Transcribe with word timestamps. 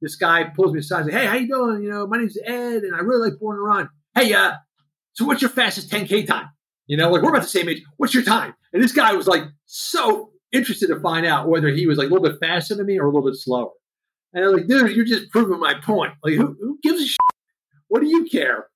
this 0.00 0.16
guy 0.16 0.44
pulls 0.44 0.72
me 0.72 0.80
aside 0.80 1.02
and 1.02 1.10
says, 1.10 1.20
Hey, 1.20 1.26
how 1.26 1.36
you 1.36 1.48
doing? 1.48 1.82
You 1.82 1.90
know, 1.90 2.06
my 2.06 2.18
name's 2.18 2.38
Ed 2.44 2.82
and 2.82 2.94
I 2.94 2.98
really 3.00 3.30
like 3.30 3.38
Born 3.38 3.56
to 3.56 3.62
Run. 3.62 3.88
Hey, 4.14 4.32
uh, 4.32 4.52
so 5.12 5.24
what's 5.24 5.42
your 5.42 5.50
fastest 5.50 5.90
10K 5.90 6.26
time? 6.26 6.48
You 6.86 6.96
know, 6.96 7.10
like 7.10 7.22
we're 7.22 7.30
about 7.30 7.42
the 7.42 7.48
same 7.48 7.68
age. 7.68 7.82
What's 7.98 8.14
your 8.14 8.24
time? 8.24 8.54
And 8.72 8.82
this 8.82 8.92
guy 8.92 9.12
was 9.12 9.26
like 9.26 9.44
so 9.66 10.30
interested 10.52 10.88
to 10.88 11.00
find 11.00 11.26
out 11.26 11.48
whether 11.48 11.68
he 11.68 11.86
was 11.86 11.98
like 11.98 12.08
a 12.08 12.12
little 12.12 12.28
bit 12.28 12.40
faster 12.40 12.74
than 12.74 12.86
me 12.86 12.98
or 12.98 13.04
a 13.04 13.08
little 13.08 13.28
bit 13.28 13.36
slower. 13.36 13.70
And 14.32 14.44
I'm 14.44 14.52
like, 14.52 14.66
dude, 14.66 14.94
you're 14.96 15.04
just 15.04 15.30
proving 15.30 15.58
my 15.58 15.74
point. 15.74 16.14
Like, 16.22 16.34
who, 16.34 16.56
who 16.60 16.78
gives 16.82 17.02
a 17.02 17.06
shit? 17.06 17.16
What 17.88 18.00
do 18.00 18.08
you 18.08 18.24
care 18.24 18.66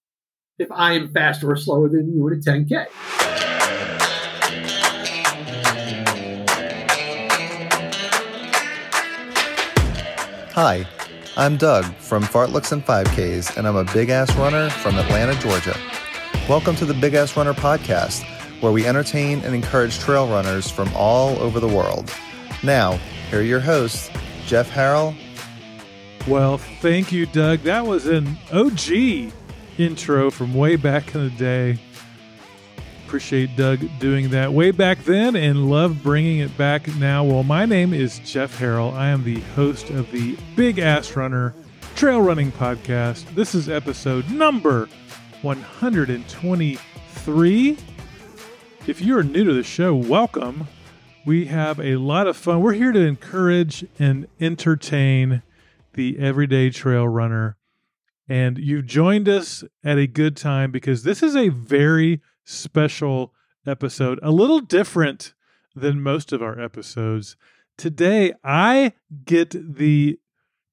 if 0.59 0.71
I 0.71 0.95
am 0.95 1.13
faster 1.13 1.51
or 1.51 1.57
slower 1.57 1.89
than 1.89 2.13
you 2.13 2.29
at 2.29 2.35
a 2.35 2.41
10K? 2.41 2.87
Hi, 10.55 10.87
I'm 11.37 11.57
Doug 11.57 11.85
from 11.97 12.23
Fartleks 12.23 12.71
and 12.71 12.87
5Ks, 12.87 13.57
and 13.57 13.67
I'm 13.67 13.75
a 13.75 13.83
big 13.93 14.09
ass 14.09 14.33
runner 14.37 14.71
from 14.71 14.95
Atlanta, 14.95 15.35
Georgia. 15.41 15.77
Welcome 16.49 16.77
to 16.77 16.85
the 16.85 16.95
Big 16.95 17.15
Ass 17.15 17.37
Runner 17.37 17.53
podcast, 17.53 18.23
where 18.63 18.71
we 18.71 18.87
entertain 18.87 19.41
and 19.41 19.53
encourage 19.53 19.99
trail 19.99 20.29
runners 20.29 20.71
from 20.71 20.89
all 20.95 21.37
over 21.41 21.59
the 21.59 21.67
world. 21.67 22.15
Now, 22.63 23.01
here 23.31 23.41
are 23.41 23.43
your 23.43 23.59
hosts, 23.59 24.11
Jeff 24.47 24.71
Harrell. 24.71 25.17
Well, 26.29 26.59
thank 26.59 27.11
you, 27.11 27.27
Doug. 27.27 27.63
That 27.63 27.85
was 27.85 28.07
an 28.07 28.39
OG 28.53 29.33
intro 29.77 30.31
from 30.31 30.55
way 30.55 30.77
back 30.77 31.17
in 31.17 31.25
the 31.25 31.31
day. 31.31 31.81
Appreciate 33.15 33.55
Doug 33.57 33.79
doing 34.01 34.31
that 34.31 34.53
way 34.53 34.73
back 34.73 34.99
then 35.05 35.37
and 35.37 35.71
love 35.71 36.03
bringing 36.03 36.41
it 36.41 36.59
back 36.59 36.93
now. 36.97 37.23
Well, 37.23 37.45
my 37.45 37.65
name 37.65 37.95
is 37.95 38.19
Jeff 38.25 38.59
Harrell. 38.59 38.93
I 38.93 39.11
am 39.11 39.23
the 39.23 39.39
host 39.55 39.89
of 39.91 40.11
the 40.11 40.37
Big 40.57 40.81
Ass 40.81 41.15
Runner 41.15 41.55
Trail 41.95 42.21
Running 42.21 42.51
Podcast. 42.51 43.33
This 43.37 43.55
is 43.55 43.69
episode 43.69 44.29
number 44.33 44.89
123. 45.43 47.79
If 48.89 49.01
you're 49.01 49.23
new 49.23 49.45
to 49.45 49.53
the 49.53 49.63
show, 49.63 49.95
welcome. 49.95 50.67
We 51.25 51.45
have 51.45 51.79
a 51.79 51.95
lot 51.95 52.27
of 52.27 52.37
fun. 52.37 52.63
We're 52.63 52.73
here 52.73 52.91
to 52.91 53.07
encourage 53.07 53.87
and 53.97 54.27
entertain 54.41 55.43
the 55.93 56.19
everyday 56.19 56.71
trail 56.71 57.07
runner. 57.07 57.57
And 58.29 58.59
you've 58.59 58.87
joined 58.87 59.29
us 59.29 59.63
at 59.85 59.99
a 59.99 60.09
good 60.09 60.37
time 60.37 60.73
because 60.73 61.05
this 61.05 61.23
is 61.23 61.37
a 61.37 61.51
very 61.51 62.21
special 62.45 63.33
episode, 63.67 64.21
a 64.23 64.31
little 64.31 64.61
different 64.61 65.35
than 65.75 66.03
most 66.03 66.33
of 66.33 66.43
our 66.43 66.61
episodes. 66.61 67.37
Today, 67.77 68.33
I 68.45 68.93
get 69.25 69.51
the 69.51 70.19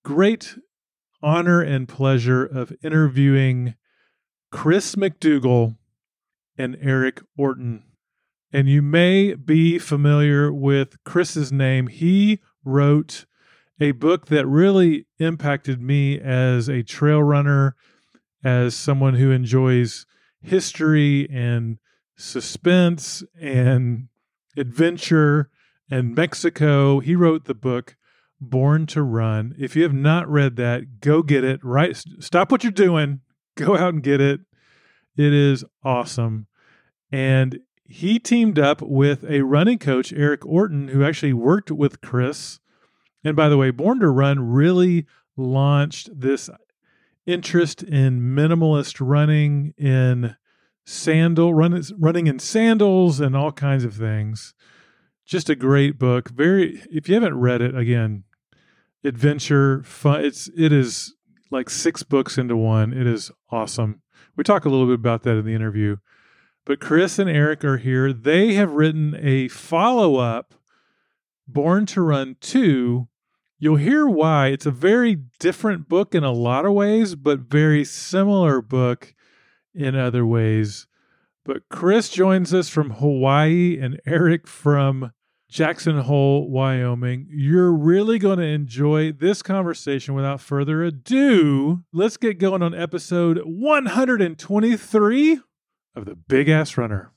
great 0.04 0.58
honor 1.24 1.62
and 1.62 1.88
pleasure 1.88 2.46
of 2.46 2.74
interviewing 2.84 3.76
Chris 4.52 4.96
McDougall 4.96 5.78
and 6.58 6.78
Eric 6.82 7.22
Orton. 7.38 7.84
And 8.54 8.68
you 8.68 8.82
may 8.82 9.34
be 9.34 9.80
familiar 9.80 10.52
with 10.52 11.02
Chris's 11.04 11.52
name. 11.52 11.88
He 11.88 12.42
wrote 12.66 13.26
a 13.80 13.92
book 13.92 14.28
that 14.28 14.46
really 14.46 15.08
impacted 15.20 15.82
me 15.82 16.20
as 16.20 16.68
a 16.68 16.84
trail 16.84 17.24
runner, 17.24 17.76
as 18.44 18.76
someone 18.76 19.16
who 19.16 19.32
enjoys 19.32 20.06
history 20.42 21.30
and 21.30 21.78
suspense 22.18 23.24
and 23.40 24.08
adventure 24.58 25.50
and 25.90 26.16
Mexico. 26.16 27.00
He 27.00 27.16
wrote 27.16 27.46
the 27.46 27.54
book 27.54 27.96
Born 28.40 28.86
to 28.88 29.04
Run. 29.04 29.56
If 29.60 29.76
you 29.76 29.84
have 29.84 29.94
not 29.94 30.30
read 30.30 30.56
that, 30.58 31.00
go 31.00 31.22
get 31.22 31.44
it. 31.44 31.60
Right 31.64 31.96
stop 32.20 32.52
what 32.52 32.64
you're 32.64 32.72
doing 32.72 33.22
Go 33.56 33.78
out 33.78 33.94
and 33.94 34.04
get 34.04 34.22
it. 34.22 34.42
It 35.18 35.34
is 35.34 35.66
awesome. 35.84 36.48
And 37.12 37.60
he 37.84 38.20
teamed 38.20 38.58
up 38.58 38.82
with 38.82 39.26
a 39.26 39.42
running 39.42 39.78
coach, 39.78 40.14
Eric 40.14 40.46
Orton, 40.46 40.90
who 40.90 41.04
actually 41.04 41.34
worked 41.34 41.70
with 41.70 42.02
Chris. 42.02 42.60
And 43.24 43.36
by 43.36 43.50
the 43.50 43.58
way, 43.58 43.72
Born 43.72 44.00
to 44.00 44.10
Run 44.10 44.40
really 44.40 45.06
launched 45.36 46.10
this 46.18 46.50
interest 47.26 47.84
in 47.84 48.20
minimalist 48.20 48.98
running 49.00 49.74
in 49.78 50.36
sandal 50.86 51.54
run, 51.54 51.82
running 52.00 52.28
in 52.28 52.40
sandals 52.40 53.20
and 53.20 53.36
all 53.36 53.52
kinds 53.52 53.84
of 53.84 53.94
things. 53.94 54.54
Just 55.26 55.50
a 55.50 55.56
great 55.56 55.98
book. 55.98 56.30
Very 56.30 56.82
if 56.90 57.08
you 57.08 57.16
haven't 57.16 57.40
read 57.40 57.62
it 57.62 57.76
again, 57.76 58.24
adventure 59.04 59.84
fun. 59.84 60.26
It's 60.26 60.50
it 60.58 60.74
is 60.74 61.16
like 61.50 61.70
six 61.70 62.04
books 62.04 62.38
into 62.38 62.58
one. 62.58 62.94
It 62.94 63.08
is 63.08 63.32
awesome. 63.50 64.02
We 64.36 64.44
talk 64.44 64.66
a 64.66 64.70
little 64.70 64.88
bit 64.88 64.96
about 64.96 65.24
that 65.24 65.38
in 65.38 65.46
the 65.46 65.54
interview. 65.54 65.98
But 66.66 66.80
Chris 66.80 67.18
and 67.18 67.30
Eric 67.30 67.64
are 67.64 67.78
here. 67.78 68.14
They 68.14 68.54
have 68.54 68.74
written 68.74 69.16
a 69.20 69.48
follow 69.48 70.18
up, 70.18 70.54
Born 71.48 71.86
to 71.88 72.02
Run 72.02 72.38
2. 72.40 73.08
You'll 73.64 73.76
hear 73.76 74.08
why. 74.08 74.48
It's 74.48 74.66
a 74.66 74.72
very 74.72 75.18
different 75.40 75.88
book 75.88 76.16
in 76.16 76.24
a 76.24 76.32
lot 76.32 76.66
of 76.66 76.74
ways, 76.74 77.14
but 77.14 77.42
very 77.42 77.86
similar 77.86 78.60
book 78.60 79.14
in 79.76 79.96
other 79.96 80.26
ways. 80.26 80.88
But 81.46 81.70
Chris 81.70 82.10
joins 82.10 82.56
us 82.56 82.70
from 82.70 82.90
Hawaii 82.90 83.78
and 83.80 84.02
Eric 84.04 84.48
from 84.48 85.12
Jackson 85.48 86.00
Hole, 86.00 86.50
Wyoming. 86.50 87.28
You're 87.30 87.72
really 87.72 88.18
going 88.18 88.40
to 88.40 88.46
enjoy 88.46 89.12
this 89.12 89.44
conversation 89.44 90.16
without 90.16 90.42
further 90.42 90.84
ado. 90.84 91.84
Let's 91.94 92.18
get 92.18 92.40
going 92.40 92.64
on 92.64 92.74
episode 92.74 93.42
123 93.46 95.40
of 95.94 96.06
the 96.06 96.16
Big 96.16 96.50
Ass 96.50 96.78
Runner. 96.78 97.11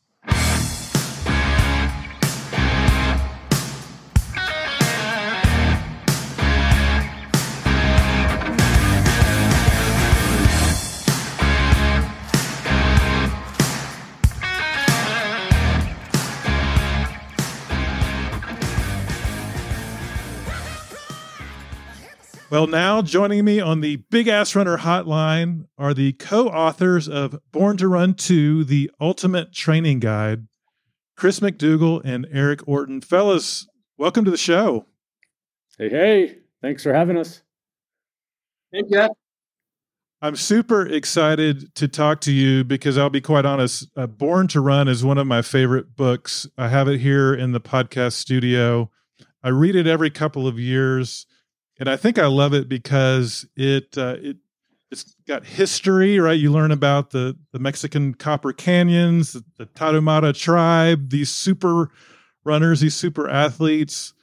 Well, 22.54 22.68
now 22.68 23.02
joining 23.02 23.44
me 23.44 23.58
on 23.58 23.80
the 23.80 23.96
Big 23.96 24.28
Ass 24.28 24.54
Runner 24.54 24.78
hotline 24.78 25.64
are 25.76 25.92
the 25.92 26.12
co 26.12 26.46
authors 26.46 27.08
of 27.08 27.40
Born 27.50 27.76
to 27.78 27.88
Run 27.88 28.14
2, 28.14 28.62
the 28.62 28.92
ultimate 29.00 29.52
training 29.52 29.98
guide, 29.98 30.46
Chris 31.16 31.40
McDougall 31.40 32.00
and 32.04 32.28
Eric 32.30 32.60
Orton. 32.68 33.00
Fellas, 33.00 33.66
welcome 33.98 34.24
to 34.24 34.30
the 34.30 34.36
show. 34.36 34.86
Hey, 35.78 35.88
hey, 35.88 36.38
thanks 36.62 36.84
for 36.84 36.94
having 36.94 37.18
us. 37.18 37.42
Hey, 38.70 38.84
Jeff. 38.88 39.10
I'm 40.22 40.36
super 40.36 40.86
excited 40.86 41.74
to 41.74 41.88
talk 41.88 42.20
to 42.20 42.32
you 42.32 42.62
because 42.62 42.96
I'll 42.96 43.10
be 43.10 43.20
quite 43.20 43.44
honest. 43.44 43.90
Uh, 43.96 44.06
Born 44.06 44.46
to 44.46 44.60
Run 44.60 44.86
is 44.86 45.04
one 45.04 45.18
of 45.18 45.26
my 45.26 45.42
favorite 45.42 45.96
books. 45.96 46.46
I 46.56 46.68
have 46.68 46.86
it 46.86 47.00
here 47.00 47.34
in 47.34 47.50
the 47.50 47.60
podcast 47.60 48.12
studio. 48.12 48.92
I 49.42 49.48
read 49.48 49.74
it 49.74 49.88
every 49.88 50.10
couple 50.10 50.46
of 50.46 50.56
years 50.56 51.26
and 51.78 51.88
I 51.88 51.96
think 51.96 52.18
I 52.18 52.26
love 52.26 52.54
it 52.54 52.68
because 52.68 53.46
it 53.56 53.96
uh, 53.98 54.16
it 54.20 54.36
it's 54.90 55.16
got 55.26 55.44
history, 55.44 56.20
right? 56.20 56.38
You 56.38 56.52
learn 56.52 56.70
about 56.70 57.10
the 57.10 57.36
the 57.52 57.58
Mexican 57.58 58.14
Copper 58.14 58.52
Canyons, 58.52 59.32
the, 59.32 59.44
the 59.58 59.66
Tarahumara 59.66 60.38
tribe, 60.38 61.10
these 61.10 61.30
super 61.30 61.90
runners, 62.44 62.80
these 62.80 62.94
super 62.94 63.28
athletes. 63.28 64.14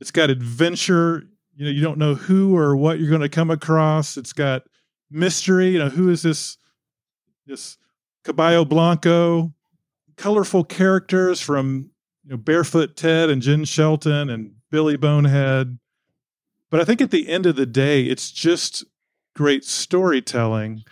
It's 0.00 0.10
got 0.10 0.30
adventure. 0.30 1.24
You 1.54 1.66
know, 1.66 1.70
you 1.70 1.82
don't 1.82 1.98
know 1.98 2.14
who 2.14 2.56
or 2.56 2.76
what 2.76 2.98
you're 2.98 3.08
going 3.08 3.22
to 3.22 3.28
come 3.28 3.50
across. 3.50 4.16
It's 4.16 4.32
got 4.32 4.64
mystery. 5.10 5.70
You 5.70 5.78
know, 5.78 5.88
who 5.88 6.10
is 6.10 6.22
this 6.22 6.58
this 7.46 7.78
Caballo 8.24 8.64
Blanco? 8.64 9.52
Colorful 10.16 10.64
characters 10.64 11.40
from 11.40 11.90
you 12.24 12.30
know, 12.30 12.36
Barefoot 12.36 12.96
Ted 12.96 13.30
and 13.30 13.42
Jen 13.42 13.64
Shelton 13.64 14.30
and 14.30 14.52
Billy 14.70 14.96
Bonehead 14.96 15.78
but 16.70 16.80
I 16.80 16.84
think 16.84 17.00
at 17.00 17.10
the 17.10 17.28
end 17.28 17.46
of 17.46 17.56
the 17.56 17.66
day, 17.66 18.04
it's 18.04 18.30
just 18.30 18.84
great 19.34 19.64
storytelling. 19.64 20.82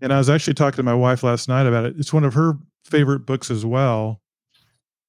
And 0.00 0.12
I 0.12 0.18
was 0.18 0.30
actually 0.30 0.54
talking 0.54 0.76
to 0.76 0.82
my 0.82 0.94
wife 0.94 1.22
last 1.22 1.48
night 1.48 1.66
about 1.66 1.86
it. 1.86 1.94
It's 1.98 2.12
one 2.12 2.24
of 2.24 2.34
her 2.34 2.58
favorite 2.84 3.20
books 3.20 3.50
as 3.50 3.64
well. 3.64 4.20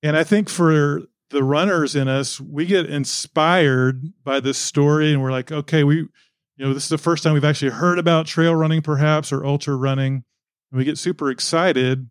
And 0.01 0.16
I 0.16 0.24
think 0.24 0.50
for 0.50 1.01
the 1.30 1.44
runners 1.44 1.95
in 1.95 2.07
us, 2.07 2.39
we 2.39 2.66
get 2.66 2.86
inspired 2.86 4.13
by 4.24 4.39
this 4.39 4.57
story 4.57 5.12
and 5.12 5.22
we're 5.22 5.31
like, 5.31 5.51
okay, 5.51 5.83
we, 5.83 5.98
you 5.98 6.10
know, 6.57 6.74
this 6.74 6.83
is 6.83 6.89
the 6.89 6.98
first 6.98 7.24
time 7.24 7.33
we've 7.33 7.44
actually 7.44 7.71
heard 7.71 8.00
about 8.00 8.28
trail 8.28 8.56
running 8.56 8.81
perhaps 8.81 9.33
or 9.33 9.45
ultra 9.45 9.75
running. 9.75 10.24
And 10.71 10.78
we 10.78 10.86
get 10.86 10.98
super 10.98 11.30
excited. 11.30 12.10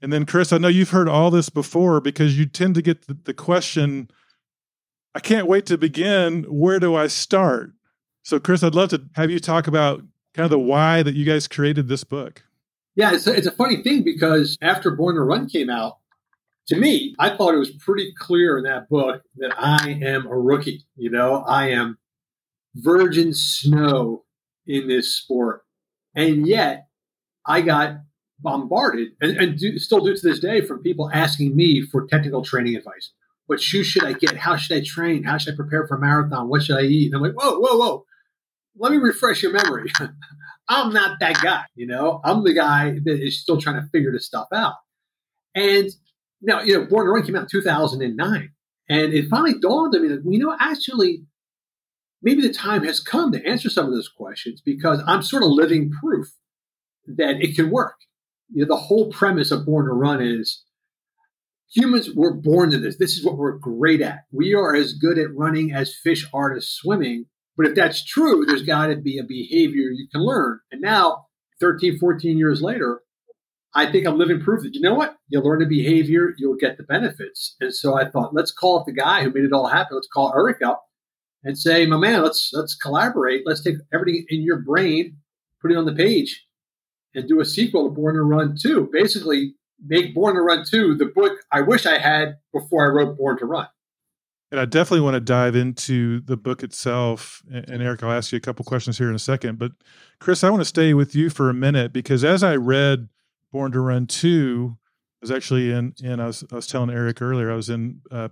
And 0.00 0.12
then, 0.12 0.26
Chris, 0.26 0.52
I 0.52 0.58
know 0.58 0.68
you've 0.68 0.90
heard 0.90 1.08
all 1.08 1.30
this 1.30 1.48
before 1.48 2.00
because 2.00 2.38
you 2.38 2.46
tend 2.46 2.74
to 2.74 2.82
get 2.82 3.06
the, 3.06 3.14
the 3.14 3.34
question, 3.34 4.10
I 5.14 5.20
can't 5.20 5.46
wait 5.46 5.66
to 5.66 5.78
begin. 5.78 6.44
Where 6.44 6.80
do 6.80 6.94
I 6.94 7.06
start? 7.06 7.72
So, 8.22 8.40
Chris, 8.40 8.62
I'd 8.62 8.74
love 8.74 8.90
to 8.90 9.02
have 9.14 9.30
you 9.30 9.38
talk 9.38 9.66
about 9.66 10.02
kind 10.34 10.44
of 10.44 10.50
the 10.50 10.58
why 10.58 11.02
that 11.02 11.14
you 11.14 11.24
guys 11.24 11.48
created 11.48 11.88
this 11.88 12.04
book. 12.04 12.44
Yeah, 12.94 13.14
it's 13.14 13.26
a, 13.26 13.34
it's 13.34 13.46
a 13.46 13.52
funny 13.52 13.82
thing 13.82 14.02
because 14.02 14.56
after 14.62 14.90
Born 14.90 15.16
to 15.16 15.22
Run 15.22 15.48
came 15.48 15.70
out, 15.70 15.98
to 16.68 16.76
me, 16.76 17.14
I 17.18 17.36
thought 17.36 17.54
it 17.54 17.58
was 17.58 17.70
pretty 17.70 18.12
clear 18.18 18.56
in 18.56 18.64
that 18.64 18.88
book 18.88 19.22
that 19.36 19.52
I 19.58 19.98
am 20.02 20.26
a 20.26 20.38
rookie. 20.38 20.86
You 20.96 21.10
know, 21.10 21.42
I 21.42 21.68
am 21.70 21.98
virgin 22.74 23.34
snow 23.34 24.24
in 24.66 24.88
this 24.88 25.12
sport. 25.12 25.62
And 26.14 26.46
yet 26.46 26.86
I 27.46 27.62
got 27.62 27.96
bombarded 28.38 29.08
and, 29.20 29.36
and 29.36 29.58
do, 29.58 29.78
still 29.78 30.04
do 30.04 30.14
to 30.14 30.28
this 30.28 30.38
day 30.38 30.60
from 30.60 30.82
people 30.82 31.10
asking 31.12 31.56
me 31.56 31.82
for 31.82 32.06
technical 32.06 32.42
training 32.42 32.76
advice. 32.76 33.12
What 33.52 33.60
shoes 33.60 33.86
should 33.86 34.04
I 34.04 34.14
get? 34.14 34.34
How 34.34 34.56
should 34.56 34.78
I 34.78 34.82
train? 34.82 35.24
How 35.24 35.36
should 35.36 35.52
I 35.52 35.56
prepare 35.56 35.86
for 35.86 35.98
a 35.98 36.00
marathon? 36.00 36.48
What 36.48 36.62
should 36.62 36.78
I 36.78 36.84
eat? 36.84 37.12
And 37.12 37.16
I'm 37.16 37.20
like, 37.20 37.34
whoa, 37.34 37.58
whoa, 37.58 37.76
whoa. 37.76 38.06
Let 38.78 38.92
me 38.92 38.96
refresh 38.96 39.42
your 39.42 39.52
memory. 39.52 39.92
I'm 40.70 40.90
not 40.94 41.20
that 41.20 41.42
guy, 41.42 41.64
you 41.74 41.86
know. 41.86 42.22
I'm 42.24 42.44
the 42.44 42.54
guy 42.54 42.92
that 43.04 43.22
is 43.22 43.38
still 43.38 43.60
trying 43.60 43.76
to 43.76 43.86
figure 43.92 44.10
this 44.10 44.24
stuff 44.24 44.46
out. 44.54 44.76
And 45.54 45.90
now, 46.40 46.62
you 46.62 46.78
know, 46.78 46.86
Born 46.86 47.04
to 47.04 47.12
Run 47.12 47.26
came 47.26 47.36
out 47.36 47.42
in 47.42 47.48
2009. 47.48 48.52
And 48.88 49.12
it 49.12 49.28
finally 49.28 49.58
dawned 49.60 49.94
on 49.94 50.00
me 50.00 50.08
that, 50.08 50.22
you 50.24 50.38
know, 50.38 50.56
actually, 50.58 51.26
maybe 52.22 52.40
the 52.40 52.54
time 52.54 52.84
has 52.84 53.00
come 53.00 53.32
to 53.32 53.46
answer 53.46 53.68
some 53.68 53.84
of 53.84 53.92
those 53.92 54.08
questions 54.08 54.62
because 54.64 55.02
I'm 55.06 55.22
sort 55.22 55.42
of 55.42 55.50
living 55.50 55.90
proof 55.90 56.28
that 57.06 57.42
it 57.42 57.54
can 57.54 57.70
work. 57.70 57.96
You 58.50 58.62
know, 58.62 58.74
the 58.74 58.80
whole 58.80 59.12
premise 59.12 59.50
of 59.50 59.66
Born 59.66 59.84
to 59.84 59.92
Run 59.92 60.22
is 60.22 60.62
humans 61.74 62.10
were 62.14 62.34
born 62.34 62.70
to 62.70 62.78
this. 62.78 62.96
This 62.98 63.16
is 63.16 63.24
what 63.24 63.36
we're 63.36 63.52
great 63.52 64.00
at. 64.00 64.24
We 64.30 64.54
are 64.54 64.74
as 64.74 64.92
good 64.92 65.18
at 65.18 65.34
running 65.34 65.72
as 65.72 65.94
fish 65.94 66.26
are 66.32 66.52
to 66.54 66.60
swimming. 66.60 67.26
But 67.56 67.66
if 67.66 67.74
that's 67.74 68.04
true, 68.04 68.44
there's 68.46 68.62
got 68.62 68.86
to 68.86 68.96
be 68.96 69.18
a 69.18 69.24
behavior 69.24 69.90
you 69.90 70.08
can 70.10 70.22
learn. 70.22 70.60
And 70.70 70.80
now, 70.80 71.26
13, 71.60 71.98
14 71.98 72.38
years 72.38 72.62
later, 72.62 73.02
I 73.74 73.90
think 73.90 74.06
I'm 74.06 74.18
living 74.18 74.40
proof 74.40 74.62
that 74.62 74.74
you 74.74 74.80
know 74.80 74.94
what? 74.94 75.16
You'll 75.28 75.44
learn 75.44 75.62
a 75.62 75.66
behavior, 75.66 76.34
you'll 76.38 76.56
get 76.56 76.76
the 76.76 76.82
benefits. 76.82 77.56
And 77.60 77.74
so 77.74 77.96
I 77.96 78.08
thought, 78.08 78.34
let's 78.34 78.52
call 78.52 78.78
up 78.78 78.86
the 78.86 78.92
guy 78.92 79.22
who 79.22 79.32
made 79.32 79.44
it 79.44 79.52
all 79.52 79.68
happen. 79.68 79.96
Let's 79.96 80.08
call 80.08 80.32
Eric 80.34 80.62
up 80.62 80.84
and 81.42 81.56
say, 81.56 81.86
my 81.86 81.96
man, 81.96 82.22
let's 82.22 82.50
let's 82.52 82.74
collaborate. 82.74 83.42
Let's 83.46 83.62
take 83.62 83.76
everything 83.92 84.26
in 84.28 84.42
your 84.42 84.58
brain, 84.58 85.16
put 85.60 85.72
it 85.72 85.76
on 85.76 85.86
the 85.86 85.94
page, 85.94 86.46
and 87.14 87.28
do 87.28 87.40
a 87.40 87.44
sequel 87.44 87.88
to 87.88 87.94
Born 87.94 88.16
to 88.16 88.22
Run 88.22 88.56
2. 88.60 88.90
Basically, 88.92 89.54
make 89.84 90.14
Born 90.14 90.34
to 90.34 90.40
Run 90.40 90.64
2 90.64 90.96
the 90.96 91.06
book 91.06 91.38
I 91.50 91.60
wish 91.60 91.86
I 91.86 91.98
had 91.98 92.38
before 92.52 92.86
I 92.86 92.94
wrote 92.94 93.16
Born 93.16 93.38
to 93.38 93.46
Run. 93.46 93.68
And 94.50 94.60
I 94.60 94.66
definitely 94.66 95.00
want 95.00 95.14
to 95.14 95.20
dive 95.20 95.56
into 95.56 96.20
the 96.20 96.36
book 96.36 96.62
itself. 96.62 97.42
And 97.50 97.82
Eric, 97.82 98.02
I'll 98.02 98.12
ask 98.12 98.32
you 98.32 98.36
a 98.36 98.40
couple 98.40 98.66
questions 98.66 98.98
here 98.98 99.08
in 99.08 99.14
a 99.14 99.18
second. 99.18 99.58
But 99.58 99.72
Chris, 100.20 100.44
I 100.44 100.50
want 100.50 100.60
to 100.60 100.66
stay 100.66 100.92
with 100.92 101.14
you 101.14 101.30
for 101.30 101.48
a 101.48 101.54
minute 101.54 101.92
because 101.92 102.22
as 102.22 102.42
I 102.42 102.56
read 102.56 103.08
Born 103.50 103.72
to 103.72 103.80
Run 103.80 104.06
2 104.06 104.76
I 105.22 105.24
was 105.24 105.30
actually 105.30 105.70
in, 105.70 105.94
and 106.04 106.20
I 106.20 106.26
was, 106.26 106.44
I 106.50 106.56
was 106.56 106.66
telling 106.66 106.90
Eric 106.90 107.22
earlier, 107.22 107.50
I 107.50 107.54
was 107.54 107.70
in 107.70 108.00
uh, 108.10 108.30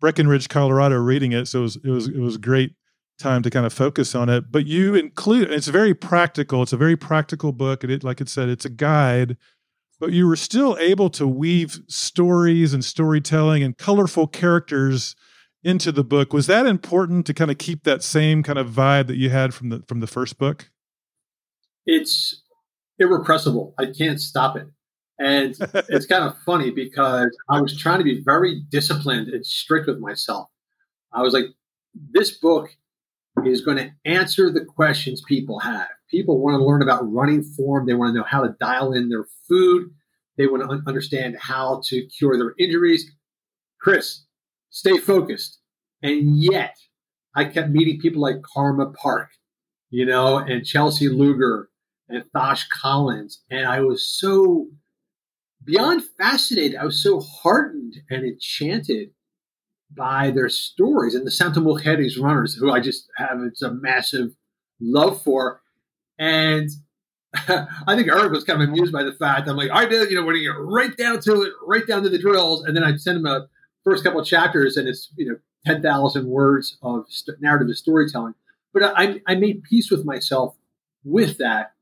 Breckenridge, 0.00 0.48
Colorado 0.48 0.96
reading 0.96 1.30
it. 1.30 1.46
So 1.46 1.60
it 1.60 1.62
was, 1.62 1.76
it 1.76 1.90
was, 1.90 2.08
it 2.08 2.18
was 2.18 2.36
great 2.38 2.74
time 3.20 3.42
to 3.44 3.50
kind 3.50 3.64
of 3.64 3.72
focus 3.72 4.16
on 4.16 4.28
it. 4.28 4.50
But 4.50 4.66
you 4.66 4.96
include, 4.96 5.52
it's 5.52 5.68
very 5.68 5.94
practical. 5.94 6.64
It's 6.64 6.72
a 6.72 6.76
very 6.76 6.96
practical 6.96 7.52
book. 7.52 7.84
And 7.84 7.92
it, 7.92 8.02
like 8.02 8.20
it 8.20 8.28
said, 8.28 8.48
it's 8.48 8.64
a 8.64 8.70
guide, 8.70 9.36
but 10.00 10.12
you 10.12 10.26
were 10.26 10.36
still 10.36 10.76
able 10.78 11.10
to 11.10 11.26
weave 11.26 11.78
stories 11.88 12.74
and 12.74 12.84
storytelling 12.84 13.62
and 13.62 13.78
colorful 13.78 14.26
characters 14.26 15.14
into 15.62 15.90
the 15.90 16.04
book. 16.04 16.32
Was 16.32 16.46
that 16.46 16.66
important 16.66 17.26
to 17.26 17.34
kind 17.34 17.50
of 17.50 17.58
keep 17.58 17.84
that 17.84 18.02
same 18.02 18.42
kind 18.42 18.58
of 18.58 18.68
vibe 18.68 19.06
that 19.06 19.16
you 19.16 19.30
had 19.30 19.54
from 19.54 19.70
the, 19.70 19.82
from 19.88 20.00
the 20.00 20.06
first 20.06 20.38
book? 20.38 20.70
It's 21.86 22.42
irrepressible. 22.98 23.74
I 23.78 23.86
can't 23.86 24.20
stop 24.20 24.56
it. 24.56 24.66
And 25.18 25.56
it's 25.88 26.06
kind 26.06 26.24
of 26.24 26.36
funny 26.44 26.70
because 26.70 27.36
I 27.48 27.60
was 27.60 27.76
trying 27.76 27.98
to 27.98 28.04
be 28.04 28.22
very 28.24 28.62
disciplined 28.68 29.28
and 29.28 29.44
strict 29.44 29.86
with 29.86 29.98
myself. 29.98 30.48
I 31.12 31.22
was 31.22 31.32
like, 31.32 31.46
this 31.94 32.32
book 32.32 32.70
is 33.44 33.60
going 33.60 33.78
to 33.78 33.90
answer 34.04 34.50
the 34.50 34.64
questions 34.64 35.22
people 35.26 35.60
have. 35.60 35.88
People 36.10 36.40
want 36.40 36.58
to 36.58 36.64
learn 36.64 36.82
about 36.82 37.10
running 37.10 37.42
form. 37.42 37.86
They 37.86 37.94
want 37.94 38.14
to 38.14 38.18
know 38.18 38.26
how 38.26 38.42
to 38.42 38.54
dial 38.60 38.92
in 38.92 39.08
their 39.08 39.26
food. 39.48 39.90
They 40.36 40.46
want 40.46 40.62
to 40.62 40.68
un- 40.68 40.84
understand 40.86 41.36
how 41.38 41.82
to 41.86 42.06
cure 42.06 42.36
their 42.36 42.54
injuries. 42.58 43.10
Chris, 43.80 44.24
stay 44.70 44.98
focused. 44.98 45.58
And 46.02 46.36
yet, 46.36 46.76
I 47.34 47.46
kept 47.46 47.70
meeting 47.70 48.00
people 48.00 48.22
like 48.22 48.42
Karma 48.42 48.90
Park, 48.90 49.30
you 49.90 50.04
know, 50.06 50.38
and 50.38 50.64
Chelsea 50.64 51.08
Luger 51.08 51.70
and 52.08 52.24
Thosh 52.32 52.68
Collins. 52.68 53.42
And 53.50 53.66
I 53.66 53.80
was 53.80 54.06
so 54.06 54.68
beyond 55.64 56.02
fascinated. 56.18 56.76
I 56.76 56.84
was 56.84 57.02
so 57.02 57.20
heartened 57.20 57.96
and 58.10 58.24
enchanted 58.24 59.10
by 59.90 60.30
their 60.30 60.48
stories 60.48 61.14
and 61.14 61.26
the 61.26 61.30
Santa 61.30 61.60
Mujeres 61.60 62.20
runners, 62.20 62.54
who 62.54 62.70
I 62.70 62.80
just 62.80 63.08
have 63.16 63.40
it's 63.42 63.62
a 63.62 63.72
massive 63.72 64.34
love 64.80 65.22
for. 65.22 65.60
And 66.18 66.70
I 67.34 67.96
think 67.96 68.08
Eric 68.08 68.32
was 68.32 68.44
kind 68.44 68.62
of 68.62 68.68
amused 68.68 68.92
by 68.92 69.02
the 69.02 69.12
fact 69.12 69.48
I'm 69.48 69.56
like, 69.56 69.70
I 69.72 69.86
did, 69.86 70.10
you 70.10 70.16
know, 70.16 70.22
going 70.22 70.36
to 70.36 70.42
get 70.42 70.56
right 70.58 70.96
down 70.96 71.20
to 71.20 71.42
it, 71.42 71.52
right 71.66 71.86
down 71.86 72.02
to 72.02 72.08
the 72.08 72.18
drills. 72.18 72.64
And 72.64 72.76
then 72.76 72.84
I'd 72.84 73.00
send 73.00 73.18
him 73.18 73.26
a 73.26 73.48
first 73.82 74.04
couple 74.04 74.24
chapters 74.24 74.76
and 74.76 74.88
it's, 74.88 75.10
you 75.16 75.28
know, 75.28 75.36
10,000 75.66 76.26
words 76.26 76.78
of 76.82 77.06
st- 77.08 77.40
narrative 77.40 77.66
and 77.66 77.76
storytelling. 77.76 78.34
But 78.72 78.82
I, 78.96 79.20
I 79.26 79.34
made 79.34 79.62
peace 79.62 79.90
with 79.90 80.04
myself 80.04 80.54
with 81.04 81.38
that 81.38 81.72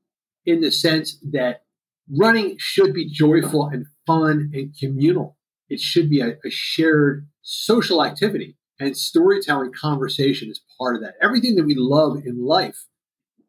in 0.44 0.60
the 0.60 0.70
sense 0.70 1.18
that 1.32 1.62
running 2.10 2.56
should 2.58 2.92
be 2.92 3.08
joyful 3.08 3.66
and 3.66 3.86
fun 4.06 4.50
and 4.54 4.76
communal. 4.78 5.36
It 5.68 5.80
should 5.80 6.10
be 6.10 6.20
a, 6.20 6.36
a 6.44 6.50
shared 6.50 7.26
social 7.42 8.04
activity 8.04 8.56
and 8.78 8.96
storytelling 8.96 9.72
conversation 9.72 10.50
is 10.50 10.60
part 10.78 10.96
of 10.96 11.02
that. 11.02 11.14
Everything 11.20 11.54
that 11.56 11.64
we 11.64 11.74
love 11.76 12.16
in 12.24 12.44
life 12.44 12.86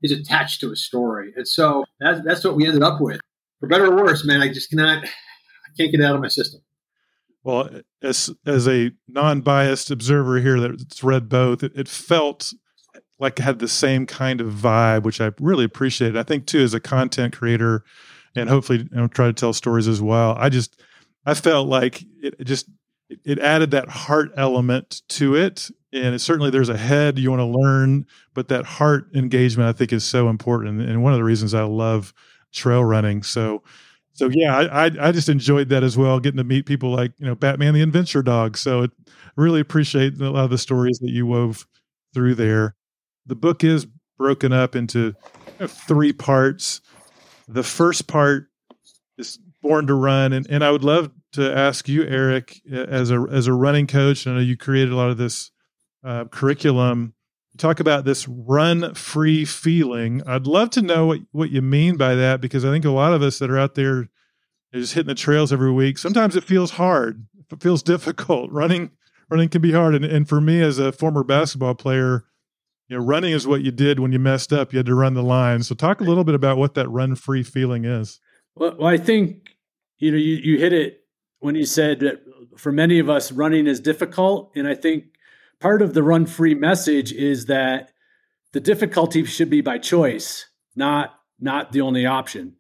is 0.03 0.11
attached 0.11 0.59
to 0.61 0.71
a 0.71 0.75
story. 0.75 1.33
And 1.35 1.47
so 1.47 1.85
that's, 1.99 2.21
that's 2.25 2.43
what 2.43 2.55
we 2.55 2.67
ended 2.67 2.83
up 2.83 3.01
with. 3.01 3.19
For 3.59 3.67
better 3.67 3.87
or 3.87 4.03
worse, 4.03 4.25
man, 4.25 4.41
I 4.41 4.49
just 4.49 4.69
cannot, 4.69 5.03
I 5.03 5.69
can't 5.77 5.91
get 5.91 6.01
it 6.01 6.03
out 6.03 6.15
of 6.15 6.21
my 6.21 6.27
system. 6.27 6.61
Well, 7.43 7.69
as 8.01 8.29
as 8.45 8.67
a 8.69 8.91
non-biased 9.07 9.91
observer 9.91 10.39
here 10.39 10.59
that's 10.59 11.03
read 11.03 11.27
both, 11.27 11.61
it, 11.61 11.73
it 11.75 11.89
felt 11.89 12.53
like 13.19 13.37
had 13.39 13.59
the 13.59 13.67
same 13.67 14.05
kind 14.05 14.39
of 14.39 14.53
vibe, 14.53 15.03
which 15.03 15.19
I 15.19 15.31
really 15.39 15.65
appreciated. 15.65 16.17
I 16.17 16.23
think 16.23 16.45
too, 16.45 16.61
as 16.61 16.73
a 16.73 16.79
content 16.79 17.35
creator, 17.35 17.83
and 18.35 18.49
hopefully 18.49 18.87
you 18.89 18.97
know, 18.97 19.07
try 19.07 19.27
to 19.27 19.33
tell 19.33 19.51
stories 19.51 19.89
as 19.89 20.01
well. 20.01 20.35
I 20.37 20.47
just 20.49 20.81
I 21.25 21.33
felt 21.33 21.67
like 21.67 22.03
it 22.21 22.43
just 22.45 22.69
it 23.23 23.39
added 23.39 23.71
that 23.71 23.89
heart 23.89 24.31
element 24.37 25.01
to 25.09 25.35
it, 25.35 25.69
and 25.91 26.19
certainly 26.21 26.49
there's 26.49 26.69
a 26.69 26.77
head 26.77 27.19
you 27.19 27.29
want 27.29 27.41
to 27.41 27.45
learn, 27.45 28.05
but 28.33 28.47
that 28.49 28.65
heart 28.65 29.07
engagement 29.13 29.69
I 29.69 29.73
think 29.73 29.93
is 29.93 30.03
so 30.03 30.29
important, 30.29 30.81
and 30.81 31.03
one 31.03 31.13
of 31.13 31.17
the 31.17 31.23
reasons 31.23 31.53
I 31.53 31.63
love 31.63 32.13
trail 32.51 32.83
running. 32.83 33.23
So. 33.23 33.63
So 34.15 34.29
yeah, 34.31 34.55
I, 34.55 34.91
I, 35.07 35.11
just 35.11 35.27
enjoyed 35.27 35.69
that 35.69 35.81
as 35.81 35.97
well, 35.97 36.19
getting 36.19 36.37
to 36.37 36.43
meet 36.43 36.67
people 36.67 36.91
like 36.91 37.13
you 37.17 37.25
know 37.25 37.33
Batman 37.33 37.73
the 37.73 37.81
Adventure 37.81 38.21
Dog. 38.21 38.57
So 38.57 38.83
it, 38.83 38.91
really 39.35 39.59
appreciate 39.59 40.21
a 40.21 40.29
lot 40.29 40.43
of 40.43 40.51
the 40.51 40.59
stories 40.59 40.99
that 40.99 41.09
you 41.09 41.25
wove 41.25 41.65
through 42.13 42.35
there 42.35 42.75
the 43.25 43.35
book 43.35 43.63
is 43.63 43.87
broken 44.17 44.51
up 44.51 44.75
into 44.75 45.13
three 45.65 46.13
parts. 46.13 46.81
The 47.47 47.63
first 47.63 48.07
part 48.07 48.47
is 49.17 49.39
Born 49.61 49.87
to 49.87 49.93
Run, 49.93 50.33
and, 50.33 50.47
and 50.49 50.63
I 50.63 50.71
would 50.71 50.83
love 50.83 51.11
to 51.33 51.55
ask 51.55 51.87
you, 51.87 52.03
Eric, 52.03 52.61
as 52.71 53.11
a 53.11 53.25
as 53.31 53.47
a 53.47 53.53
running 53.53 53.87
coach. 53.87 54.25
I 54.25 54.33
know 54.33 54.39
you 54.39 54.57
created 54.57 54.91
a 54.93 54.95
lot 54.95 55.09
of 55.09 55.17
this 55.17 55.51
uh, 56.03 56.25
curriculum. 56.25 57.13
Talk 57.57 57.79
about 57.79 58.05
this 58.05 58.27
run 58.27 58.95
free 58.95 59.45
feeling. 59.45 60.23
I'd 60.25 60.47
love 60.47 60.71
to 60.71 60.81
know 60.81 61.05
what, 61.05 61.19
what 61.31 61.51
you 61.51 61.61
mean 61.61 61.97
by 61.97 62.15
that 62.15 62.41
because 62.41 62.65
I 62.65 62.71
think 62.71 62.83
a 62.83 62.89
lot 62.89 63.13
of 63.13 63.21
us 63.21 63.37
that 63.39 63.51
are 63.51 63.59
out 63.59 63.75
there 63.75 64.09
just 64.73 64.95
hitting 64.95 65.07
the 65.07 65.15
trails 65.15 65.53
every 65.53 65.71
week, 65.71 65.99
sometimes 65.99 66.35
it 66.35 66.43
feels 66.43 66.71
hard. 66.71 67.27
It 67.51 67.61
feels 67.61 67.83
difficult. 67.83 68.51
Running 68.51 68.91
running 69.29 69.49
can 69.49 69.61
be 69.61 69.71
hard. 69.71 69.95
And, 69.95 70.05
and 70.05 70.27
for 70.27 70.41
me 70.41 70.61
as 70.61 70.79
a 70.79 70.91
former 70.91 71.23
basketball 71.23 71.75
player, 71.75 72.25
you 72.87 72.97
know, 72.97 73.03
running 73.03 73.33
is 73.33 73.47
what 73.47 73.61
you 73.61 73.71
did 73.71 73.99
when 73.99 74.11
you 74.11 74.19
messed 74.19 74.51
up. 74.51 74.73
You 74.73 74.77
had 74.77 74.85
to 74.87 74.95
run 74.95 75.13
the 75.13 75.23
line. 75.23 75.63
So 75.63 75.75
talk 75.75 76.01
a 76.01 76.03
little 76.03 76.23
bit 76.23 76.35
about 76.35 76.57
what 76.57 76.73
that 76.73 76.89
run 76.89 77.15
free 77.15 77.43
feeling 77.43 77.85
is. 77.85 78.19
Well, 78.55 78.75
well, 78.77 78.87
I 78.87 78.97
think 78.97 79.55
you 79.97 80.11
know 80.11 80.17
you, 80.17 80.35
you 80.35 80.59
hit 80.59 80.73
it 80.73 81.02
when 81.43 81.55
you 81.55 81.65
said 81.65 81.99
that 81.99 82.23
for 82.57 82.71
many 82.71 82.99
of 82.99 83.09
us 83.09 83.31
running 83.31 83.67
is 83.67 83.81
difficult, 83.81 84.51
and 84.55 84.65
I 84.65 84.75
think 84.75 85.05
part 85.59 85.81
of 85.81 85.93
the 85.93 86.01
run 86.01 86.25
free 86.25 86.55
message 86.55 87.11
is 87.11 87.47
that 87.47 87.91
the 88.53 88.61
difficulty 88.61 89.25
should 89.25 89.49
be 89.49 89.59
by 89.59 89.77
choice, 89.77 90.45
not 90.75 91.19
not 91.39 91.73
the 91.73 91.81
only 91.81 92.05
option. 92.05 92.55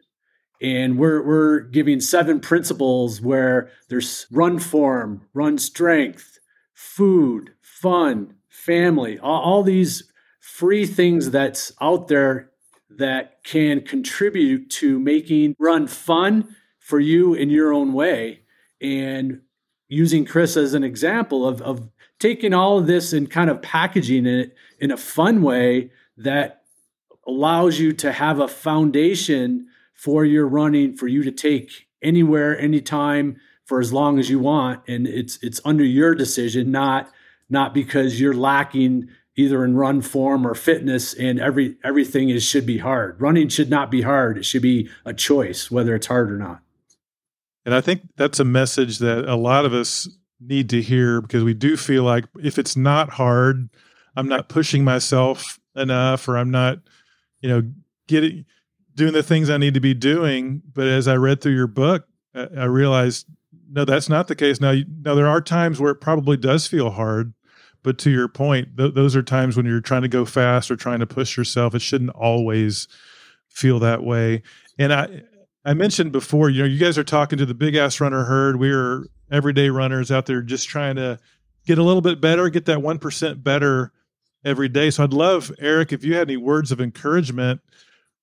And 0.61 0.97
we're 0.97 1.25
we're 1.25 1.59
giving 1.61 2.01
seven 2.01 2.41
principles 2.41 3.21
where 3.21 3.69
there's 3.87 4.27
run 4.29 4.59
form, 4.59 5.21
run 5.33 5.57
strength, 5.57 6.39
food, 6.73 7.51
fun, 7.61 8.35
family, 8.49 9.17
all, 9.17 9.41
all 9.41 9.63
these 9.63 10.11
free 10.41 10.85
things 10.85 11.31
that's 11.31 11.71
out 11.79 12.09
there 12.09 12.51
that 12.89 13.43
can 13.45 13.79
contribute 13.79 14.69
to 14.71 14.99
making 14.99 15.55
run 15.57 15.87
fun 15.87 16.53
for 16.79 16.99
you 16.99 17.33
in 17.33 17.49
your 17.49 17.73
own 17.73 17.93
way 17.93 18.42
and 18.83 19.41
using 19.87 20.25
chris 20.25 20.57
as 20.57 20.73
an 20.73 20.83
example 20.83 21.47
of, 21.47 21.61
of 21.61 21.89
taking 22.19 22.53
all 22.53 22.77
of 22.77 22.87
this 22.87 23.13
and 23.13 23.29
kind 23.29 23.49
of 23.49 23.61
packaging 23.61 24.25
it 24.25 24.55
in 24.79 24.91
a 24.91 24.97
fun 24.97 25.41
way 25.41 25.91
that 26.17 26.63
allows 27.25 27.79
you 27.79 27.93
to 27.93 28.11
have 28.11 28.39
a 28.39 28.47
foundation 28.47 29.67
for 29.93 30.25
your 30.25 30.47
running 30.47 30.95
for 30.95 31.07
you 31.07 31.23
to 31.23 31.31
take 31.31 31.87
anywhere 32.01 32.59
anytime 32.59 33.37
for 33.65 33.79
as 33.79 33.93
long 33.93 34.19
as 34.19 34.29
you 34.29 34.39
want. 34.39 34.81
And 34.87 35.07
it's 35.07 35.39
it's 35.41 35.61
under 35.63 35.83
your 35.83 36.15
decision 36.15 36.71
not 36.71 37.11
not 37.49 37.73
because 37.73 38.19
you're 38.19 38.33
lacking 38.33 39.09
either 39.35 39.63
in 39.63 39.75
run 39.75 40.01
form 40.01 40.45
or 40.45 40.55
fitness 40.55 41.13
and 41.13 41.39
every 41.39 41.77
everything 41.83 42.29
is 42.29 42.43
should 42.43 42.65
be 42.65 42.79
hard. 42.79 43.21
Running 43.21 43.47
should 43.47 43.69
not 43.69 43.89
be 43.89 44.01
hard. 44.01 44.37
It 44.37 44.45
should 44.45 44.61
be 44.61 44.89
a 45.05 45.13
choice 45.13 45.71
whether 45.71 45.95
it's 45.95 46.07
hard 46.07 46.31
or 46.31 46.37
not 46.37 46.62
and 47.65 47.73
i 47.73 47.81
think 47.81 48.01
that's 48.15 48.39
a 48.39 48.45
message 48.45 48.99
that 48.99 49.25
a 49.25 49.35
lot 49.35 49.65
of 49.65 49.73
us 49.73 50.07
need 50.39 50.69
to 50.69 50.81
hear 50.81 51.21
because 51.21 51.43
we 51.43 51.53
do 51.53 51.77
feel 51.77 52.03
like 52.03 52.25
if 52.41 52.57
it's 52.57 52.75
not 52.75 53.09
hard 53.11 53.69
i'm 54.15 54.27
not 54.27 54.49
pushing 54.49 54.83
myself 54.83 55.59
enough 55.75 56.27
or 56.27 56.37
i'm 56.37 56.51
not 56.51 56.79
you 57.41 57.49
know 57.49 57.61
getting 58.07 58.45
doing 58.95 59.13
the 59.13 59.23
things 59.23 59.49
i 59.49 59.57
need 59.57 59.73
to 59.73 59.79
be 59.79 59.93
doing 59.93 60.61
but 60.73 60.87
as 60.87 61.07
i 61.07 61.15
read 61.15 61.41
through 61.41 61.55
your 61.55 61.67
book 61.67 62.05
i, 62.35 62.65
realized 62.65 63.25
no 63.69 63.85
that's 63.85 64.09
not 64.09 64.27
the 64.27 64.35
case 64.35 64.59
now 64.59 64.73
now 65.03 65.15
there 65.15 65.27
are 65.27 65.41
times 65.41 65.79
where 65.79 65.91
it 65.91 66.01
probably 66.01 66.37
does 66.37 66.67
feel 66.67 66.91
hard 66.91 67.33
but 67.83 67.97
to 67.99 68.09
your 68.09 68.29
point, 68.29 68.77
th- 68.77 68.95
those 68.95 69.15
are 69.15 69.21
times 69.21 69.55
when 69.55 69.65
you're 69.65 69.81
trying 69.81 70.01
to 70.01 70.07
go 70.07 70.25
fast 70.25 70.71
or 70.71 70.75
trying 70.75 70.99
to 70.99 71.05
push 71.05 71.37
yourself. 71.37 71.75
It 71.75 71.81
shouldn't 71.81 72.11
always 72.11 72.87
feel 73.49 73.77
that 73.79 74.03
way. 74.03 74.41
And 74.79 74.93
I, 74.93 75.23
I 75.65 75.73
mentioned 75.73 76.11
before, 76.11 76.49
you 76.49 76.61
know, 76.61 76.67
you 76.67 76.77
guys 76.77 76.97
are 76.97 77.03
talking 77.03 77.37
to 77.37 77.45
the 77.45 77.53
big 77.53 77.75
ass 77.75 78.01
runner 78.01 78.25
herd. 78.25 78.59
We 78.59 78.71
are 78.71 79.05
everyday 79.31 79.69
runners 79.69 80.11
out 80.11 80.25
there 80.25 80.41
just 80.41 80.67
trying 80.67 80.97
to 80.97 81.19
get 81.65 81.77
a 81.77 81.83
little 81.83 82.01
bit 82.01 82.19
better, 82.19 82.49
get 82.49 82.65
that 82.65 82.79
1% 82.79 83.43
better 83.43 83.91
every 84.43 84.67
day. 84.67 84.89
So 84.89 85.03
I'd 85.03 85.13
love, 85.13 85.51
Eric, 85.59 85.93
if 85.93 86.03
you 86.03 86.15
had 86.15 86.29
any 86.29 86.37
words 86.37 86.71
of 86.71 86.81
encouragement 86.81 87.61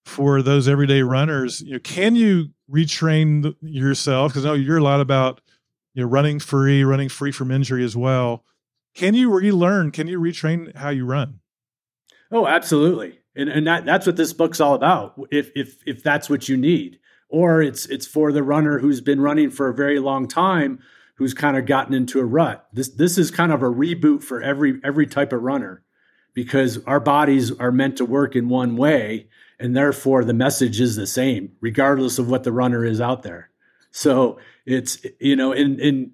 for 0.05 0.43
those 0.43 0.69
everyday 0.69 1.03
runners, 1.03 1.63
you 1.63 1.75
know, 1.75 1.79
can 1.79 2.15
you 2.15 2.51
retrain 2.71 3.55
yourself? 3.63 4.33
Because 4.33 4.45
I 4.45 4.49
know 4.49 4.55
you're 4.55 4.79
a 4.79 4.83
lot 4.83 5.01
about, 5.01 5.41
you 5.95 6.03
know, 6.03 6.09
running 6.09 6.39
free, 6.41 6.85
running 6.85 7.09
free 7.09 7.33
from 7.33 7.51
injury 7.51 7.85
as 7.85 7.97
well. 7.97 8.45
Can 8.95 9.15
you 9.15 9.31
relearn? 9.31 9.93
Can 9.93 10.09
you 10.09 10.21
retrain 10.21 10.77
how 10.77 10.91
you 10.91 11.07
run? 11.07 11.41
Oh, 12.31 12.47
absolutely. 12.47 13.19
And 13.35 13.49
and 13.49 13.67
that 13.67 13.85
that's 13.85 14.07
what 14.07 14.17
this 14.17 14.33
book's 14.33 14.61
all 14.61 14.75
about. 14.75 15.21
If 15.31 15.51
if 15.55 15.79
if 15.87 16.03
that's 16.03 16.29
what 16.29 16.49
you 16.49 16.57
need. 16.57 16.99
Or 17.31 17.63
it's 17.63 17.87
it's 17.87 18.07
for 18.07 18.33
the 18.33 18.43
runner 18.43 18.79
who's 18.79 19.01
been 19.01 19.21
running 19.21 19.51
for 19.51 19.69
a 19.69 19.75
very 19.75 19.99
long 19.99 20.29
time 20.29 20.81
who's 21.15 21.35
kind 21.35 21.57
of 21.57 21.67
gotten 21.67 21.95
into 21.95 22.19
a 22.21 22.25
rut. 22.25 22.67
This 22.73 22.89
this 22.89 23.19
is 23.19 23.31
kind 23.31 23.53
of 23.53 23.63
a 23.63 23.71
reboot 23.71 24.23
for 24.23 24.43
every 24.43 24.81
every 24.85 25.07
type 25.07 25.33
of 25.33 25.43
runner 25.43 25.83
because 26.35 26.83
our 26.85 27.01
bodies 27.01 27.53
are 27.59 27.73
meant 27.73 27.97
to 27.99 28.05
work 28.05 28.35
in 28.35 28.49
one 28.49 28.77
way 28.77 29.29
and 29.59 29.77
therefore 29.77 30.25
the 30.25 30.33
message 30.33 30.81
is 30.81 30.97
the 30.97 31.07
same 31.07 31.53
regardless 31.61 32.19
of 32.19 32.29
what 32.29 32.45
the 32.45 32.53
runner 32.53 32.85
is 32.85 33.01
out 33.01 33.23
there. 33.23 33.51
So 33.91 34.39
it's 34.67 35.05
you 35.21 35.37
know 35.37 35.53
in 35.53 35.79
in 35.79 36.13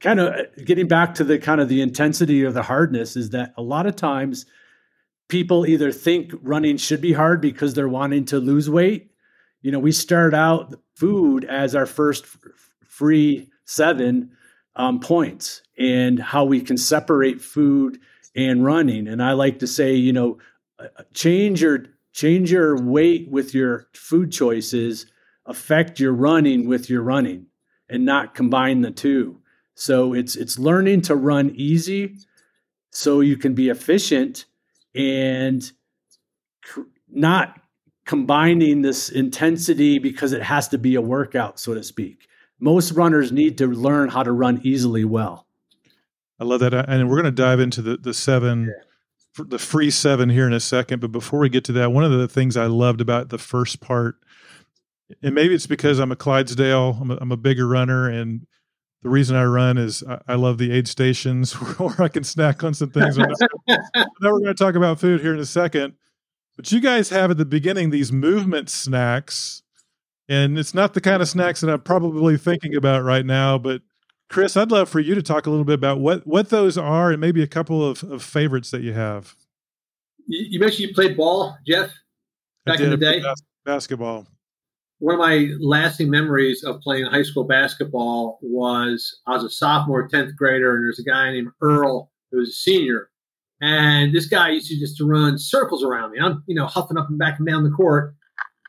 kind 0.00 0.18
of 0.18 0.34
uh, 0.34 0.42
getting 0.64 0.88
back 0.88 1.14
to 1.14 1.24
the 1.24 1.38
kind 1.38 1.60
of 1.60 1.68
the 1.68 1.82
intensity 1.82 2.44
or 2.44 2.50
the 2.50 2.62
hardness 2.62 3.16
is 3.16 3.30
that 3.30 3.52
a 3.56 3.62
lot 3.62 3.86
of 3.86 3.96
times 3.96 4.46
people 5.28 5.66
either 5.66 5.92
think 5.92 6.32
running 6.42 6.76
should 6.76 7.00
be 7.00 7.12
hard 7.12 7.40
because 7.40 7.74
they're 7.74 7.88
wanting 7.88 8.24
to 8.26 8.38
lose 8.38 8.68
weight. 8.68 9.09
You 9.62 9.72
know, 9.72 9.78
we 9.78 9.92
start 9.92 10.34
out 10.34 10.74
food 10.94 11.44
as 11.44 11.74
our 11.74 11.86
first 11.86 12.26
free 12.84 13.50
seven 13.64 14.32
um, 14.76 15.00
points 15.00 15.62
and 15.78 16.18
how 16.18 16.44
we 16.44 16.60
can 16.60 16.76
separate 16.76 17.40
food 17.40 17.98
and 18.34 18.64
running. 18.64 19.08
And 19.08 19.22
I 19.22 19.32
like 19.32 19.58
to 19.60 19.66
say, 19.66 19.94
you 19.94 20.12
know, 20.12 20.38
uh, 20.78 20.86
uh, 20.98 21.02
change 21.14 21.62
your 21.62 21.86
change 22.12 22.50
your 22.50 22.80
weight 22.82 23.30
with 23.30 23.54
your 23.54 23.88
food 23.94 24.32
choices, 24.32 25.06
affect 25.46 26.00
your 26.00 26.12
running 26.12 26.66
with 26.66 26.90
your 26.90 27.02
running, 27.02 27.46
and 27.88 28.04
not 28.04 28.34
combine 28.34 28.80
the 28.80 28.90
two. 28.90 29.40
So 29.74 30.14
it's 30.14 30.36
it's 30.36 30.58
learning 30.58 31.02
to 31.02 31.14
run 31.14 31.52
easy 31.54 32.16
so 32.90 33.20
you 33.20 33.36
can 33.36 33.54
be 33.54 33.68
efficient 33.68 34.46
and 34.94 35.70
not 37.08 37.59
combining 38.10 38.82
this 38.82 39.08
intensity 39.08 40.00
because 40.00 40.32
it 40.32 40.42
has 40.42 40.66
to 40.66 40.76
be 40.76 40.96
a 40.96 41.00
workout 41.00 41.60
so 41.60 41.74
to 41.74 41.84
speak. 41.84 42.26
Most 42.58 42.90
runners 42.90 43.30
need 43.30 43.56
to 43.58 43.68
learn 43.68 44.08
how 44.08 44.24
to 44.24 44.32
run 44.32 44.60
easily 44.64 45.04
well. 45.04 45.46
I 46.40 46.42
love 46.42 46.58
that 46.58 46.74
and 46.74 47.08
we're 47.08 47.22
going 47.22 47.32
to 47.32 47.42
dive 47.42 47.60
into 47.60 47.80
the 47.80 47.96
the 47.96 48.12
7 48.12 48.64
yeah. 48.64 49.44
the 49.46 49.60
free 49.60 49.92
7 49.92 50.28
here 50.28 50.48
in 50.48 50.52
a 50.52 50.58
second, 50.58 50.98
but 50.98 51.12
before 51.12 51.38
we 51.38 51.48
get 51.48 51.62
to 51.66 51.72
that, 51.74 51.92
one 51.92 52.02
of 52.02 52.10
the 52.10 52.26
things 52.26 52.56
I 52.56 52.66
loved 52.66 53.00
about 53.00 53.28
the 53.28 53.38
first 53.38 53.80
part 53.80 54.16
and 55.22 55.32
maybe 55.32 55.54
it's 55.54 55.68
because 55.68 56.00
I'm 56.00 56.10
a 56.10 56.16
Clydesdale, 56.16 56.98
I'm 57.00 57.12
a, 57.12 57.18
I'm 57.20 57.30
a 57.30 57.36
bigger 57.36 57.68
runner 57.68 58.08
and 58.08 58.44
the 59.04 59.08
reason 59.08 59.36
I 59.36 59.44
run 59.44 59.78
is 59.78 60.02
I, 60.02 60.20
I 60.26 60.34
love 60.34 60.58
the 60.58 60.72
aid 60.72 60.88
stations 60.88 61.52
where 61.78 62.02
I 62.02 62.08
can 62.08 62.24
snack 62.24 62.64
on 62.64 62.74
some 62.74 62.90
things. 62.90 63.16
now 63.18 63.28
we're 64.20 64.40
going 64.40 64.46
to 64.46 64.54
talk 64.54 64.74
about 64.74 64.98
food 64.98 65.20
here 65.20 65.32
in 65.32 65.38
a 65.38 65.46
second. 65.46 65.94
But 66.60 66.70
you 66.72 66.80
guys 66.80 67.08
have 67.08 67.30
at 67.30 67.38
the 67.38 67.46
beginning 67.46 67.88
these 67.88 68.12
movement 68.12 68.68
snacks, 68.68 69.62
and 70.28 70.58
it's 70.58 70.74
not 70.74 70.92
the 70.92 71.00
kind 71.00 71.22
of 71.22 71.28
snacks 71.28 71.62
that 71.62 71.70
I'm 71.70 71.80
probably 71.80 72.36
thinking 72.36 72.76
about 72.76 73.02
right 73.02 73.24
now. 73.24 73.56
But 73.56 73.80
Chris, 74.28 74.58
I'd 74.58 74.70
love 74.70 74.90
for 74.90 75.00
you 75.00 75.14
to 75.14 75.22
talk 75.22 75.46
a 75.46 75.50
little 75.50 75.64
bit 75.64 75.76
about 75.76 76.00
what 76.00 76.26
what 76.26 76.50
those 76.50 76.76
are, 76.76 77.12
and 77.12 77.18
maybe 77.18 77.42
a 77.42 77.46
couple 77.46 77.82
of, 77.82 78.02
of 78.02 78.22
favorites 78.22 78.72
that 78.72 78.82
you 78.82 78.92
have. 78.92 79.34
You, 80.26 80.48
you 80.50 80.60
mentioned 80.60 80.80
you 80.86 80.94
played 80.94 81.16
ball, 81.16 81.56
Jeff, 81.66 81.94
back 82.66 82.78
in 82.78 82.90
the 82.90 82.98
day. 82.98 83.22
basketball 83.64 84.26
one 84.98 85.14
of 85.14 85.18
my 85.18 85.48
lasting 85.60 86.10
memories 86.10 86.62
of 86.62 86.82
playing 86.82 87.06
high 87.06 87.22
school 87.22 87.44
basketball 87.44 88.38
was 88.42 89.20
I 89.26 89.32
was 89.32 89.44
a 89.44 89.50
sophomore, 89.50 90.06
10th 90.06 90.36
grader, 90.36 90.76
and 90.76 90.84
there's 90.84 90.98
a 90.98 91.04
guy 91.04 91.32
named 91.32 91.52
Earl 91.62 92.12
who 92.30 92.38
was 92.38 92.50
a 92.50 92.52
senior. 92.52 93.09
And 93.60 94.14
this 94.14 94.26
guy 94.26 94.50
used 94.50 94.68
to 94.68 94.78
just 94.78 94.96
to 94.98 95.04
run 95.04 95.38
circles 95.38 95.84
around 95.84 96.12
me. 96.12 96.18
I'm, 96.18 96.42
you 96.46 96.54
know, 96.54 96.66
huffing 96.66 96.96
up 96.96 97.08
and 97.10 97.18
back 97.18 97.38
and 97.38 97.46
down 97.46 97.62
the 97.62 97.70
court. 97.70 98.14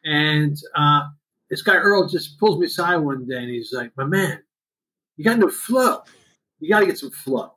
And 0.04 0.58
uh, 0.76 1.04
this 1.50 1.62
guy 1.62 1.76
Earl 1.76 2.10
just 2.10 2.40
pulls 2.40 2.60
me 2.60 2.66
aside 2.66 2.98
one 2.98 3.26
day 3.28 3.38
and 3.38 3.50
he's 3.50 3.72
like, 3.72 3.92
"My 3.96 4.06
man, 4.06 4.42
you 5.16 5.24
got 5.24 5.40
no 5.40 5.50
flow. 5.50 6.02
You 6.60 6.70
got 6.70 6.82
to 6.82 6.86
get 6.86 6.98
some 6.98 7.12
flow." 7.12 7.54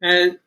And 0.00 0.38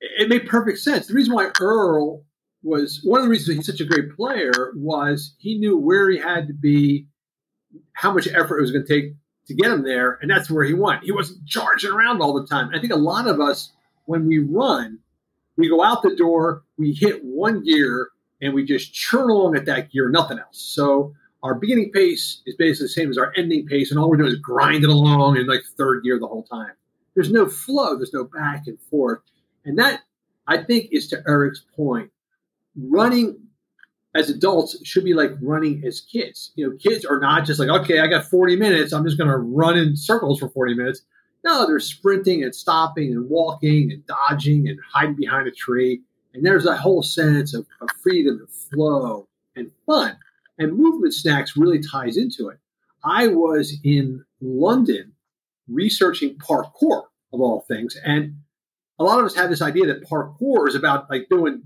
it 0.00 0.28
made 0.28 0.46
perfect 0.46 0.78
sense. 0.78 1.06
The 1.06 1.14
reason 1.14 1.34
why 1.34 1.50
Earl 1.60 2.24
was 2.62 3.00
one 3.04 3.20
of 3.20 3.24
the 3.24 3.30
reasons 3.30 3.56
he's 3.56 3.66
such 3.66 3.80
a 3.80 3.84
great 3.84 4.14
player 4.14 4.72
was 4.76 5.34
he 5.38 5.58
knew 5.58 5.76
where 5.76 6.10
he 6.10 6.18
had 6.18 6.46
to 6.48 6.52
be, 6.52 7.06
how 7.94 8.12
much 8.12 8.28
effort 8.28 8.58
it 8.58 8.62
was 8.62 8.72
going 8.72 8.84
to 8.84 8.92
take 8.92 9.14
to 9.46 9.54
get 9.54 9.72
him 9.72 9.82
there, 9.82 10.18
and 10.20 10.30
that's 10.30 10.50
where 10.50 10.64
he 10.64 10.74
went. 10.74 11.04
He 11.04 11.12
wasn't 11.12 11.46
charging 11.46 11.90
around 11.90 12.20
all 12.20 12.34
the 12.34 12.46
time. 12.46 12.70
I 12.74 12.80
think 12.80 12.92
a 12.92 12.96
lot 12.96 13.26
of 13.26 13.40
us, 13.40 13.72
when 14.04 14.26
we 14.26 14.38
run, 14.38 14.98
we 15.58 15.68
go 15.68 15.82
out 15.82 16.02
the 16.02 16.16
door, 16.16 16.62
we 16.78 16.92
hit 16.92 17.22
one 17.24 17.62
gear, 17.64 18.10
and 18.40 18.54
we 18.54 18.64
just 18.64 18.94
churn 18.94 19.28
along 19.28 19.56
at 19.56 19.66
that 19.66 19.90
gear, 19.90 20.08
nothing 20.08 20.38
else. 20.38 20.58
So 20.58 21.14
our 21.42 21.54
beginning 21.54 21.90
pace 21.92 22.40
is 22.46 22.54
basically 22.56 22.84
the 22.84 22.92
same 22.92 23.10
as 23.10 23.18
our 23.18 23.32
ending 23.36 23.66
pace, 23.66 23.90
and 23.90 23.98
all 23.98 24.08
we're 24.08 24.16
doing 24.16 24.32
is 24.32 24.38
grinding 24.38 24.90
along 24.90 25.36
in 25.36 25.46
like 25.46 25.62
third 25.76 26.04
gear 26.04 26.18
the 26.18 26.28
whole 26.28 26.44
time. 26.44 26.72
There's 27.14 27.32
no 27.32 27.48
flow, 27.48 27.96
there's 27.96 28.14
no 28.14 28.24
back 28.24 28.68
and 28.68 28.78
forth. 28.88 29.18
And 29.64 29.78
that, 29.78 30.02
I 30.46 30.62
think, 30.62 30.88
is 30.92 31.08
to 31.08 31.22
Eric's 31.26 31.64
point 31.76 32.10
running 32.76 33.36
as 34.14 34.30
adults 34.30 34.76
should 34.86 35.04
be 35.04 35.14
like 35.14 35.32
running 35.40 35.82
as 35.84 36.00
kids. 36.00 36.52
You 36.54 36.70
know, 36.70 36.76
kids 36.76 37.04
are 37.04 37.18
not 37.18 37.44
just 37.44 37.58
like, 37.58 37.68
okay, 37.68 37.98
I 37.98 38.06
got 38.06 38.24
40 38.24 38.56
minutes. 38.56 38.92
I'm 38.92 39.04
just 39.04 39.18
going 39.18 39.28
to 39.28 39.36
run 39.36 39.76
in 39.76 39.96
circles 39.96 40.38
for 40.38 40.48
40 40.48 40.74
minutes. 40.74 41.02
No, 41.48 41.66
they're 41.66 41.80
sprinting 41.80 42.44
and 42.44 42.54
stopping 42.54 43.10
and 43.10 43.30
walking 43.30 43.90
and 43.90 44.06
dodging 44.06 44.68
and 44.68 44.78
hiding 44.92 45.14
behind 45.14 45.48
a 45.48 45.50
tree. 45.50 46.02
And 46.34 46.44
there's 46.44 46.66
a 46.66 46.76
whole 46.76 47.02
sense 47.02 47.54
of, 47.54 47.64
of 47.80 47.88
freedom 48.02 48.40
and 48.40 48.50
flow 48.50 49.28
and 49.56 49.70
fun. 49.86 50.18
And 50.58 50.76
movement 50.76 51.14
snacks 51.14 51.56
really 51.56 51.80
ties 51.80 52.18
into 52.18 52.50
it. 52.50 52.58
I 53.02 53.28
was 53.28 53.78
in 53.82 54.26
London 54.42 55.14
researching 55.68 56.36
parkour 56.36 57.04
of 57.32 57.40
all 57.40 57.64
things. 57.66 57.96
And 58.04 58.40
a 58.98 59.04
lot 59.04 59.18
of 59.18 59.24
us 59.24 59.34
have 59.34 59.48
this 59.48 59.62
idea 59.62 59.86
that 59.86 60.04
parkour 60.04 60.68
is 60.68 60.74
about 60.74 61.08
like 61.08 61.30
doing 61.30 61.62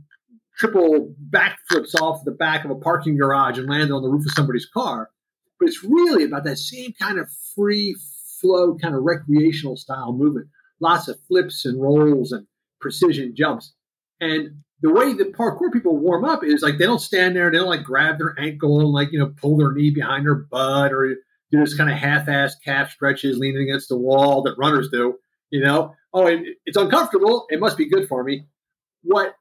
triple 0.57 1.13
backflips 1.29 2.01
off 2.01 2.25
the 2.25 2.31
back 2.31 2.65
of 2.65 2.71
a 2.71 2.77
parking 2.77 3.17
garage 3.17 3.59
and 3.59 3.69
land 3.69 3.93
on 3.93 4.03
the 4.03 4.09
roof 4.09 4.27
of 4.27 4.33
somebody's 4.33 4.67
car. 4.67 5.11
But 5.59 5.71
it's 5.71 5.83
really 5.83 6.23
about 6.23 6.45
that 6.45 6.59
same 6.59 6.93
kind 6.93 7.19
of 7.19 7.29
free 7.57 7.97
flow, 8.43 8.77
kind 8.77 8.95
of 8.95 9.05
recreational 9.05 9.77
style 9.77 10.13
movement. 10.13 10.49
Lots 10.81 11.09
of 11.09 11.17
flips 11.29 11.65
and 11.65 11.81
rolls 11.81 12.33
and 12.33 12.47
precision 12.81 13.35
jumps. 13.35 13.73
And 14.21 14.57
the 14.83 14.93
way 14.93 15.15
that 15.15 15.33
parkour 15.33 15.73
people 15.73 15.97
warm 15.97 16.25
up 16.25 16.45
is 16.45 16.61
like 16.61 16.77
they 16.77 16.85
don't 16.85 17.01
stand 17.01 17.35
there, 17.35 17.51
they 17.51 17.59
don't 17.59 17.69
like 17.69 17.85
grab 17.85 18.19
their 18.19 18.35
ankle 18.39 18.81
and 18.81 18.91
like, 18.91 19.13
you 19.13 19.19
know, 19.19 19.33
pull 19.41 19.57
their 19.57 19.73
knee 19.73 19.91
behind 19.91 20.27
their 20.27 20.35
butt 20.35 20.93
or 20.93 21.17
do 21.51 21.61
this 21.61 21.77
kind 21.77 21.91
of 21.91 21.97
half-assed 21.97 22.63
calf 22.65 22.91
stretches 22.91 23.39
leaning 23.39 23.63
against 23.63 23.89
the 23.89 23.97
wall 23.97 24.43
that 24.43 24.59
runners 24.59 24.89
do, 24.91 25.15
you 25.51 25.65
know. 25.65 25.95
Oh, 26.13 26.27
and 26.27 26.47
it's 26.67 26.77
uncomfortable. 26.77 27.47
It 27.49 27.61
must 27.61 27.79
be 27.79 27.89
good 27.89 28.09
for 28.09 28.25
me. 28.25 28.47
What 29.03 29.35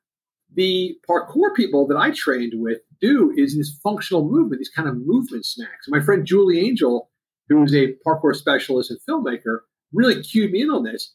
the 0.53 0.97
parkour 1.09 1.55
people 1.55 1.87
that 1.87 1.97
I 1.97 2.11
trained 2.11 2.53
with 2.55 2.79
do 2.99 3.33
is 3.35 3.57
this 3.57 3.79
functional 3.81 4.29
movement, 4.29 4.59
these 4.59 4.69
kind 4.69 4.87
of 4.87 4.95
movement 4.97 5.45
snacks. 5.45 5.87
My 5.87 6.01
friend 6.01 6.25
Julie 6.25 6.59
Angel, 6.59 7.09
who 7.49 7.63
is 7.63 7.73
a 7.73 7.93
parkour 8.05 8.35
specialist 8.35 8.91
and 8.91 8.99
filmmaker, 9.07 9.59
really 9.93 10.21
cued 10.23 10.51
me 10.51 10.61
in 10.61 10.69
on 10.69 10.83
this. 10.83 11.13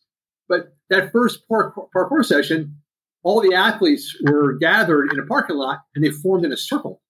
But 0.48 0.76
that 0.90 1.12
first 1.12 1.48
parkour, 1.50 1.88
parkour 1.94 2.24
session, 2.24 2.78
all 3.22 3.40
the 3.40 3.54
athletes 3.54 4.16
were 4.22 4.52
gathered 4.54 5.12
in 5.12 5.18
a 5.18 5.26
parking 5.26 5.56
lot 5.56 5.80
and 5.94 6.04
they 6.04 6.10
formed 6.10 6.44
in 6.44 6.52
a 6.52 6.56
circle. 6.56 7.02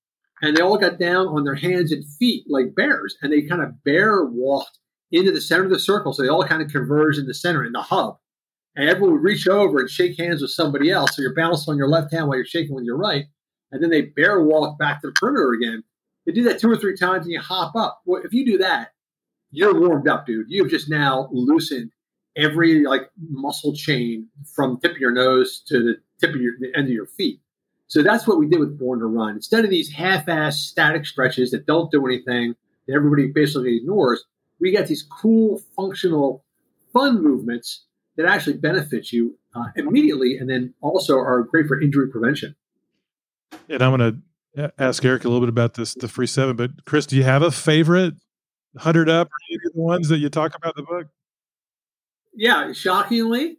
And 0.42 0.56
they 0.56 0.62
all 0.62 0.78
got 0.78 0.98
down 0.98 1.28
on 1.28 1.44
their 1.44 1.54
hands 1.54 1.92
and 1.92 2.04
feet 2.18 2.44
like 2.48 2.74
bears. 2.74 3.16
And 3.22 3.32
they 3.32 3.42
kind 3.42 3.62
of 3.62 3.82
bear 3.84 4.24
walked 4.24 4.78
into 5.10 5.32
the 5.32 5.40
center 5.40 5.64
of 5.64 5.70
the 5.70 5.78
circle. 5.78 6.12
So 6.12 6.22
they 6.22 6.28
all 6.28 6.44
kind 6.44 6.62
of 6.62 6.70
converged 6.70 7.18
in 7.18 7.26
the 7.26 7.34
center, 7.34 7.64
in 7.64 7.72
the 7.72 7.82
hub. 7.82 8.18
And 8.74 8.88
everyone 8.88 9.12
would 9.12 9.22
reach 9.22 9.48
over 9.48 9.78
and 9.78 9.88
shake 9.88 10.18
hands 10.18 10.42
with 10.42 10.50
somebody 10.50 10.90
else. 10.90 11.16
So 11.16 11.22
you're 11.22 11.34
balanced 11.34 11.68
on 11.68 11.78
your 11.78 11.88
left 11.88 12.12
hand 12.12 12.28
while 12.28 12.36
you're 12.36 12.44
shaking 12.44 12.74
with 12.74 12.84
your 12.84 12.98
right. 12.98 13.24
And 13.72 13.82
then 13.82 13.90
they 13.90 14.02
bear 14.02 14.42
walk 14.42 14.78
back 14.78 15.00
to 15.00 15.08
the 15.08 15.12
perimeter 15.12 15.52
again. 15.52 15.82
They 16.26 16.32
do 16.32 16.44
that 16.44 16.60
two 16.60 16.70
or 16.70 16.76
three 16.76 16.96
times 16.96 17.24
and 17.24 17.32
you 17.32 17.40
hop 17.40 17.74
up. 17.74 18.02
Well, 18.04 18.22
if 18.22 18.32
you 18.32 18.44
do 18.44 18.58
that, 18.58 18.90
you're 19.50 19.78
warmed 19.78 20.08
up, 20.08 20.26
dude. 20.26 20.46
You've 20.48 20.70
just 20.70 20.88
now 20.90 21.28
loosened 21.32 21.90
every 22.36 22.84
like 22.84 23.10
muscle 23.30 23.74
chain 23.74 24.28
from 24.54 24.78
tip 24.80 24.92
of 24.92 24.98
your 24.98 25.12
nose 25.12 25.62
to 25.68 25.82
the 25.82 25.94
tip 26.20 26.34
of 26.34 26.40
your 26.40 26.52
the 26.60 26.76
end 26.76 26.86
of 26.86 26.92
your 26.92 27.06
feet. 27.06 27.40
So 27.88 28.02
that's 28.02 28.26
what 28.26 28.38
we 28.38 28.48
did 28.48 28.58
with 28.58 28.78
Born 28.78 28.98
to 28.98 29.06
Run. 29.06 29.36
Instead 29.36 29.64
of 29.64 29.70
these 29.70 29.92
half-ass 29.92 30.58
static 30.60 31.06
stretches 31.06 31.52
that 31.52 31.66
don't 31.66 31.90
do 31.90 32.04
anything 32.04 32.56
that 32.86 32.94
everybody 32.94 33.28
basically 33.28 33.76
ignores, 33.76 34.24
we 34.58 34.72
got 34.72 34.88
these 34.88 35.04
cool, 35.04 35.62
functional, 35.76 36.44
fun 36.92 37.22
movements 37.22 37.84
that 38.16 38.26
actually 38.26 38.56
benefit 38.56 39.12
you 39.12 39.38
uh, 39.54 39.66
immediately, 39.76 40.36
and 40.36 40.50
then 40.50 40.74
also 40.80 41.16
are 41.16 41.44
great 41.44 41.66
for 41.66 41.80
injury 41.80 42.08
prevention. 42.08 42.56
And 43.68 43.82
I'm 43.82 43.96
going 43.96 44.22
to 44.56 44.72
ask 44.78 45.04
Eric 45.04 45.24
a 45.24 45.28
little 45.28 45.40
bit 45.40 45.48
about 45.48 45.74
this, 45.74 45.94
the 45.94 46.08
free 46.08 46.26
seven. 46.26 46.56
But 46.56 46.84
Chris, 46.86 47.06
do 47.06 47.16
you 47.16 47.22
have 47.22 47.42
a 47.42 47.52
favorite 47.52 48.14
hundred 48.78 49.08
up, 49.08 49.28
the 49.50 49.70
ones 49.74 50.08
that 50.08 50.18
you 50.18 50.28
talk 50.28 50.54
about 50.54 50.76
in 50.76 50.84
the 50.84 50.90
book? 50.90 51.06
Yeah, 52.34 52.72
shockingly, 52.72 53.58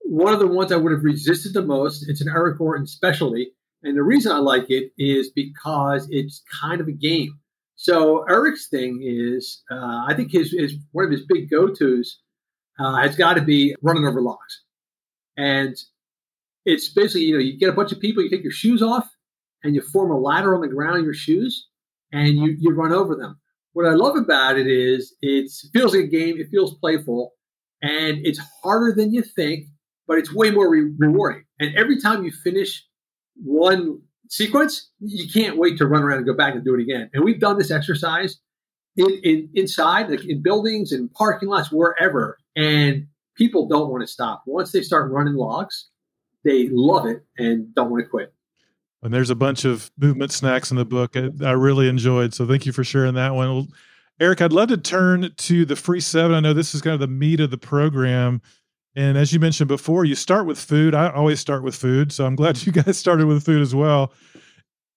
one 0.00 0.32
of 0.32 0.38
the 0.38 0.46
ones 0.46 0.72
I 0.72 0.76
would 0.76 0.92
have 0.92 1.04
resisted 1.04 1.52
the 1.52 1.62
most. 1.62 2.08
It's 2.08 2.20
an 2.20 2.28
Eric 2.28 2.60
Orton 2.60 2.86
specialty, 2.86 3.52
and 3.82 3.96
the 3.96 4.02
reason 4.02 4.32
I 4.32 4.38
like 4.38 4.70
it 4.70 4.92
is 4.96 5.30
because 5.30 6.08
it's 6.10 6.42
kind 6.60 6.80
of 6.80 6.88
a 6.88 6.92
game. 6.92 7.38
So 7.76 8.22
Eric's 8.24 8.68
thing 8.68 9.00
is, 9.02 9.62
uh, 9.70 10.04
I 10.06 10.14
think 10.14 10.30
his, 10.32 10.52
his 10.52 10.76
one 10.92 11.04
of 11.04 11.10
his 11.10 11.26
big 11.26 11.50
go 11.50 11.68
tos 11.68 12.20
uh, 12.78 12.96
has 12.96 13.16
got 13.16 13.34
to 13.34 13.42
be 13.42 13.74
running 13.82 14.06
over 14.06 14.20
logs, 14.20 14.62
and 15.36 15.76
it's 16.64 16.88
basically 16.88 17.22
you 17.22 17.34
know 17.34 17.40
you 17.40 17.58
get 17.58 17.68
a 17.68 17.72
bunch 17.72 17.92
of 17.92 18.00
people, 18.00 18.22
you 18.22 18.30
take 18.30 18.42
your 18.42 18.52
shoes 18.52 18.82
off, 18.82 19.08
and 19.62 19.74
you 19.74 19.82
form 19.82 20.10
a 20.10 20.18
ladder 20.18 20.54
on 20.54 20.60
the 20.60 20.68
ground 20.68 20.98
in 20.98 21.04
your 21.04 21.14
shoes, 21.14 21.68
and 22.12 22.38
you 22.38 22.56
you 22.58 22.72
run 22.72 22.92
over 22.92 23.16
them. 23.16 23.38
What 23.74 23.86
I 23.86 23.92
love 23.92 24.16
about 24.16 24.56
it 24.56 24.66
is 24.66 25.14
it 25.20 25.50
feels 25.72 25.94
like 25.94 26.04
a 26.04 26.08
game, 26.08 26.38
it 26.38 26.48
feels 26.50 26.78
playful, 26.78 27.34
and 27.82 28.18
it's 28.24 28.40
harder 28.62 28.94
than 28.96 29.12
you 29.12 29.22
think, 29.22 29.66
but 30.06 30.16
it's 30.16 30.32
way 30.32 30.50
more 30.50 30.70
re- 30.70 30.92
rewarding. 30.96 31.44
And 31.60 31.74
every 31.76 32.00
time 32.00 32.24
you 32.24 32.30
finish 32.30 32.84
one 33.34 34.00
sequence, 34.28 34.90
you 35.00 35.28
can't 35.28 35.58
wait 35.58 35.76
to 35.78 35.86
run 35.86 36.02
around 36.02 36.18
and 36.18 36.26
go 36.26 36.34
back 36.34 36.54
and 36.54 36.64
do 36.64 36.74
it 36.74 36.80
again. 36.80 37.10
And 37.12 37.24
we've 37.24 37.40
done 37.40 37.58
this 37.58 37.72
exercise 37.72 38.38
in, 38.96 39.10
in 39.24 39.50
inside, 39.54 40.08
like 40.08 40.24
in 40.24 40.40
buildings 40.40 40.92
and 40.92 41.12
parking 41.12 41.48
lots, 41.48 41.72
wherever, 41.72 42.38
and 42.54 43.06
people 43.36 43.66
don't 43.66 43.90
want 43.90 44.02
to 44.02 44.06
stop. 44.06 44.44
Once 44.46 44.70
they 44.70 44.82
start 44.82 45.10
running 45.10 45.34
logs, 45.34 45.88
they 46.44 46.68
love 46.70 47.06
it 47.06 47.24
and 47.38 47.74
don't 47.74 47.90
want 47.90 48.04
to 48.04 48.08
quit. 48.08 48.32
And 49.04 49.12
there's 49.12 49.30
a 49.30 49.34
bunch 49.34 49.66
of 49.66 49.90
movement 49.98 50.32
snacks 50.32 50.70
in 50.70 50.78
the 50.78 50.84
book 50.84 51.14
I, 51.14 51.28
I 51.44 51.52
really 51.52 51.88
enjoyed. 51.88 52.32
So 52.32 52.46
thank 52.46 52.64
you 52.64 52.72
for 52.72 52.82
sharing 52.82 53.14
that 53.14 53.34
one. 53.34 53.68
Eric, 54.18 54.40
I'd 54.40 54.52
love 54.52 54.70
to 54.70 54.78
turn 54.78 55.30
to 55.36 55.64
the 55.66 55.76
free 55.76 56.00
seven. 56.00 56.34
I 56.34 56.40
know 56.40 56.54
this 56.54 56.74
is 56.74 56.80
kind 56.80 56.94
of 56.94 57.00
the 57.00 57.06
meat 57.06 57.40
of 57.40 57.50
the 57.50 57.58
program. 57.58 58.40
And 58.96 59.18
as 59.18 59.32
you 59.32 59.40
mentioned 59.40 59.68
before, 59.68 60.06
you 60.06 60.14
start 60.14 60.46
with 60.46 60.58
food. 60.58 60.94
I 60.94 61.10
always 61.10 61.38
start 61.38 61.62
with 61.62 61.74
food. 61.74 62.12
So 62.12 62.24
I'm 62.24 62.34
glad 62.34 62.64
you 62.66 62.72
guys 62.72 62.96
started 62.96 63.26
with 63.26 63.44
food 63.44 63.60
as 63.60 63.74
well. 63.74 64.12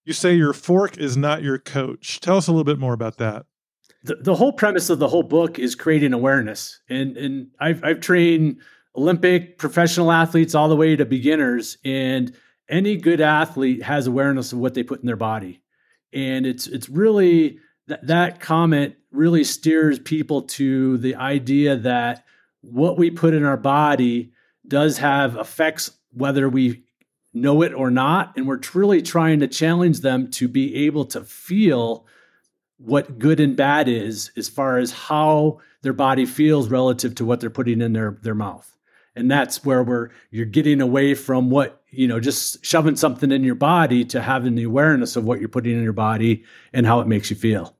You 0.06 0.14
say 0.14 0.34
your 0.34 0.54
fork 0.54 0.96
is 0.96 1.18
not 1.18 1.42
your 1.42 1.58
coach. 1.58 2.20
Tell 2.20 2.38
us 2.38 2.48
a 2.48 2.50
little 2.50 2.64
bit 2.64 2.78
more 2.78 2.94
about 2.94 3.18
that. 3.18 3.44
The, 4.04 4.14
the 4.14 4.34
whole 4.36 4.52
premise 4.52 4.88
of 4.88 5.00
the 5.00 5.08
whole 5.08 5.24
book 5.24 5.58
is 5.58 5.74
creating 5.74 6.14
awareness. 6.14 6.80
And, 6.88 7.16
and 7.18 7.48
I've, 7.60 7.84
I've 7.84 8.00
trained 8.00 8.62
Olympic 8.96 9.58
professional 9.58 10.10
athletes 10.10 10.54
all 10.54 10.70
the 10.70 10.76
way 10.76 10.96
to 10.96 11.04
beginners. 11.04 11.76
And 11.84 12.34
any 12.68 12.96
good 12.96 13.20
athlete 13.20 13.82
has 13.82 14.06
awareness 14.06 14.52
of 14.52 14.58
what 14.58 14.74
they 14.74 14.82
put 14.82 15.00
in 15.00 15.06
their 15.06 15.16
body. 15.16 15.60
And 16.12 16.46
it's 16.46 16.66
it's 16.66 16.88
really 16.88 17.58
that 17.86 18.06
that 18.06 18.40
comment 18.40 18.94
really 19.10 19.44
steers 19.44 19.98
people 19.98 20.42
to 20.42 20.98
the 20.98 21.16
idea 21.16 21.76
that 21.76 22.24
what 22.60 22.98
we 22.98 23.10
put 23.10 23.34
in 23.34 23.44
our 23.44 23.56
body 23.56 24.32
does 24.66 24.98
have 24.98 25.36
effects 25.36 25.90
whether 26.12 26.48
we 26.48 26.84
know 27.32 27.62
it 27.62 27.72
or 27.72 27.90
not 27.90 28.36
and 28.36 28.46
we're 28.46 28.60
really 28.74 29.02
trying 29.02 29.40
to 29.40 29.48
challenge 29.48 30.00
them 30.00 30.30
to 30.30 30.48
be 30.48 30.74
able 30.86 31.04
to 31.04 31.22
feel 31.22 32.06
what 32.78 33.18
good 33.18 33.40
and 33.40 33.56
bad 33.56 33.88
is 33.88 34.30
as 34.36 34.48
far 34.48 34.78
as 34.78 34.90
how 34.90 35.58
their 35.82 35.92
body 35.92 36.26
feels 36.26 36.68
relative 36.68 37.14
to 37.14 37.24
what 37.24 37.40
they're 37.40 37.50
putting 37.50 37.80
in 37.80 37.92
their 37.92 38.18
their 38.22 38.34
mouth 38.34 38.77
and 39.18 39.30
that's 39.30 39.64
where 39.64 39.82
we're 39.82 40.10
you're 40.30 40.46
getting 40.46 40.80
away 40.80 41.14
from 41.14 41.50
what 41.50 41.82
you 41.90 42.06
know 42.06 42.20
just 42.20 42.64
shoving 42.64 42.96
something 42.96 43.32
in 43.32 43.42
your 43.42 43.54
body 43.54 44.04
to 44.04 44.22
having 44.22 44.54
the 44.54 44.62
awareness 44.62 45.16
of 45.16 45.24
what 45.24 45.40
you're 45.40 45.48
putting 45.48 45.76
in 45.76 45.82
your 45.82 45.92
body 45.92 46.44
and 46.72 46.86
how 46.86 47.00
it 47.00 47.06
makes 47.06 47.30
you 47.30 47.36
feel. 47.36 47.76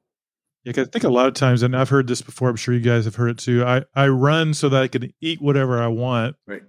Yeah 0.65 0.73
i 0.77 0.85
think 0.85 1.05
a 1.05 1.09
lot 1.09 1.29
of 1.29 1.35
times 1.35 1.63
and 1.63 1.75
i've 1.75 1.89
heard 1.89 2.09
this 2.09 2.21
before 2.21 2.51
i'm 2.51 2.57
sure 2.57 2.75
you 2.75 2.81
guys 2.81 3.05
have 3.07 3.15
heard 3.15 3.31
it 3.31 3.39
too 3.39 3.65
i 3.65 3.85
i 3.95 4.07
run 4.09 4.53
so 4.53 4.69
that 4.69 4.83
i 4.83 4.89
can 4.89 5.13
eat 5.21 5.41
whatever 5.41 5.81
i 5.81 5.87
want. 5.87 6.37
Right. 6.47 6.63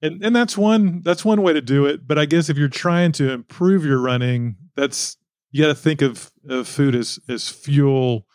And 0.00 0.24
and 0.24 0.34
that's 0.34 0.56
one 0.56 1.02
that's 1.02 1.24
one 1.24 1.42
way 1.42 1.52
to 1.52 1.60
do 1.60 1.84
it 1.86 2.06
but 2.06 2.18
i 2.18 2.24
guess 2.24 2.48
if 2.48 2.56
you're 2.56 2.68
trying 2.68 3.12
to 3.12 3.32
improve 3.32 3.84
your 3.84 4.00
running 4.00 4.56
that's 4.76 5.16
you 5.50 5.62
got 5.62 5.68
to 5.68 5.74
think 5.74 6.02
of, 6.02 6.30
of 6.48 6.68
food 6.68 6.94
as 6.94 7.18
as 7.28 7.48
fuel 7.48 8.26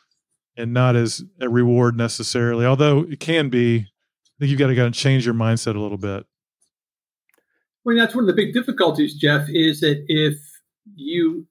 and 0.57 0.73
not 0.73 0.95
as 0.95 1.23
a 1.39 1.49
reward 1.49 1.95
necessarily 1.95 2.65
although 2.65 2.99
it 2.99 3.19
can 3.19 3.49
be 3.49 3.87
think 4.41 4.49
you've 4.49 4.59
got 4.59 4.67
to, 4.67 4.75
got 4.75 4.85
to 4.85 4.91
change 4.91 5.23
your 5.23 5.35
mindset 5.35 5.75
a 5.75 5.79
little 5.79 5.99
bit. 5.99 6.25
Well, 7.85 7.95
that's 7.95 8.15
one 8.15 8.23
of 8.23 8.27
the 8.27 8.33
big 8.33 8.53
difficulties, 8.53 9.13
Jeff, 9.13 9.47
is 9.49 9.81
that 9.81 10.03
if 10.07 10.39
you 10.95 11.45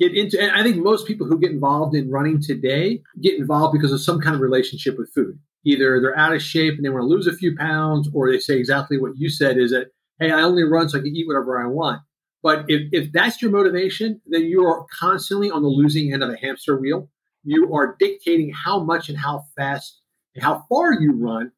get 0.00 0.16
into, 0.16 0.40
and 0.40 0.50
I 0.50 0.64
think 0.64 0.76
most 0.76 1.06
people 1.06 1.28
who 1.28 1.38
get 1.38 1.52
involved 1.52 1.94
in 1.94 2.10
running 2.10 2.42
today 2.42 3.02
get 3.20 3.38
involved 3.38 3.72
because 3.72 3.92
of 3.92 4.00
some 4.00 4.20
kind 4.20 4.34
of 4.34 4.40
relationship 4.40 4.98
with 4.98 5.12
food. 5.14 5.38
Either 5.64 6.00
they're 6.00 6.18
out 6.18 6.34
of 6.34 6.42
shape 6.42 6.74
and 6.74 6.84
they 6.84 6.88
want 6.88 7.02
to 7.02 7.06
lose 7.06 7.28
a 7.28 7.32
few 7.32 7.56
pounds, 7.56 8.08
or 8.12 8.30
they 8.30 8.40
say 8.40 8.58
exactly 8.58 8.98
what 8.98 9.16
you 9.16 9.30
said 9.30 9.56
is 9.56 9.70
that, 9.70 9.92
hey, 10.18 10.32
I 10.32 10.42
only 10.42 10.64
run 10.64 10.88
so 10.88 10.98
I 10.98 11.02
can 11.02 11.14
eat 11.14 11.28
whatever 11.28 11.62
I 11.62 11.68
want. 11.68 12.02
But 12.42 12.64
if, 12.66 12.88
if 12.92 13.12
that's 13.12 13.40
your 13.40 13.52
motivation, 13.52 14.20
then 14.26 14.42
you 14.42 14.66
are 14.66 14.84
constantly 14.92 15.52
on 15.52 15.62
the 15.62 15.68
losing 15.68 16.12
end 16.12 16.24
of 16.24 16.30
a 16.30 16.36
hamster 16.36 16.76
wheel. 16.76 17.08
You 17.44 17.72
are 17.74 17.96
dictating 17.98 18.52
how 18.52 18.82
much 18.82 19.08
and 19.08 19.16
how 19.16 19.46
fast 19.56 20.00
and 20.34 20.42
how 20.42 20.66
far 20.68 20.92
you 20.94 21.12
run 21.12 21.52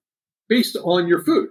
based 0.49 0.77
on 0.83 1.09
your 1.09 1.23
food. 1.23 1.49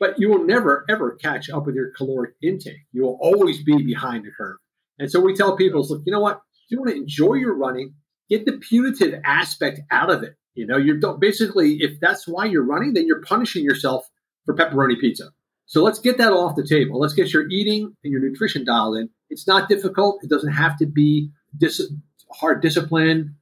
But 0.00 0.18
you 0.18 0.28
will 0.28 0.44
never, 0.44 0.84
ever 0.88 1.12
catch 1.16 1.50
up 1.50 1.66
with 1.66 1.74
your 1.74 1.90
caloric 1.96 2.34
intake. 2.42 2.86
You 2.92 3.02
will 3.02 3.18
always 3.20 3.62
be 3.62 3.82
behind 3.82 4.24
the 4.24 4.30
curve. 4.30 4.58
And 4.98 5.10
so 5.10 5.20
we 5.20 5.34
tell 5.34 5.56
people, 5.56 5.84
look, 5.86 6.02
you 6.06 6.12
know 6.12 6.20
what? 6.20 6.40
If 6.64 6.70
you 6.70 6.78
want 6.78 6.90
to 6.90 6.96
enjoy 6.96 7.34
your 7.34 7.56
running, 7.56 7.94
get 8.28 8.44
the 8.44 8.58
punitive 8.58 9.20
aspect 9.24 9.80
out 9.90 10.10
of 10.10 10.22
it. 10.22 10.36
You 10.54 10.66
know, 10.66 10.76
you're 10.76 11.16
basically, 11.18 11.78
if 11.80 12.00
that's 12.00 12.26
why 12.26 12.44
you're 12.44 12.64
running, 12.64 12.94
then 12.94 13.06
you're 13.06 13.22
punishing 13.22 13.64
yourself 13.64 14.08
for 14.44 14.54
pepperoni 14.54 15.00
pizza. 15.00 15.30
So 15.66 15.82
let's 15.82 15.98
get 15.98 16.18
that 16.18 16.32
off 16.32 16.56
the 16.56 16.66
table. 16.66 16.98
Let's 16.98 17.14
get 17.14 17.32
your 17.32 17.48
eating 17.48 17.94
and 18.02 18.12
your 18.12 18.20
nutrition 18.20 18.64
dialed 18.64 18.96
in. 18.96 19.10
It's 19.30 19.46
not 19.46 19.68
difficult. 19.68 20.20
It 20.22 20.30
doesn't 20.30 20.52
have 20.52 20.78
to 20.78 20.86
be 20.86 21.30
dis- 21.56 21.92
hard 22.32 22.62
discipline. 22.62 23.36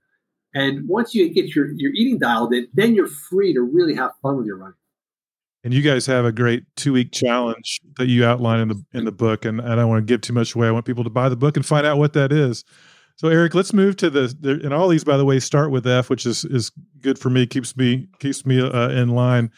And 0.54 0.88
once 0.88 1.14
you 1.14 1.32
get 1.32 1.54
your, 1.54 1.68
your 1.76 1.92
eating 1.92 2.18
dialed 2.18 2.52
in, 2.52 2.68
then 2.74 2.94
you're 2.94 3.06
free 3.06 3.54
to 3.54 3.60
really 3.60 3.94
have 3.94 4.12
fun 4.22 4.36
with 4.38 4.46
your 4.46 4.58
running 4.58 4.74
and 5.66 5.74
you 5.74 5.82
guys 5.82 6.06
have 6.06 6.24
a 6.24 6.30
great 6.30 6.62
two 6.76 6.92
week 6.92 7.10
challenge 7.10 7.80
that 7.96 8.06
you 8.06 8.24
outline 8.24 8.60
in 8.60 8.68
the 8.68 8.84
in 8.94 9.04
the 9.04 9.10
book 9.10 9.44
and 9.44 9.60
i 9.60 9.74
don't 9.74 9.88
want 9.88 10.00
to 10.00 10.04
give 10.10 10.20
too 10.20 10.32
much 10.32 10.54
away. 10.54 10.68
I 10.68 10.70
want 10.70 10.86
people 10.86 11.02
to 11.02 11.10
buy 11.10 11.28
the 11.28 11.34
book 11.34 11.56
and 11.56 11.66
find 11.66 11.84
out 11.84 11.98
what 11.98 12.12
that 12.12 12.32
is. 12.32 12.64
So 13.16 13.28
eric 13.28 13.52
let's 13.52 13.72
move 13.72 13.96
to 13.96 14.08
the, 14.08 14.34
the 14.40 14.60
and 14.62 14.72
all 14.72 14.88
these 14.88 15.02
by 15.02 15.16
the 15.16 15.24
way 15.24 15.40
start 15.40 15.72
with 15.72 15.84
f 15.84 16.08
which 16.08 16.24
is 16.24 16.44
is 16.44 16.70
good 17.00 17.18
for 17.18 17.30
me 17.30 17.46
keeps 17.46 17.76
me 17.76 18.06
keeps 18.20 18.46
me 18.46 18.60
uh, 18.60 18.90
in 18.90 19.08
line. 19.08 19.50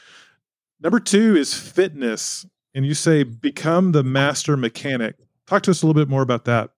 Number 0.80 0.98
two 0.98 1.36
is 1.36 1.52
fitness 1.52 2.46
and 2.74 2.86
you 2.86 2.94
say 2.94 3.22
become 3.22 3.92
the 3.92 4.02
master 4.02 4.56
mechanic. 4.56 5.14
Talk 5.46 5.62
to 5.64 5.72
us 5.72 5.82
a 5.82 5.86
little 5.86 6.00
bit 6.00 6.08
more 6.08 6.22
about 6.22 6.46
that. 6.46 6.70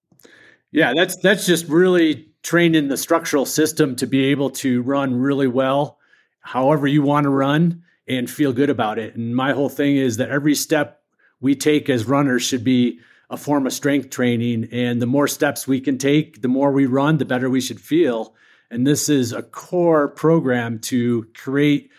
Yeah, 0.73 0.93
that's 0.93 1.17
that's 1.19 1.47
just 1.47 1.69
really 1.69 2.29
training 2.43 2.89
the 2.89 2.97
structural 2.97 3.47
system 3.47 3.95
to 3.95 4.09
be 4.09 4.25
able 4.25 4.51
to 4.51 4.83
run 4.83 5.15
really 5.15 5.47
well, 5.47 5.99
however 6.41 6.89
you 6.89 7.03
want 7.03 7.25
to 7.25 7.31
run, 7.31 7.85
and 8.11 8.29
feel 8.29 8.53
good 8.53 8.71
about 8.71 8.99
it. 8.99 9.15
And 9.15 9.37
my 9.37 9.53
whole 9.53 9.69
thing 9.69 9.97
is 9.97 10.17
that 10.17 10.31
every 10.31 10.57
step 10.57 11.03
we 11.41 11.55
take 11.55 11.89
as 11.89 12.07
runners 12.07 12.43
should 12.43 12.65
be 12.65 12.99
a 13.31 13.37
form 13.37 13.67
of 13.69 13.73
strength 13.73 14.11
training. 14.11 14.69
And 14.73 15.01
the 15.01 15.07
more 15.07 15.29
steps 15.29 15.69
we 15.69 15.81
can 15.81 15.97
take, 15.97 16.43
the 16.43 16.49
more 16.49 16.73
we 16.73 16.87
run, 16.87 17.19
the 17.19 17.25
better 17.25 17.49
we 17.49 17.61
should 17.61 17.81
feel. 17.81 18.35
And 18.69 18.85
this 18.85 19.09
is 19.09 19.33
a 19.33 19.43
core 19.43 20.09
program 20.09 20.81
to 20.81 21.29
create 21.37 21.91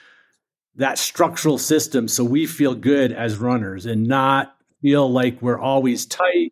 that 0.75 0.97
structural 0.97 1.57
system 1.57 2.09
so 2.09 2.25
we 2.25 2.45
feel 2.45 2.75
good 2.75 3.13
as 3.13 3.37
runners 3.37 3.85
and 3.85 4.05
not 4.05 4.53
feel 4.81 5.09
like 5.09 5.41
we're 5.41 5.59
always 5.59 6.05
tight. 6.05 6.51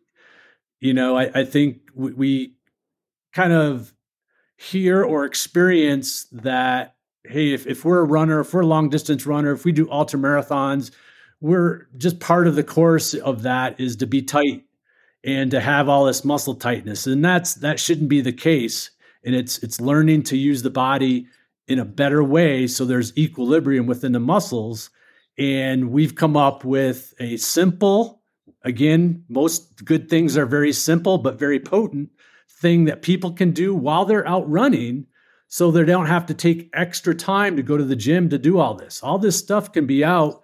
You 0.78 0.94
know, 0.94 1.18
I, 1.18 1.40
I 1.40 1.44
think 1.44 1.80
we, 1.94 2.12
we 2.12 2.54
kind 3.34 3.52
of 3.52 3.92
hear 4.56 5.02
or 5.02 5.26
experience 5.26 6.24
that 6.32 6.94
hey, 7.24 7.52
if, 7.52 7.66
if 7.66 7.84
we're 7.84 8.00
a 8.00 8.04
runner, 8.04 8.40
if 8.40 8.52
we're 8.54 8.62
a 8.62 8.66
long 8.66 8.88
distance 8.88 9.26
runner, 9.26 9.52
if 9.52 9.64
we 9.64 9.72
do 9.72 9.90
ultra 9.90 10.18
marathons, 10.18 10.90
we're 11.40 11.86
just 11.96 12.20
part 12.20 12.46
of 12.46 12.54
the 12.54 12.64
course 12.64 13.14
of 13.14 13.42
that 13.42 13.80
is 13.80 13.96
to 13.96 14.06
be 14.06 14.22
tight 14.22 14.64
and 15.24 15.50
to 15.50 15.60
have 15.60 15.88
all 15.88 16.04
this 16.04 16.24
muscle 16.24 16.54
tightness. 16.54 17.06
And 17.06 17.24
that's 17.24 17.54
that 17.56 17.80
shouldn't 17.80 18.08
be 18.08 18.20
the 18.20 18.32
case. 18.32 18.90
And 19.24 19.34
it's 19.34 19.58
it's 19.58 19.80
learning 19.80 20.24
to 20.24 20.36
use 20.36 20.62
the 20.62 20.70
body 20.70 21.26
in 21.68 21.78
a 21.78 21.84
better 21.84 22.24
way 22.24 22.66
so 22.66 22.84
there's 22.84 23.16
equilibrium 23.16 23.86
within 23.86 24.12
the 24.12 24.20
muscles. 24.20 24.90
And 25.38 25.90
we've 25.90 26.14
come 26.14 26.36
up 26.36 26.64
with 26.64 27.14
a 27.20 27.36
simple, 27.36 28.22
again, 28.62 29.24
most 29.28 29.84
good 29.84 30.10
things 30.10 30.36
are 30.36 30.46
very 30.46 30.72
simple 30.72 31.18
but 31.18 31.38
very 31.38 31.60
potent 31.60 32.10
thing 32.48 32.84
that 32.84 33.02
people 33.02 33.32
can 33.32 33.52
do 33.52 33.74
while 33.74 34.04
they're 34.04 34.28
out 34.28 34.48
running 34.50 35.06
so 35.50 35.72
they 35.72 35.84
don't 35.84 36.06
have 36.06 36.26
to 36.26 36.34
take 36.34 36.70
extra 36.72 37.12
time 37.12 37.56
to 37.56 37.62
go 37.62 37.76
to 37.76 37.84
the 37.84 37.96
gym 37.96 38.30
to 38.30 38.38
do 38.38 38.58
all 38.58 38.74
this. 38.74 39.02
All 39.02 39.18
this 39.18 39.36
stuff 39.36 39.72
can 39.72 39.84
be 39.84 40.04
out 40.04 40.42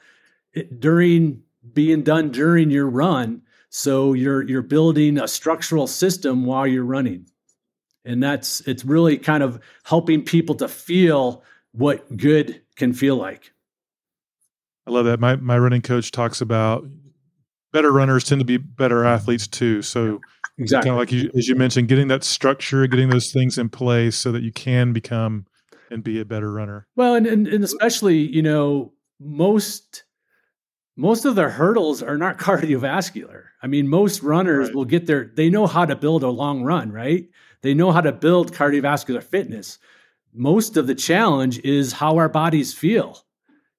eh, 0.55 0.65
during 0.79 1.43
being 1.73 2.03
done 2.03 2.31
during 2.31 2.71
your 2.71 2.89
run 2.89 3.43
so 3.71 4.13
you're 4.13 4.43
you're 4.43 4.63
building 4.63 5.19
a 5.19 5.29
structural 5.29 5.87
system 5.87 6.45
while 6.45 6.67
you're 6.67 6.85
running. 6.85 7.27
And 8.05 8.21
that's 8.23 8.61
it's 8.63 8.85
really 8.85 9.17
kind 9.17 9.43
of 9.43 9.61
helping 9.85 10.25
people 10.25 10.57
to 10.57 10.69
feel 10.69 11.45
what 11.73 12.17
good 12.17 12.63
can 12.75 12.93
feel 12.93 13.17
like. 13.17 13.53
I 14.89 14.91
love 14.91 15.05
that. 15.07 15.21
My 15.21 15.37
my 15.37 15.57
running 15.57 15.83
coach 15.83 16.11
talks 16.11 16.41
about 16.41 16.85
better 17.73 17.93
runners 17.93 18.25
tend 18.25 18.41
to 18.41 18.45
be 18.45 18.57
better 18.57 19.05
athletes 19.05 19.47
too. 19.47 19.83
So 19.83 20.21
exactly 20.59 20.91
kind 20.91 20.95
of 20.95 21.01
like 21.01 21.13
you, 21.13 21.31
as 21.37 21.49
you 21.49 21.55
mentioned, 21.55 21.89
getting 21.89 22.09
that 22.09 22.25
structure, 22.25 22.87
getting 22.87 23.09
those 23.09 23.33
things 23.33 23.59
in 23.59 23.69
place 23.69 24.17
so 24.17 24.33
that 24.33 24.43
you 24.43 24.53
can 24.53 24.93
become 24.93 25.47
and 25.91 26.03
be 26.03 26.21
a 26.21 26.25
better 26.25 26.53
runner. 26.53 26.87
Well, 26.97 27.15
and 27.15 27.27
and, 27.27 27.47
and 27.47 27.65
especially 27.65 28.19
you 28.19 28.43
know 28.43 28.93
most 29.21 30.05
most 30.97 31.25
of 31.25 31.35
the 31.35 31.51
hurdles 31.51 32.03
are 32.03 32.19
not 32.19 32.39
cardiovascular. 32.39 33.45
I 33.63 33.67
mean, 33.67 33.89
most 33.89 34.23
runners 34.23 34.69
right. 34.69 34.75
will 34.75 34.85
get 34.85 35.07
there, 35.07 35.31
they 35.35 35.51
know 35.51 35.67
how 35.67 35.85
to 35.85 35.95
build 35.95 36.23
a 36.23 36.31
long 36.31 36.63
run, 36.63 36.91
right? 36.91 37.29
They 37.63 37.75
know 37.75 37.93
how 37.93 38.01
to 38.01 38.13
build 38.13 38.53
cardiovascular 38.53 39.23
fitness. 39.23 39.79
Most 40.33 40.77
of 40.77 40.87
the 40.87 40.95
challenge 40.95 41.59
is 41.61 41.93
how 41.93 42.17
our 42.17 42.29
bodies 42.29 42.75
feel. 42.75 43.25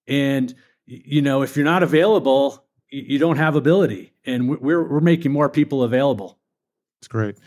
And, 0.08 0.54
you 0.86 1.22
know, 1.22 1.42
if 1.42 1.56
you're 1.56 1.66
not 1.66 1.84
available, 1.84 2.66
you 2.90 3.20
don't 3.20 3.38
have 3.38 3.56
ability. 3.56 4.14
And 4.26 4.50
we're, 4.50 4.88
we're 4.90 5.00
making 5.00 5.32
more 5.32 5.50
people 5.50 5.84
available. 5.84 6.40
It's 7.02 7.08
great. 7.08 7.38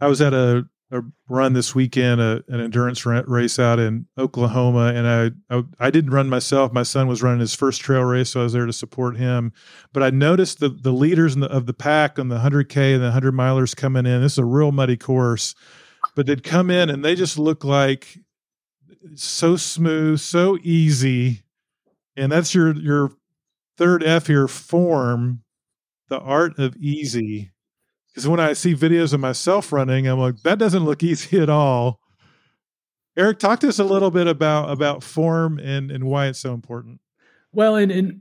I 0.00 0.08
was 0.08 0.20
at 0.20 0.34
a 0.34 0.66
a 0.92 1.02
run 1.26 1.54
this 1.54 1.74
weekend, 1.74 2.20
a, 2.20 2.44
an 2.48 2.60
endurance 2.60 3.06
race 3.06 3.58
out 3.58 3.78
in 3.78 4.06
Oklahoma, 4.18 4.92
and 4.94 5.08
I, 5.08 5.56
I, 5.56 5.64
I 5.80 5.90
didn't 5.90 6.10
run 6.10 6.28
myself. 6.28 6.70
My 6.70 6.82
son 6.82 7.08
was 7.08 7.22
running 7.22 7.40
his 7.40 7.54
first 7.54 7.80
trail 7.80 8.04
race, 8.04 8.30
so 8.30 8.40
I 8.40 8.42
was 8.42 8.52
there 8.52 8.66
to 8.66 8.74
support 8.74 9.16
him. 9.16 9.54
But 9.94 10.02
I 10.02 10.10
noticed 10.10 10.60
the 10.60 10.68
the 10.68 10.92
leaders 10.92 11.34
the, 11.34 11.46
of 11.46 11.64
the 11.64 11.72
pack 11.72 12.18
on 12.18 12.28
the 12.28 12.38
100k 12.38 12.92
and 12.92 13.02
the 13.02 13.06
100 13.06 13.32
milers 13.32 13.74
coming 13.74 14.04
in. 14.04 14.20
This 14.20 14.32
is 14.32 14.38
a 14.38 14.44
real 14.44 14.70
muddy 14.70 14.98
course, 14.98 15.54
but 16.14 16.26
they'd 16.26 16.44
come 16.44 16.70
in 16.70 16.90
and 16.90 17.02
they 17.02 17.14
just 17.14 17.38
look 17.38 17.64
like 17.64 18.18
so 19.14 19.56
smooth, 19.56 20.20
so 20.20 20.58
easy, 20.62 21.42
and 22.16 22.30
that's 22.30 22.54
your 22.54 22.76
your 22.76 23.12
third 23.78 24.04
F 24.04 24.26
here 24.26 24.46
form, 24.46 25.42
the 26.08 26.20
art 26.20 26.58
of 26.58 26.76
easy 26.76 27.51
because 28.12 28.28
when 28.28 28.40
I 28.40 28.52
see 28.52 28.74
videos 28.74 29.12
of 29.12 29.20
myself 29.20 29.72
running, 29.72 30.06
I'm 30.06 30.18
like, 30.18 30.42
that 30.42 30.58
doesn't 30.58 30.84
look 30.84 31.02
easy 31.02 31.40
at 31.40 31.48
all. 31.48 32.00
Eric, 33.16 33.38
talk 33.38 33.60
to 33.60 33.68
us 33.68 33.78
a 33.78 33.84
little 33.84 34.10
bit 34.10 34.26
about 34.26 34.70
about 34.70 35.02
form 35.02 35.58
and 35.58 35.90
and 35.90 36.04
why 36.04 36.26
it's 36.26 36.38
so 36.38 36.54
important. 36.54 37.00
Well, 37.52 37.76
and 37.76 37.92
and, 37.92 38.20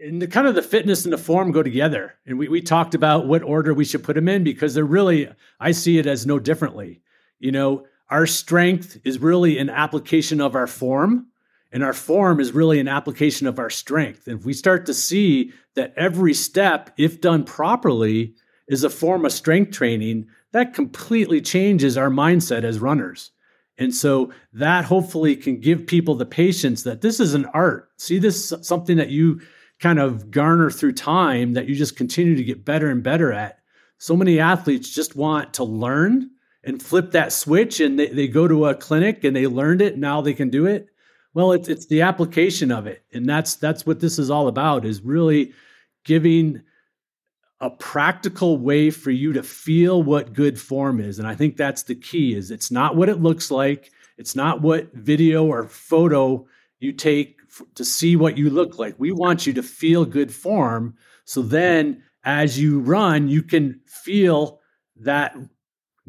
and 0.00 0.22
the 0.22 0.26
kind 0.26 0.46
of 0.46 0.54
the 0.54 0.62
fitness 0.62 1.04
and 1.04 1.12
the 1.12 1.18
form 1.18 1.52
go 1.52 1.62
together. 1.62 2.14
And 2.26 2.38
we 2.38 2.48
we 2.48 2.62
talked 2.62 2.94
about 2.94 3.26
what 3.26 3.42
order 3.42 3.74
we 3.74 3.84
should 3.84 4.02
put 4.02 4.14
them 4.14 4.28
in 4.28 4.42
because 4.42 4.74
they're 4.74 4.84
really 4.84 5.28
I 5.60 5.72
see 5.72 5.98
it 5.98 6.06
as 6.06 6.26
no 6.26 6.38
differently. 6.38 7.02
You 7.38 7.52
know, 7.52 7.86
our 8.08 8.26
strength 8.26 8.98
is 9.04 9.18
really 9.18 9.58
an 9.58 9.68
application 9.68 10.40
of 10.40 10.54
our 10.54 10.66
form, 10.66 11.26
and 11.70 11.84
our 11.84 11.92
form 11.92 12.40
is 12.40 12.52
really 12.52 12.80
an 12.80 12.88
application 12.88 13.46
of 13.46 13.58
our 13.58 13.70
strength. 13.70 14.28
And 14.28 14.38
if 14.38 14.46
we 14.46 14.54
start 14.54 14.86
to 14.86 14.94
see 14.94 15.52
that 15.74 15.92
every 15.96 16.32
step, 16.32 16.90
if 16.96 17.20
done 17.20 17.44
properly, 17.44 18.34
is 18.68 18.84
a 18.84 18.90
form 18.90 19.24
of 19.24 19.32
strength 19.32 19.72
training 19.72 20.26
that 20.52 20.74
completely 20.74 21.40
changes 21.40 21.96
our 21.96 22.10
mindset 22.10 22.64
as 22.64 22.78
runners. 22.78 23.30
And 23.78 23.94
so 23.94 24.32
that 24.52 24.84
hopefully 24.84 25.34
can 25.34 25.58
give 25.58 25.86
people 25.86 26.14
the 26.14 26.26
patience 26.26 26.82
that 26.82 27.00
this 27.00 27.20
is 27.20 27.34
an 27.34 27.46
art. 27.46 27.88
See 27.96 28.18
this 28.18 28.52
something 28.62 28.96
that 28.98 29.10
you 29.10 29.40
kind 29.80 29.98
of 29.98 30.30
garner 30.30 30.70
through 30.70 30.92
time 30.92 31.54
that 31.54 31.66
you 31.66 31.74
just 31.74 31.96
continue 31.96 32.36
to 32.36 32.44
get 32.44 32.64
better 32.64 32.88
and 32.88 33.02
better 33.02 33.32
at. 33.32 33.58
So 33.98 34.16
many 34.16 34.38
athletes 34.38 34.94
just 34.94 35.16
want 35.16 35.54
to 35.54 35.64
learn 35.64 36.30
and 36.64 36.82
flip 36.82 37.10
that 37.12 37.32
switch 37.32 37.80
and 37.80 37.98
they, 37.98 38.08
they 38.08 38.28
go 38.28 38.46
to 38.46 38.66
a 38.66 38.74
clinic 38.74 39.24
and 39.24 39.34
they 39.34 39.46
learned 39.46 39.82
it. 39.82 39.98
Now 39.98 40.20
they 40.20 40.34
can 40.34 40.50
do 40.50 40.66
it. 40.66 40.88
Well, 41.34 41.52
it's 41.52 41.68
it's 41.68 41.86
the 41.86 42.02
application 42.02 42.70
of 42.70 42.86
it. 42.86 43.04
And 43.12 43.28
that's 43.28 43.56
that's 43.56 43.86
what 43.86 44.00
this 44.00 44.18
is 44.18 44.30
all 44.30 44.48
about 44.48 44.84
is 44.84 45.02
really 45.02 45.52
giving 46.04 46.62
a 47.62 47.70
practical 47.70 48.58
way 48.58 48.90
for 48.90 49.12
you 49.12 49.32
to 49.32 49.42
feel 49.42 50.02
what 50.02 50.32
good 50.32 50.60
form 50.60 51.00
is. 51.00 51.20
And 51.20 51.28
i 51.28 51.34
think 51.34 51.56
that's 51.56 51.84
the 51.84 51.94
key 51.94 52.34
is 52.34 52.50
it's 52.50 52.70
not 52.70 52.96
what 52.96 53.08
it 53.08 53.22
looks 53.22 53.50
like. 53.50 53.92
It's 54.18 54.36
not 54.36 54.60
what 54.60 54.92
video 54.92 55.46
or 55.46 55.66
photo 55.68 56.46
you 56.80 56.92
take 56.92 57.38
to 57.76 57.84
see 57.84 58.16
what 58.16 58.36
you 58.36 58.50
look 58.50 58.78
like. 58.78 58.96
We 58.98 59.12
want 59.12 59.46
you 59.46 59.52
to 59.54 59.62
feel 59.62 60.04
good 60.04 60.34
form. 60.34 60.96
So 61.24 61.40
then 61.40 62.02
as 62.24 62.58
you 62.58 62.80
run 62.80 63.28
you 63.28 63.42
can 63.42 63.80
feel 63.86 64.60
that 64.96 65.36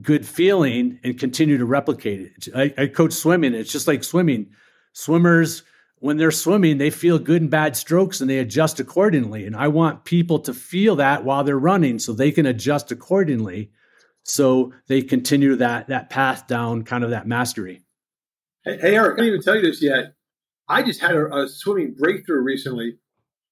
good 0.01 0.25
feeling 0.25 0.99
and 1.03 1.19
continue 1.19 1.59
to 1.59 1.65
replicate 1.65 2.19
it. 2.21 2.47
I, 2.55 2.73
I 2.81 2.87
coach 2.87 3.13
swimming. 3.13 3.53
It's 3.53 3.71
just 3.71 3.87
like 3.87 4.03
swimming. 4.03 4.49
Swimmers 4.93 5.61
when 6.03 6.17
they're 6.17 6.31
swimming, 6.31 6.79
they 6.79 6.89
feel 6.89 7.17
good 7.17 7.41
and 7.41 7.49
bad 7.49 7.77
strokes 7.77 8.19
and 8.19 8.29
they 8.29 8.39
adjust 8.39 8.77
accordingly. 8.81 9.45
And 9.45 9.55
I 9.55 9.69
want 9.69 10.03
people 10.03 10.37
to 10.39 10.53
feel 10.53 10.97
that 10.97 11.23
while 11.23 11.45
they're 11.45 11.57
running 11.57 11.97
so 11.97 12.11
they 12.11 12.29
can 12.29 12.45
adjust 12.45 12.91
accordingly 12.91 13.71
so 14.23 14.73
they 14.87 15.01
continue 15.01 15.55
that 15.55 15.87
that 15.87 16.09
path 16.09 16.45
down 16.45 16.83
kind 16.83 17.05
of 17.05 17.11
that 17.11 17.25
mastery. 17.25 17.83
Hey, 18.65 18.79
hey 18.81 18.95
Eric, 18.97 19.13
I 19.13 19.23
didn't 19.23 19.27
even 19.27 19.41
tell 19.43 19.55
you 19.55 19.61
this 19.61 19.81
yet. 19.81 20.15
I 20.67 20.83
just 20.83 20.99
had 20.99 21.15
a, 21.15 21.33
a, 21.33 21.47
swimming 21.47 21.95
breakthrough 21.97 22.41
recently. 22.41 22.97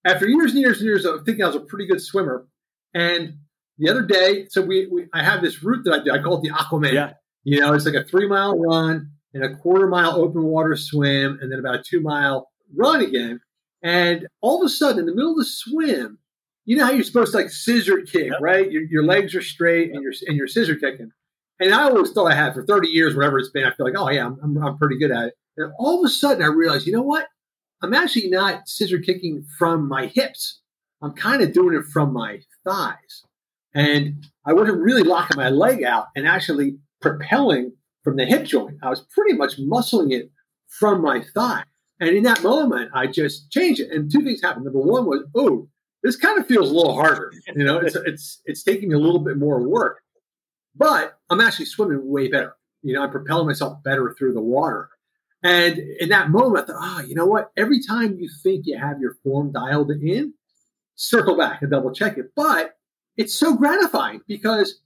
After 0.03 0.27
years 0.27 0.51
and 0.51 0.59
years 0.59 0.79
and 0.79 0.87
years 0.87 1.05
of 1.05 1.23
thinking 1.25 1.45
I 1.45 1.47
was 1.47 1.55
a 1.55 1.61
pretty 1.61 1.87
good 1.87 2.01
swimmer, 2.01 2.47
and 2.93 3.37
the 3.77 3.89
other 3.89 4.01
day, 4.01 4.47
so 4.49 4.61
we, 4.61 4.87
we 4.87 5.07
I 5.13 5.23
have 5.23 5.41
this 5.41 5.63
route 5.63 5.85
that 5.85 5.93
I 5.93 6.03
do. 6.03 6.11
I 6.11 6.21
call 6.21 6.39
it 6.39 6.41
the 6.41 6.49
Aquaman. 6.49 6.91
Yeah. 6.91 7.13
You 7.45 7.61
know, 7.61 7.73
it's 7.73 7.85
like 7.85 7.95
a 7.95 8.03
three 8.03 8.27
mile 8.27 8.59
run 8.59 9.11
and 9.33 9.43
a 9.43 9.55
quarter 9.55 9.87
mile 9.87 10.15
open 10.15 10.43
water 10.43 10.75
swim, 10.75 11.39
and 11.41 11.51
then 11.51 11.59
about 11.59 11.79
a 11.79 11.83
two 11.83 12.01
mile 12.01 12.49
run 12.75 13.01
again. 13.01 13.39
And 13.83 14.27
all 14.41 14.61
of 14.61 14.65
a 14.65 14.69
sudden, 14.69 14.99
in 14.99 15.05
the 15.05 15.15
middle 15.15 15.31
of 15.31 15.37
the 15.37 15.45
swim, 15.45 16.19
you 16.65 16.77
know 16.77 16.85
how 16.85 16.91
you're 16.91 17.03
supposed 17.03 17.31
to 17.31 17.37
like 17.39 17.49
scissor 17.49 18.01
kick, 18.01 18.27
yep. 18.27 18.39
right? 18.41 18.71
Your, 18.71 18.83
your 18.83 19.03
legs 19.03 19.33
are 19.35 19.41
straight 19.41 19.91
and 19.91 20.03
you're 20.03 20.13
and 20.27 20.37
you're 20.37 20.47
scissor 20.47 20.75
kicking. 20.75 21.11
And 21.59 21.73
I 21.73 21.83
always 21.83 22.11
thought 22.11 22.31
I 22.31 22.35
had 22.35 22.53
for 22.53 22.65
30 22.65 22.89
years, 22.89 23.15
whatever 23.15 23.37
it's 23.37 23.49
been. 23.49 23.65
I 23.65 23.71
feel 23.71 23.85
like, 23.85 23.95
oh 23.97 24.09
yeah, 24.09 24.25
I'm, 24.25 24.37
I'm, 24.43 24.57
I'm 24.63 24.77
pretty 24.77 24.97
good 24.97 25.11
at 25.11 25.27
it. 25.27 25.33
And 25.57 25.71
all 25.77 25.99
of 25.99 26.05
a 26.05 26.09
sudden, 26.09 26.43
I 26.43 26.47
realized, 26.47 26.87
you 26.87 26.93
know 26.93 27.01
what? 27.01 27.27
I'm 27.81 27.93
actually 27.93 28.29
not 28.29 28.67
scissor 28.67 28.99
kicking 28.99 29.45
from 29.57 29.87
my 29.87 30.07
hips. 30.07 30.59
I'm 31.01 31.13
kind 31.13 31.41
of 31.41 31.53
doing 31.53 31.75
it 31.75 31.85
from 31.85 32.13
my 32.13 32.39
thighs. 32.63 33.23
And 33.73 34.25
I 34.45 34.53
wasn't 34.53 34.81
really 34.81 35.03
locking 35.03 35.37
my 35.37 35.49
leg 35.49 35.83
out 35.83 36.07
and 36.15 36.27
actually 36.27 36.77
propelling 37.01 37.73
from 38.03 38.15
the 38.15 38.25
hip 38.25 38.45
joint. 38.45 38.77
I 38.83 38.89
was 38.89 39.05
pretty 39.13 39.33
much 39.33 39.59
muscling 39.59 40.11
it 40.11 40.31
from 40.67 41.01
my 41.01 41.23
thigh. 41.33 41.63
And 41.99 42.09
in 42.15 42.23
that 42.23 42.41
moment, 42.41 42.91
I 42.93 43.07
just 43.07 43.51
changed 43.51 43.81
it. 43.81 43.91
And 43.91 44.11
two 44.11 44.21
things 44.21 44.41
happened. 44.41 44.65
Number 44.65 44.79
one 44.79 45.05
was, 45.05 45.23
oh, 45.35 45.67
this 46.03 46.15
kind 46.15 46.39
of 46.39 46.47
feels 46.47 46.71
a 46.71 46.73
little 46.73 46.95
harder. 46.95 47.31
You 47.55 47.63
know, 47.63 47.77
it's 47.77 47.95
it's 47.95 48.41
it's 48.45 48.63
taking 48.63 48.89
me 48.89 48.95
a 48.95 48.99
little 48.99 49.19
bit 49.19 49.37
more 49.37 49.61
work, 49.61 50.01
but 50.75 51.19
I'm 51.29 51.39
actually 51.39 51.65
swimming 51.65 52.09
way 52.09 52.27
better. 52.27 52.55
You 52.81 52.95
know, 52.95 53.03
I'm 53.03 53.11
propelling 53.11 53.45
myself 53.45 53.83
better 53.83 54.15
through 54.17 54.33
the 54.33 54.41
water. 54.41 54.89
And 55.43 55.77
in 55.99 56.09
that 56.09 56.29
moment, 56.29 56.63
I 56.63 56.73
thought, 56.73 56.79
oh, 56.81 57.05
you 57.07 57.15
know 57.15 57.25
what? 57.25 57.51
Every 57.57 57.81
time 57.83 58.17
you 58.19 58.29
think 58.41 58.65
you 58.65 58.77
have 58.77 58.99
your 58.99 59.15
form 59.23 59.51
dialed 59.51 59.91
in, 59.91 60.33
circle 60.95 61.37
back 61.37 61.61
and 61.61 61.71
double 61.71 61.91
check 61.91 62.17
it. 62.17 62.31
But 62.35 62.75
it's 63.17 63.33
so 63.33 63.55
gratifying 63.55 64.21
because, 64.27 64.79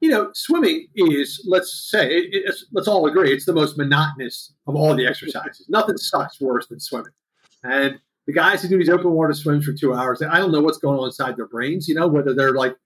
you 0.00 0.08
know, 0.08 0.30
swimming 0.32 0.86
is, 0.94 1.44
let's 1.48 1.90
say, 1.90 2.30
let's 2.72 2.88
all 2.88 3.06
agree, 3.06 3.32
it's 3.32 3.46
the 3.46 3.52
most 3.52 3.76
monotonous 3.76 4.52
of 4.66 4.76
all 4.76 4.94
the 4.94 5.06
exercises. 5.06 5.66
Nothing 5.68 5.96
sucks 5.96 6.40
worse 6.40 6.66
than 6.68 6.78
swimming. 6.78 7.12
And 7.64 7.98
the 8.26 8.32
guys 8.32 8.62
who 8.62 8.68
do 8.68 8.78
these 8.78 8.88
open 8.88 9.10
water 9.10 9.34
swims 9.34 9.64
for 9.64 9.72
two 9.72 9.94
hours, 9.94 10.22
I 10.22 10.38
don't 10.38 10.52
know 10.52 10.60
what's 10.60 10.78
going 10.78 10.98
on 10.98 11.06
inside 11.06 11.36
their 11.36 11.48
brains, 11.48 11.88
you 11.88 11.94
know, 11.94 12.06
whether 12.06 12.32
they're 12.32 12.54
like 12.54 12.76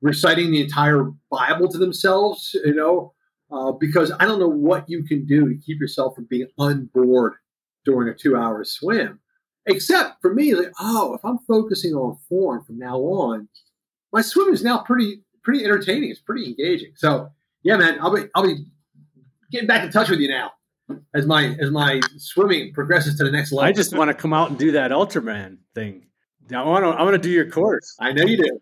reciting 0.00 0.50
the 0.50 0.60
entire 0.60 1.10
Bible 1.30 1.68
to 1.68 1.78
themselves, 1.78 2.54
you 2.64 2.74
know, 2.74 3.14
uh, 3.50 3.72
because 3.72 4.12
I 4.20 4.26
don't 4.26 4.38
know 4.38 4.48
what 4.48 4.88
you 4.88 5.02
can 5.04 5.26
do 5.26 5.48
to 5.48 5.60
keep 5.60 5.80
yourself 5.80 6.14
from 6.14 6.26
being 6.30 6.46
unbored 6.58 7.32
during 7.84 8.08
a 8.08 8.14
two 8.14 8.36
hour 8.36 8.62
swim. 8.64 9.18
Except 9.66 10.20
for 10.22 10.32
me, 10.32 10.54
like, 10.54 10.72
oh, 10.80 11.14
if 11.14 11.24
I'm 11.24 11.38
focusing 11.48 11.94
on 11.94 12.18
form 12.28 12.64
from 12.64 12.78
now 12.78 12.98
on, 12.98 13.48
my 14.12 14.22
swim 14.22 14.52
is 14.52 14.64
now 14.64 14.78
pretty 14.78 15.22
pretty 15.42 15.64
entertaining. 15.64 16.10
It's 16.10 16.20
pretty 16.20 16.46
engaging. 16.46 16.92
So 16.96 17.30
yeah, 17.62 17.76
man, 17.76 17.98
I'll 18.00 18.14
be 18.14 18.24
I'll 18.34 18.46
be 18.46 18.64
getting 19.50 19.66
back 19.66 19.84
in 19.84 19.90
touch 19.90 20.08
with 20.08 20.20
you 20.20 20.28
now 20.28 20.52
as 21.14 21.26
my 21.26 21.56
as 21.60 21.70
my 21.70 22.00
swimming 22.16 22.72
progresses 22.72 23.16
to 23.18 23.24
the 23.24 23.30
next 23.30 23.52
level. 23.52 23.68
I 23.68 23.72
just 23.72 23.96
want 23.96 24.08
to 24.08 24.14
come 24.14 24.32
out 24.32 24.50
and 24.50 24.58
do 24.58 24.72
that 24.72 24.90
Ultraman 24.90 25.58
thing. 25.74 26.06
I 26.54 26.62
want 26.62 26.84
to 26.84 26.88
I 26.90 27.02
want 27.02 27.14
to 27.14 27.18
do 27.18 27.30
your 27.30 27.48
course. 27.48 27.96
I 28.00 28.12
know 28.12 28.24
you 28.24 28.36
do. 28.36 28.60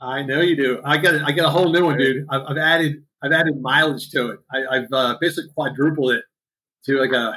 I 0.00 0.22
know 0.22 0.40
you 0.40 0.56
do. 0.56 0.80
I 0.84 0.96
got 0.96 1.22
I 1.22 1.32
got 1.32 1.46
a 1.46 1.50
whole 1.50 1.70
new 1.70 1.84
one, 1.84 1.98
dude. 1.98 2.26
I've, 2.30 2.42
I've 2.48 2.56
added 2.56 3.04
I've 3.22 3.32
added 3.32 3.60
mileage 3.60 4.10
to 4.10 4.30
it. 4.30 4.40
I, 4.50 4.76
have 4.76 4.92
uh, 4.92 5.16
basically 5.20 5.50
quadrupled 5.54 6.12
it 6.12 6.24
to 6.86 6.98
like 6.98 7.12
a 7.12 7.36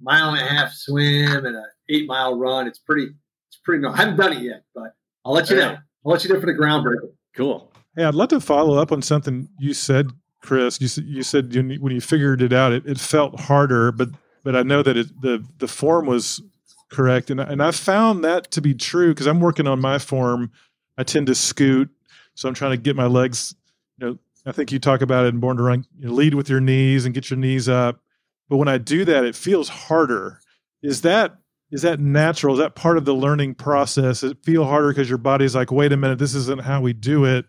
mile 0.00 0.30
and 0.30 0.40
a 0.40 0.44
half 0.44 0.72
swim 0.72 1.44
and 1.44 1.56
an 1.56 1.64
eight 1.88 2.06
mile 2.06 2.38
run. 2.38 2.68
It's 2.68 2.78
pretty. 2.78 3.12
It's 3.48 3.58
pretty. 3.64 3.82
No, 3.82 3.90
I 3.90 3.96
haven't 3.96 4.16
done 4.16 4.32
it 4.32 4.42
yet, 4.42 4.62
but 4.74 4.94
I'll 5.24 5.32
let 5.32 5.50
you 5.50 5.56
know. 5.56 5.76
I'll 6.06 6.12
let 6.12 6.24
you 6.24 6.32
know 6.32 6.38
for 6.38 6.46
the 6.46 6.52
groundbreaking. 6.52 7.12
Cool. 7.34 7.72
Hey, 7.96 8.04
I'd 8.04 8.14
love 8.14 8.30
to 8.30 8.40
follow 8.40 8.78
up 8.78 8.92
on 8.92 9.02
something 9.02 9.48
you 9.58 9.74
said, 9.74 10.10
Chris. 10.42 10.80
You 10.80 11.22
said 11.22 11.54
you 11.54 11.78
when 11.80 11.92
you 11.92 12.00
figured 12.00 12.42
it 12.42 12.52
out, 12.52 12.72
it, 12.72 12.86
it 12.86 12.98
felt 12.98 13.40
harder, 13.40 13.92
but 13.92 14.10
but 14.42 14.56
I 14.56 14.62
know 14.62 14.82
that 14.82 14.96
it, 14.96 15.20
the 15.20 15.44
the 15.58 15.68
form 15.68 16.06
was 16.06 16.42
correct, 16.90 17.30
and 17.30 17.40
and 17.40 17.62
I 17.62 17.70
found 17.70 18.24
that 18.24 18.50
to 18.52 18.60
be 18.60 18.74
true 18.74 19.08
because 19.12 19.26
I'm 19.26 19.40
working 19.40 19.66
on 19.66 19.80
my 19.80 19.98
form. 19.98 20.50
I 20.96 21.02
tend 21.02 21.26
to 21.28 21.34
scoot, 21.34 21.90
so 22.34 22.48
I'm 22.48 22.54
trying 22.54 22.72
to 22.72 22.76
get 22.76 22.94
my 22.94 23.06
legs, 23.06 23.54
you 23.98 24.06
know, 24.06 24.18
I 24.46 24.52
think 24.52 24.72
you 24.72 24.78
talk 24.78 25.00
about 25.00 25.24
it 25.24 25.28
in 25.28 25.40
Born 25.40 25.56
to 25.56 25.62
Run. 25.62 25.86
You 25.98 26.08
know, 26.08 26.12
lead 26.12 26.34
with 26.34 26.48
your 26.48 26.60
knees 26.60 27.04
and 27.04 27.14
get 27.14 27.30
your 27.30 27.38
knees 27.38 27.68
up. 27.68 28.00
But 28.48 28.58
when 28.58 28.68
I 28.68 28.78
do 28.78 29.04
that, 29.06 29.24
it 29.24 29.34
feels 29.34 29.68
harder. 29.68 30.40
Is 30.82 31.02
that 31.02 31.36
is 31.70 31.82
that 31.82 31.98
natural? 31.98 32.54
Is 32.54 32.60
that 32.60 32.74
part 32.74 32.98
of 32.98 33.04
the 33.04 33.14
learning 33.14 33.54
process? 33.54 34.22
It 34.22 34.44
feel 34.44 34.64
harder 34.64 34.88
because 34.88 35.08
your 35.08 35.18
body's 35.18 35.54
like, 35.54 35.72
wait 35.72 35.92
a 35.92 35.96
minute, 35.96 36.18
this 36.18 36.34
isn't 36.34 36.62
how 36.62 36.80
we 36.80 36.92
do 36.92 37.24
it. 37.24 37.46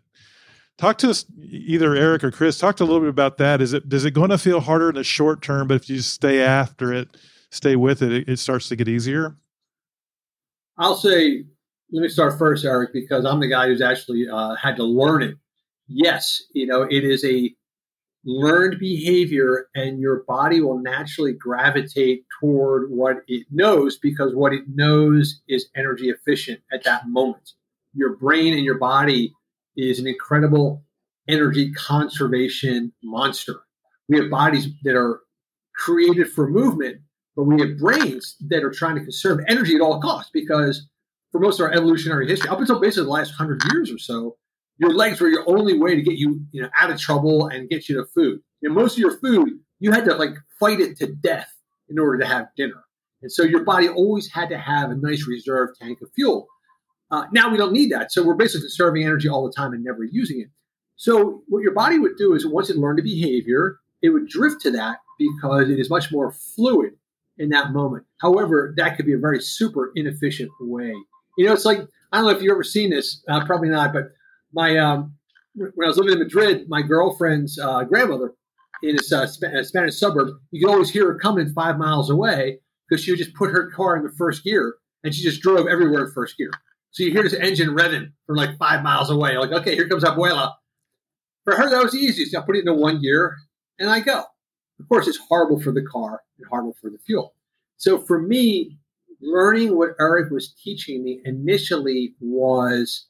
Talk 0.77 0.97
to 0.99 1.09
us, 1.09 1.25
either 1.39 1.95
Eric 1.95 2.23
or 2.23 2.31
Chris. 2.31 2.57
Talk 2.57 2.75
to 2.77 2.83
a 2.83 2.85
little 2.85 2.99
bit 2.99 3.09
about 3.09 3.37
that. 3.37 3.61
Is 3.61 3.73
it 3.73 3.87
does 3.87 4.05
it 4.05 4.11
going 4.11 4.29
to 4.29 4.37
feel 4.37 4.59
harder 4.59 4.89
in 4.89 4.95
the 4.95 5.03
short 5.03 5.41
term, 5.41 5.67
but 5.67 5.75
if 5.75 5.89
you 5.89 6.01
stay 6.01 6.41
after 6.41 6.93
it, 6.93 7.15
stay 7.49 7.75
with 7.75 8.01
it, 8.01 8.11
it, 8.11 8.29
it 8.29 8.39
starts 8.39 8.67
to 8.69 8.75
get 8.75 8.89
easier? 8.89 9.35
I'll 10.77 10.97
say, 10.97 11.45
let 11.91 12.01
me 12.01 12.09
start 12.09 12.37
first, 12.37 12.65
Eric, 12.65 12.91
because 12.91 13.23
I'm 13.23 13.39
the 13.39 13.47
guy 13.47 13.67
who's 13.67 13.81
actually 13.81 14.27
uh, 14.27 14.55
had 14.55 14.75
to 14.75 14.83
learn 14.83 15.23
it 15.23 15.37
yes, 15.87 16.43
you 16.53 16.65
know, 16.65 16.83
it 16.83 17.03
is 17.03 17.23
a 17.25 17.53
learned 18.23 18.79
behavior 18.79 19.67
and 19.75 19.99
your 19.99 20.23
body 20.27 20.59
will 20.59 20.79
naturally 20.79 21.33
gravitate 21.33 22.25
toward 22.39 22.89
what 22.89 23.17
it 23.27 23.45
knows 23.51 23.99
because 23.99 24.33
what 24.33 24.51
it 24.51 24.63
knows 24.67 25.41
is 25.47 25.69
energy 25.75 26.09
efficient 26.09 26.59
at 26.71 26.83
that 26.83 27.07
moment. 27.07 27.51
Your 27.93 28.15
brain 28.15 28.53
and 28.53 28.65
your 28.65 28.79
body 28.79 29.33
is 29.75 29.99
an 29.99 30.07
incredible 30.07 30.83
energy 31.27 31.71
conservation 31.73 32.93
monster. 33.03 33.61
We 34.07 34.17
have 34.17 34.29
bodies 34.29 34.67
that 34.83 34.95
are 34.95 35.21
created 35.75 36.29
for 36.29 36.47
movement, 36.47 37.01
but 37.35 37.43
we 37.43 37.59
have 37.61 37.77
brains 37.77 38.35
that 38.47 38.63
are 38.63 38.71
trying 38.71 38.95
to 38.95 39.01
conserve 39.01 39.39
energy 39.47 39.75
at 39.75 39.81
all 39.81 39.99
costs 39.99 40.31
because 40.33 40.87
for 41.31 41.39
most 41.39 41.59
of 41.59 41.65
our 41.65 41.73
evolutionary 41.73 42.27
history, 42.27 42.49
up 42.49 42.59
until 42.59 42.79
basically 42.79 43.05
the 43.05 43.11
last 43.11 43.31
hundred 43.31 43.61
years 43.71 43.91
or 43.91 43.97
so, 43.97 44.37
your 44.77 44.93
legs 44.93 45.19
were 45.19 45.29
your 45.29 45.43
only 45.47 45.77
way 45.77 45.95
to 45.95 46.01
get 46.01 46.17
you, 46.17 46.41
you 46.51 46.61
know, 46.61 46.69
out 46.79 46.91
of 46.91 46.99
trouble 46.99 47.47
and 47.47 47.69
get 47.69 47.89
you 47.89 47.95
to 47.95 48.05
food. 48.13 48.39
And 48.61 48.73
most 48.73 48.93
of 48.93 48.99
your 48.99 49.17
food, 49.19 49.49
you 49.79 49.91
had 49.91 50.05
to 50.05 50.15
like 50.15 50.35
fight 50.59 50.79
it 50.79 50.97
to 50.97 51.07
death 51.07 51.51
in 51.89 51.99
order 51.99 52.19
to 52.19 52.25
have 52.25 52.47
dinner. 52.55 52.83
And 53.21 53.31
so 53.31 53.43
your 53.43 53.63
body 53.63 53.87
always 53.89 54.31
had 54.31 54.49
to 54.49 54.57
have 54.57 54.91
a 54.91 54.95
nice 54.95 55.27
reserve 55.27 55.69
tank 55.79 55.99
of 56.01 56.09
fuel. 56.15 56.47
Uh, 57.11 57.25
now 57.31 57.49
we 57.49 57.57
don't 57.57 57.73
need 57.73 57.91
that. 57.91 58.11
So 58.11 58.23
we're 58.23 58.35
basically 58.35 58.61
conserving 58.61 59.03
energy 59.03 59.29
all 59.29 59.45
the 59.45 59.53
time 59.53 59.73
and 59.73 59.83
never 59.83 60.03
using 60.03 60.41
it. 60.41 60.47
So 60.95 61.43
what 61.47 61.61
your 61.61 61.73
body 61.73 61.99
would 61.99 62.17
do 62.17 62.33
is 62.33 62.47
once 62.47 62.69
it 62.69 62.77
learned 62.77 62.99
a 62.99 63.03
behavior, 63.03 63.79
it 64.01 64.09
would 64.09 64.27
drift 64.27 64.61
to 64.61 64.71
that 64.71 64.97
because 65.19 65.69
it 65.69 65.79
is 65.79 65.89
much 65.89 66.11
more 66.11 66.31
fluid 66.31 66.93
in 67.37 67.49
that 67.49 67.71
moment. 67.71 68.05
However, 68.21 68.73
that 68.77 68.95
could 68.95 69.05
be 69.05 69.13
a 69.13 69.19
very 69.19 69.41
super 69.41 69.91
inefficient 69.95 70.49
way. 70.59 70.93
You 71.37 71.45
know, 71.45 71.53
it's 71.53 71.65
like, 71.65 71.79
I 72.11 72.17
don't 72.17 72.25
know 72.25 72.35
if 72.35 72.41
you've 72.41 72.51
ever 72.51 72.63
seen 72.63 72.89
this, 72.89 73.23
uh, 73.27 73.45
probably 73.45 73.69
not, 73.69 73.91
but 73.91 74.11
my 74.53 74.77
um, 74.77 75.15
when 75.55 75.85
I 75.85 75.87
was 75.87 75.97
living 75.97 76.13
in 76.13 76.19
Madrid, 76.19 76.69
my 76.69 76.81
girlfriend's 76.81 77.59
uh, 77.59 77.83
grandmother 77.83 78.33
in 78.83 78.97
a, 78.97 79.15
uh, 79.15 79.25
Spanish 79.63 79.97
suburb, 79.97 80.35
you 80.51 80.65
could 80.65 80.71
always 80.71 80.89
hear 80.89 81.11
her 81.11 81.19
coming 81.19 81.49
five 81.53 81.77
miles 81.77 82.09
away 82.09 82.59
because 82.87 83.03
she 83.03 83.11
would 83.11 83.17
just 83.17 83.33
put 83.33 83.51
her 83.51 83.69
car 83.71 83.97
in 83.97 84.03
the 84.03 84.11
first 84.17 84.43
gear 84.43 84.75
and 85.03 85.13
she 85.13 85.23
just 85.23 85.41
drove 85.41 85.67
everywhere 85.67 86.05
in 86.05 86.11
first 86.11 86.37
gear. 86.37 86.51
So 86.95 87.03
you 87.03 87.11
hear 87.11 87.23
this 87.23 87.33
engine 87.33 87.75
revving 87.75 88.13
from 88.25 88.37
like 88.37 88.57
five 88.57 88.81
miles 88.81 89.09
away. 89.09 89.37
Like, 89.37 89.51
okay, 89.51 89.75
here 89.75 89.89
comes 89.89 90.05
Abuela. 90.05 90.53
For 91.43 91.53
her, 91.53 91.69
that 91.69 91.83
was 91.83 91.93
easy. 91.93 92.23
So 92.23 92.39
I 92.39 92.45
put 92.45 92.55
it 92.55 92.59
into 92.59 92.73
one 92.73 93.01
gear 93.01 93.35
and 93.77 93.89
I 93.89 93.99
go. 93.99 94.23
Of 94.79 94.87
course, 94.87 95.05
it's 95.05 95.19
horrible 95.27 95.59
for 95.59 95.73
the 95.73 95.81
car 95.83 96.21
and 96.37 96.47
horrible 96.49 96.73
for 96.79 96.89
the 96.89 96.97
fuel. 97.05 97.35
So 97.75 97.97
for 97.97 98.21
me, 98.21 98.77
learning 99.21 99.75
what 99.77 99.89
Eric 99.99 100.31
was 100.31 100.53
teaching 100.63 101.03
me 101.03 101.19
initially 101.25 102.15
was 102.21 103.07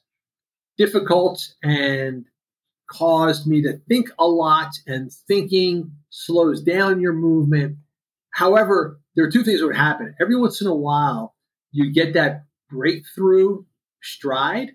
difficult 0.79 1.47
and 1.61 2.25
caused 2.89 3.45
me 3.45 3.61
to 3.61 3.77
think 3.87 4.09
a 4.17 4.25
lot 4.25 4.71
and 4.87 5.11
thinking 5.27 5.91
slows 6.09 6.59
down 6.59 7.01
your 7.01 7.13
movement. 7.13 7.77
However, 8.31 8.99
there 9.15 9.25
are 9.25 9.31
two 9.31 9.43
things 9.43 9.59
that 9.59 9.67
would 9.67 9.75
happen. 9.75 10.15
Every 10.19 10.35
once 10.35 10.59
in 10.59 10.65
a 10.65 10.73
while, 10.73 11.35
you 11.71 11.93
get 11.93 12.15
that 12.15 12.45
breakthrough 12.67 13.63
stride 14.05 14.71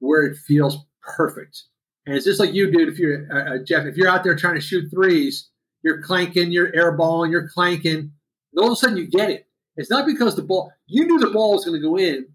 where 0.00 0.22
it 0.22 0.36
feels 0.36 0.78
perfect. 1.02 1.64
And 2.06 2.16
it's 2.16 2.24
just 2.24 2.40
like 2.40 2.54
you, 2.54 2.70
dude. 2.70 2.88
If 2.88 2.98
you're 2.98 3.26
uh, 3.30 3.54
uh 3.54 3.58
Jeff, 3.64 3.84
if 3.84 3.96
you're 3.96 4.08
out 4.08 4.24
there 4.24 4.36
trying 4.36 4.54
to 4.54 4.60
shoot 4.60 4.90
threes, 4.90 5.50
you're 5.82 6.02
clanking, 6.02 6.52
you're 6.52 6.72
airballing, 6.72 7.30
you're 7.30 7.48
clanking, 7.48 7.96
and 7.96 8.58
all 8.58 8.66
of 8.66 8.72
a 8.72 8.76
sudden 8.76 8.96
you 8.96 9.06
get 9.06 9.30
it. 9.30 9.46
It's 9.76 9.90
not 9.90 10.06
because 10.06 10.34
the 10.34 10.42
ball 10.42 10.72
you 10.86 11.06
knew 11.06 11.18
the 11.18 11.30
ball 11.30 11.52
was 11.52 11.64
going 11.64 11.80
to 11.80 11.86
go 11.86 11.98
in 11.98 12.26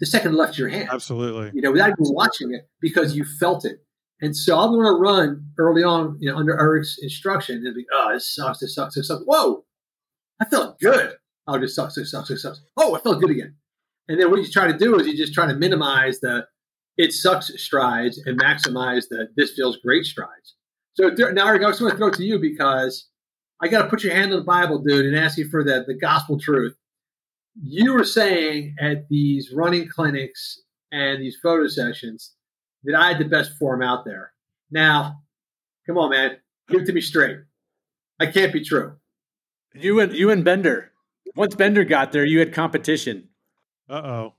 the 0.00 0.06
second 0.06 0.34
left 0.34 0.58
your 0.58 0.68
hand. 0.68 0.88
Absolutely. 0.92 1.50
You 1.54 1.62
know, 1.62 1.72
without 1.72 1.90
even 1.90 2.14
watching 2.14 2.52
it 2.52 2.68
because 2.80 3.16
you 3.16 3.24
felt 3.24 3.64
it. 3.64 3.84
And 4.20 4.36
so 4.36 4.58
I'm 4.58 4.72
going 4.72 4.86
to 4.86 5.00
run 5.00 5.50
early 5.58 5.82
on, 5.82 6.16
you 6.20 6.30
know, 6.30 6.36
under 6.36 6.58
Eric's 6.58 6.98
instruction 7.00 7.64
and 7.64 7.74
be, 7.74 7.84
oh, 7.92 8.12
this 8.12 8.34
sucks, 8.34 8.60
this 8.60 8.74
sucks, 8.74 8.94
this 8.94 9.08
sucks. 9.08 9.22
Whoa, 9.24 9.64
I 10.40 10.44
felt 10.46 10.78
good. 10.80 11.14
Oh, 11.46 11.58
this 11.58 11.74
sucks, 11.74 11.94
this 11.94 12.10
sucks, 12.10 12.28
this 12.28 12.42
sucks. 12.42 12.62
Oh, 12.76 12.94
I 12.94 13.00
felt 13.00 13.20
good 13.20 13.30
again. 13.30 13.56
And 14.08 14.20
then 14.20 14.30
what 14.30 14.40
you 14.40 14.50
try 14.50 14.70
to 14.70 14.76
do 14.76 14.98
is 14.98 15.06
you 15.06 15.16
just 15.16 15.34
try 15.34 15.46
to 15.46 15.54
minimize 15.54 16.20
the 16.20 16.46
it 16.96 17.12
sucks 17.12 17.50
strides 17.60 18.18
and 18.24 18.38
maximize 18.38 19.08
the 19.08 19.28
this 19.36 19.52
feels 19.54 19.78
great 19.78 20.04
strides. 20.04 20.54
So 20.94 21.08
now, 21.08 21.48
Eric, 21.48 21.62
I 21.62 21.70
just 21.70 21.80
want 21.80 21.92
to 21.92 21.98
throw 21.98 22.08
it 22.08 22.14
to 22.14 22.24
you 22.24 22.38
because 22.38 23.08
I 23.60 23.68
got 23.68 23.82
to 23.82 23.88
put 23.88 24.04
your 24.04 24.14
hand 24.14 24.32
on 24.32 24.38
the 24.38 24.44
Bible, 24.44 24.78
dude, 24.78 25.06
and 25.06 25.16
ask 25.16 25.36
you 25.38 25.48
for 25.48 25.64
the, 25.64 25.84
the 25.86 25.94
gospel 25.94 26.38
truth 26.38 26.76
you 27.62 27.92
were 27.92 28.04
saying 28.04 28.74
at 28.80 29.08
these 29.08 29.52
running 29.52 29.88
clinics 29.88 30.60
and 30.92 31.22
these 31.22 31.36
photo 31.42 31.66
sessions 31.66 32.32
that 32.84 32.94
I 32.94 33.08
had 33.08 33.18
the 33.18 33.24
best 33.24 33.52
form 33.58 33.82
out 33.82 34.04
there. 34.04 34.32
Now, 34.70 35.22
come 35.86 35.98
on, 35.98 36.10
man, 36.10 36.36
give 36.68 36.82
it 36.82 36.86
to 36.86 36.92
me 36.92 37.00
straight. 37.00 37.38
I 38.20 38.26
can't 38.26 38.52
be 38.52 38.64
true. 38.64 38.96
You 39.74 40.00
and 40.00 40.12
you 40.12 40.30
and 40.30 40.44
Bender. 40.44 40.92
Once 41.34 41.54
Bender 41.54 41.84
got 41.84 42.12
there, 42.12 42.24
you 42.24 42.38
had 42.38 42.52
competition. 42.52 43.28
Uh 43.88 43.92
oh. 43.94 44.34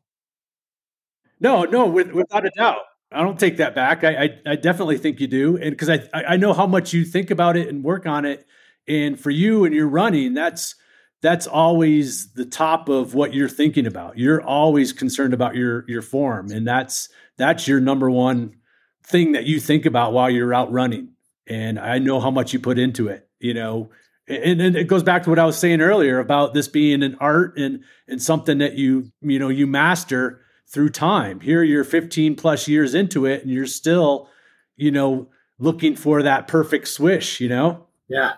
No, 1.39 1.63
no, 1.63 1.87
with, 1.87 2.11
without 2.13 2.45
a 2.45 2.51
doubt. 2.51 2.81
I 3.11 3.21
don't 3.21 3.39
take 3.39 3.57
that 3.57 3.75
back. 3.75 4.03
I, 4.03 4.23
I, 4.23 4.29
I 4.47 4.55
definitely 4.55 4.97
think 4.97 5.19
you 5.19 5.27
do, 5.27 5.57
and 5.57 5.71
because 5.71 5.89
I 5.89 6.01
I 6.13 6.37
know 6.37 6.53
how 6.53 6.67
much 6.67 6.91
you 6.91 7.05
think 7.05 7.29
about 7.31 7.55
it 7.55 7.69
and 7.69 7.83
work 7.83 8.05
on 8.05 8.25
it, 8.25 8.45
and 8.87 9.17
for 9.19 9.29
you 9.29 9.63
and 9.63 9.73
your 9.73 9.87
running, 9.87 10.33
that's 10.33 10.75
that's 11.21 11.47
always 11.47 12.33
the 12.33 12.45
top 12.45 12.89
of 12.89 13.13
what 13.13 13.33
you're 13.33 13.47
thinking 13.47 13.85
about. 13.85 14.17
You're 14.17 14.41
always 14.41 14.91
concerned 14.91 15.33
about 15.33 15.55
your 15.55 15.85
your 15.87 16.01
form, 16.01 16.51
and 16.51 16.67
that's 16.67 17.07
that's 17.37 17.67
your 17.67 17.79
number 17.79 18.09
one 18.09 18.55
thing 19.03 19.33
that 19.33 19.45
you 19.45 19.59
think 19.59 19.85
about 19.85 20.11
while 20.13 20.29
you're 20.29 20.53
out 20.53 20.71
running. 20.71 21.09
And 21.47 21.79
I 21.79 21.99
know 21.99 22.19
how 22.19 22.31
much 22.31 22.53
you 22.53 22.59
put 22.59 22.79
into 22.79 23.07
it. 23.07 23.29
You 23.39 23.53
know, 23.53 23.91
and, 24.27 24.61
and 24.61 24.75
it 24.75 24.87
goes 24.87 25.03
back 25.03 25.23
to 25.23 25.29
what 25.29 25.39
I 25.39 25.45
was 25.45 25.57
saying 25.57 25.81
earlier 25.81 26.19
about 26.19 26.53
this 26.53 26.67
being 26.67 27.03
an 27.03 27.15
art 27.19 27.57
and 27.57 27.83
and 28.07 28.21
something 28.21 28.57
that 28.59 28.73
you 28.73 29.11
you 29.21 29.39
know 29.39 29.49
you 29.49 29.67
master 29.67 30.41
through 30.67 30.89
time. 30.89 31.39
Here 31.39 31.63
you're 31.63 31.83
15 31.83 32.35
plus 32.35 32.67
years 32.67 32.95
into 32.95 33.25
it, 33.25 33.43
and 33.43 33.51
you're 33.51 33.67
still, 33.67 34.29
you 34.75 34.91
know, 34.91 35.29
looking 35.59 35.95
for 35.95 36.23
that 36.23 36.47
perfect 36.47 36.87
swish. 36.87 37.39
You 37.39 37.49
know. 37.49 37.87
Yeah. 38.07 38.33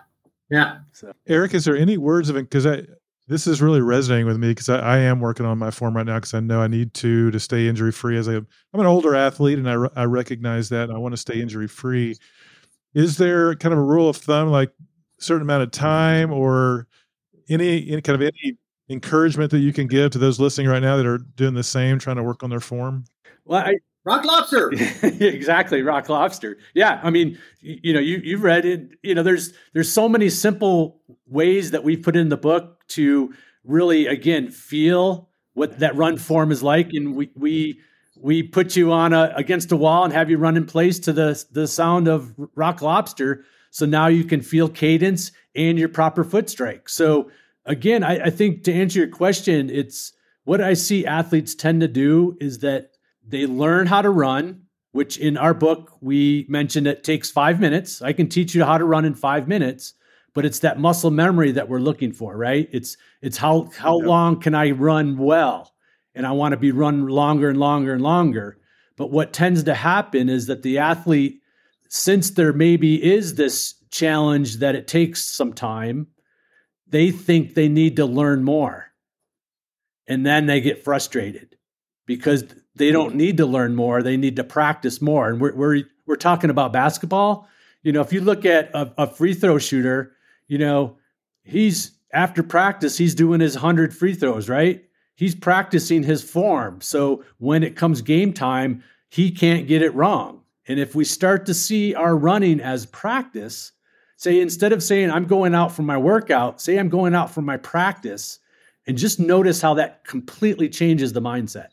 Yeah. 0.50 0.78
So. 0.92 1.12
Eric, 1.26 1.54
is 1.54 1.64
there 1.64 1.76
any 1.76 1.98
words 1.98 2.30
of 2.30 2.36
it? 2.36 2.42
Because 2.42 2.66
I 2.66 2.82
this 3.28 3.46
is 3.46 3.60
really 3.60 3.82
resonating 3.82 4.26
with 4.26 4.38
me 4.38 4.48
because 4.48 4.70
I, 4.70 4.78
I, 4.78 4.98
am 5.00 5.20
working 5.20 5.44
on 5.44 5.58
my 5.58 5.70
form 5.70 5.94
right 5.94 6.06
now 6.06 6.16
because 6.16 6.32
I 6.32 6.40
know 6.40 6.62
I 6.62 6.66
need 6.66 6.94
to 6.94 7.30
to 7.30 7.38
stay 7.38 7.68
injury 7.68 7.92
free. 7.92 8.16
As 8.16 8.28
I, 8.28 8.36
I'm 8.36 8.46
an 8.72 8.86
older 8.86 9.14
athlete, 9.14 9.58
and 9.58 9.68
I 9.68 9.76
I 9.94 10.04
recognize 10.04 10.70
that, 10.70 10.84
and 10.84 10.92
I 10.92 10.98
want 10.98 11.12
to 11.12 11.18
stay 11.18 11.40
injury 11.40 11.68
free. 11.68 12.16
Is 12.94 13.18
there 13.18 13.54
kind 13.54 13.74
of 13.74 13.78
a 13.78 13.84
rule 13.84 14.08
of 14.08 14.16
thumb, 14.16 14.48
like 14.48 14.70
a 14.70 14.72
certain 15.18 15.42
amount 15.42 15.62
of 15.62 15.70
time, 15.70 16.32
or 16.32 16.86
any 17.48 17.90
any 17.90 18.02
kind 18.02 18.20
of 18.20 18.22
any 18.22 18.56
encouragement 18.88 19.50
that 19.50 19.58
you 19.58 19.72
can 19.72 19.86
give 19.86 20.10
to 20.12 20.18
those 20.18 20.40
listening 20.40 20.68
right 20.68 20.82
now 20.82 20.96
that 20.96 21.06
are 21.06 21.18
doing 21.18 21.54
the 21.54 21.62
same, 21.62 21.98
trying 21.98 22.16
to 22.16 22.22
work 22.22 22.42
on 22.42 22.50
their 22.50 22.60
form? 22.60 23.04
Well, 23.44 23.60
I, 23.60 23.76
Rock 24.08 24.24
lobster. 24.24 24.72
exactly, 25.02 25.82
rock 25.82 26.08
lobster. 26.08 26.56
Yeah, 26.72 26.98
I 27.02 27.10
mean, 27.10 27.38
you, 27.60 27.78
you 27.82 27.92
know, 27.92 28.00
you 28.00 28.22
you've 28.24 28.42
read 28.42 28.64
it. 28.64 28.92
You 29.02 29.14
know, 29.14 29.22
there's 29.22 29.52
there's 29.74 29.92
so 29.92 30.08
many 30.08 30.30
simple 30.30 31.02
ways 31.26 31.72
that 31.72 31.84
we've 31.84 32.02
put 32.02 32.16
in 32.16 32.30
the 32.30 32.38
book 32.38 32.86
to 32.88 33.34
really, 33.64 34.06
again, 34.06 34.48
feel 34.48 35.28
what 35.52 35.80
that 35.80 35.94
run 35.94 36.16
form 36.16 36.52
is 36.52 36.62
like, 36.62 36.94
and 36.94 37.14
we 37.14 37.30
we 37.34 37.80
we 38.16 38.42
put 38.42 38.76
you 38.76 38.92
on 38.92 39.12
a 39.12 39.30
against 39.36 39.72
a 39.72 39.76
wall 39.76 40.04
and 40.04 40.12
have 40.14 40.30
you 40.30 40.38
run 40.38 40.56
in 40.56 40.64
place 40.64 40.98
to 41.00 41.12
the 41.12 41.44
the 41.52 41.66
sound 41.66 42.08
of 42.08 42.32
rock 42.54 42.80
lobster. 42.80 43.44
So 43.70 43.86
now 43.86 44.06
you 44.06 44.24
can 44.24 44.40
feel 44.40 44.68
cadence 44.68 45.32
and 45.54 45.78
your 45.78 45.88
proper 45.88 46.24
foot 46.24 46.48
strike. 46.48 46.88
So 46.88 47.30
again, 47.64 48.02
I, 48.02 48.26
I 48.26 48.30
think 48.30 48.64
to 48.64 48.72
answer 48.72 49.00
your 49.00 49.08
question, 49.08 49.70
it's 49.70 50.12
what 50.44 50.60
I 50.60 50.74
see 50.74 51.06
athletes 51.06 51.54
tend 51.54 51.80
to 51.82 51.88
do 51.88 52.36
is 52.40 52.58
that 52.60 52.92
they 53.26 53.46
learn 53.46 53.86
how 53.86 54.00
to 54.00 54.10
run, 54.10 54.62
which 54.92 55.18
in 55.18 55.36
our 55.36 55.52
book, 55.52 55.96
we 56.00 56.46
mentioned 56.48 56.86
it 56.86 57.04
takes 57.04 57.30
five 57.30 57.60
minutes. 57.60 58.00
I 58.00 58.14
can 58.14 58.28
teach 58.28 58.54
you 58.54 58.64
how 58.64 58.78
to 58.78 58.84
run 58.84 59.04
in 59.04 59.14
five 59.14 59.46
minutes, 59.46 59.92
but 60.34 60.46
it's 60.46 60.60
that 60.60 60.78
muscle 60.78 61.10
memory 61.10 61.52
that 61.52 61.68
we're 61.68 61.80
looking 61.80 62.12
for, 62.12 62.36
right? 62.36 62.68
It's 62.72 62.96
it's 63.20 63.36
how 63.36 63.70
how 63.76 63.98
yep. 63.98 64.08
long 64.08 64.40
can 64.40 64.54
I 64.54 64.70
run 64.70 65.18
well? 65.18 65.74
And 66.14 66.26
I 66.26 66.32
want 66.32 66.52
to 66.52 66.56
be 66.56 66.72
run 66.72 67.06
longer 67.06 67.50
and 67.50 67.60
longer 67.60 67.92
and 67.92 68.02
longer. 68.02 68.58
But 68.96 69.10
what 69.10 69.32
tends 69.32 69.62
to 69.64 69.74
happen 69.74 70.28
is 70.28 70.46
that 70.46 70.62
the 70.62 70.78
athlete, 70.78 71.42
since 71.88 72.30
there 72.30 72.52
maybe 72.52 73.02
is 73.02 73.34
this 73.34 73.74
challenge 73.90 74.58
that 74.58 74.74
it 74.74 74.86
takes 74.86 75.24
some 75.24 75.52
time, 75.52 76.08
they 76.86 77.10
think 77.10 77.54
they 77.54 77.68
need 77.68 77.96
to 77.96 78.06
learn 78.06 78.44
more. 78.44 78.86
And 80.06 80.24
then 80.24 80.46
they 80.46 80.60
get 80.60 80.84
frustrated 80.84 81.56
because 82.06 82.44
they 82.74 82.90
don't 82.90 83.14
need 83.14 83.36
to 83.38 83.46
learn 83.46 83.74
more. 83.74 84.02
They 84.02 84.16
need 84.16 84.36
to 84.36 84.44
practice 84.44 85.02
more. 85.02 85.28
And 85.28 85.40
we're 85.40 85.54
we're, 85.54 85.82
we're 86.06 86.16
talking 86.16 86.50
about 86.50 86.72
basketball. 86.72 87.48
You 87.82 87.92
know 87.92 88.00
if 88.00 88.12
you 88.12 88.20
look 88.20 88.44
at 88.44 88.70
a, 88.74 88.92
a 88.98 89.06
free 89.06 89.34
throw 89.34 89.58
shooter 89.58 90.12
you 90.46 90.58
know 90.58 90.96
he's 91.42 91.92
after 92.12 92.42
practice 92.42 92.98
he's 92.98 93.14
doing 93.14 93.40
his 93.40 93.54
100 93.54 93.94
free 93.94 94.14
throws 94.14 94.48
right? 94.48 94.84
He's 95.14 95.34
practicing 95.34 96.04
his 96.04 96.22
form. 96.22 96.80
So 96.80 97.24
when 97.38 97.62
it 97.62 97.76
comes 97.76 98.02
game 98.02 98.32
time 98.32 98.82
he 99.10 99.30
can't 99.30 99.66
get 99.66 99.82
it 99.82 99.94
wrong 99.94 100.42
and 100.68 100.78
if 100.78 100.94
we 100.94 101.04
start 101.04 101.46
to 101.46 101.54
see 101.54 101.94
our 101.94 102.16
running 102.16 102.60
as 102.60 102.86
practice 102.86 103.72
say 104.16 104.40
instead 104.40 104.72
of 104.72 104.82
saying 104.82 105.10
i'm 105.10 105.26
going 105.26 105.54
out 105.54 105.72
for 105.72 105.82
my 105.82 105.96
workout 105.96 106.60
say 106.60 106.78
i'm 106.78 106.88
going 106.88 107.14
out 107.14 107.30
for 107.30 107.42
my 107.42 107.56
practice 107.56 108.38
and 108.86 108.96
just 108.96 109.20
notice 109.20 109.60
how 109.60 109.74
that 109.74 110.04
completely 110.04 110.68
changes 110.68 111.12
the 111.12 111.20
mindset 111.20 111.68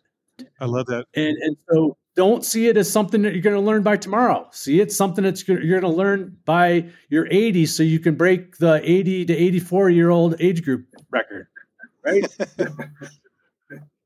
I 0.59 0.65
love 0.65 0.87
that. 0.87 1.05
And 1.13 1.37
and 1.41 1.57
so 1.69 1.97
don't 2.15 2.45
see 2.45 2.67
it 2.67 2.77
as 2.77 2.91
something 2.91 3.21
that 3.23 3.33
you're 3.33 3.41
going 3.41 3.55
to 3.55 3.61
learn 3.61 3.83
by 3.83 3.97
tomorrow. 3.97 4.47
See 4.51 4.79
it 4.79 4.91
something 4.91 5.23
that 5.23 5.45
you're 5.47 5.59
going 5.59 5.81
to 5.81 5.89
learn 5.89 6.37
by 6.45 6.89
your 7.09 7.27
80, 7.29 7.65
so 7.65 7.83
you 7.83 7.99
can 7.99 8.15
break 8.15 8.57
the 8.57 8.81
80 8.83 9.25
to 9.25 9.35
84 9.35 9.89
year 9.89 10.09
old 10.09 10.35
age 10.39 10.63
group 10.63 10.87
record. 11.11 11.47
Right. 12.03 12.25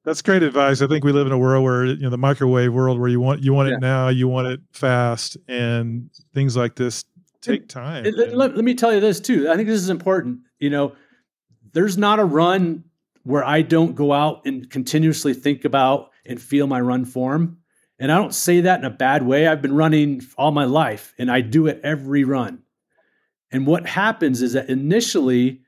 That's 0.06 0.22
great 0.22 0.44
advice. 0.44 0.82
I 0.82 0.88
think 0.88 1.04
we 1.04 1.12
live 1.12 1.28
in 1.28 1.34
a 1.34 1.38
world 1.38 1.64
where 1.64 1.86
you 1.86 1.98
know 1.98 2.10
the 2.10 2.18
microwave 2.18 2.74
world 2.74 3.00
where 3.00 3.10
you 3.10 3.20
want 3.20 3.44
you 3.44 3.54
want 3.54 3.70
yeah. 3.70 3.76
it 3.76 3.80
now, 3.82 4.08
you 4.08 4.28
want 4.28 4.48
it 4.48 4.62
fast, 4.72 5.38
and 5.48 6.10
things 6.34 6.56
like 6.56 6.76
this 6.76 7.06
take 7.42 7.68
time. 7.68 8.06
It, 8.06 8.16
let, 8.16 8.56
let 8.56 8.64
me 8.64 8.74
tell 8.76 8.94
you 8.94 9.00
this 9.00 9.20
too. 9.20 9.50
I 9.50 9.56
think 9.56 9.68
this 9.68 9.82
is 9.82 9.90
important. 9.90 10.40
You 10.60 10.70
know, 10.70 10.96
there's 11.74 11.98
not 11.98 12.20
a 12.20 12.26
run 12.26 12.84
where 13.24 13.44
I 13.44 13.62
don't 13.62 13.96
go 13.96 14.14
out 14.14 14.46
and 14.46 14.70
continuously 14.70 15.34
think 15.34 15.66
about 15.66 16.12
and 16.26 16.42
feel 16.42 16.68
my 16.68 16.80
run 16.80 17.06
form. 17.06 17.58
And 18.00 18.12
I 18.12 18.16
don't 18.16 18.34
say 18.34 18.62
that 18.62 18.80
in 18.80 18.86
a 18.86 18.90
bad 18.90 19.24
way. 19.24 19.48
I've 19.48 19.62
been 19.62 19.76
running 19.76 20.22
all 20.38 20.52
my 20.52 20.66
life 20.66 21.14
and 21.18 21.30
I 21.30 21.42
do 21.42 21.68
it 21.68 21.82
every 21.84 22.24
run. 22.24 22.64
And 23.52 23.68
what 23.68 23.86
happens 23.86 24.42
is 24.42 24.54
that 24.54 24.70
initially 24.70 25.62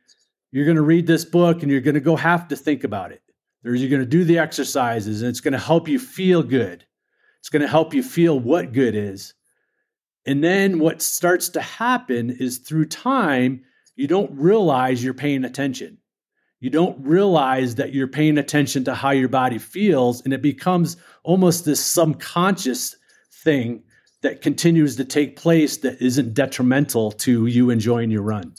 you're 0.51 0.65
going 0.65 0.77
to 0.77 0.81
read 0.81 1.07
this 1.07 1.25
book 1.25 1.61
and 1.61 1.71
you're 1.71 1.81
going 1.81 1.95
to 1.95 1.99
go 1.99 2.15
have 2.15 2.47
to 2.49 2.55
think 2.55 2.83
about 2.83 3.11
it. 3.11 3.21
There's, 3.63 3.81
you're 3.81 3.89
going 3.89 4.01
to 4.01 4.05
do 4.05 4.23
the 4.23 4.39
exercises 4.39 5.21
and 5.21 5.29
it's 5.29 5.41
going 5.41 5.53
to 5.53 5.59
help 5.59 5.87
you 5.87 5.99
feel 5.99 6.43
good. 6.43 6.85
It's 7.39 7.49
going 7.49 7.61
to 7.61 7.67
help 7.67 7.93
you 7.93 8.03
feel 8.03 8.39
what 8.39 8.73
good 8.73 8.95
is. 8.95 9.33
And 10.25 10.43
then 10.43 10.79
what 10.79 11.01
starts 11.01 11.49
to 11.49 11.61
happen 11.61 12.29
is 12.29 12.59
through 12.59 12.85
time, 12.85 13.63
you 13.95 14.07
don't 14.07 14.31
realize 14.37 15.03
you're 15.03 15.13
paying 15.13 15.43
attention 15.43 15.97
you 16.61 16.69
don't 16.69 17.03
realize 17.03 17.75
that 17.75 17.91
you're 17.91 18.07
paying 18.07 18.37
attention 18.37 18.83
to 18.83 18.93
how 18.93 19.09
your 19.09 19.27
body 19.27 19.57
feels 19.57 20.21
and 20.21 20.31
it 20.31 20.41
becomes 20.41 20.95
almost 21.23 21.65
this 21.65 21.83
subconscious 21.83 22.95
thing 23.43 23.83
that 24.21 24.41
continues 24.41 24.95
to 24.95 25.03
take 25.03 25.35
place 25.35 25.77
that 25.77 25.99
isn't 25.99 26.35
detrimental 26.35 27.11
to 27.11 27.47
you 27.47 27.71
enjoying 27.71 28.11
your 28.11 28.21
run 28.21 28.53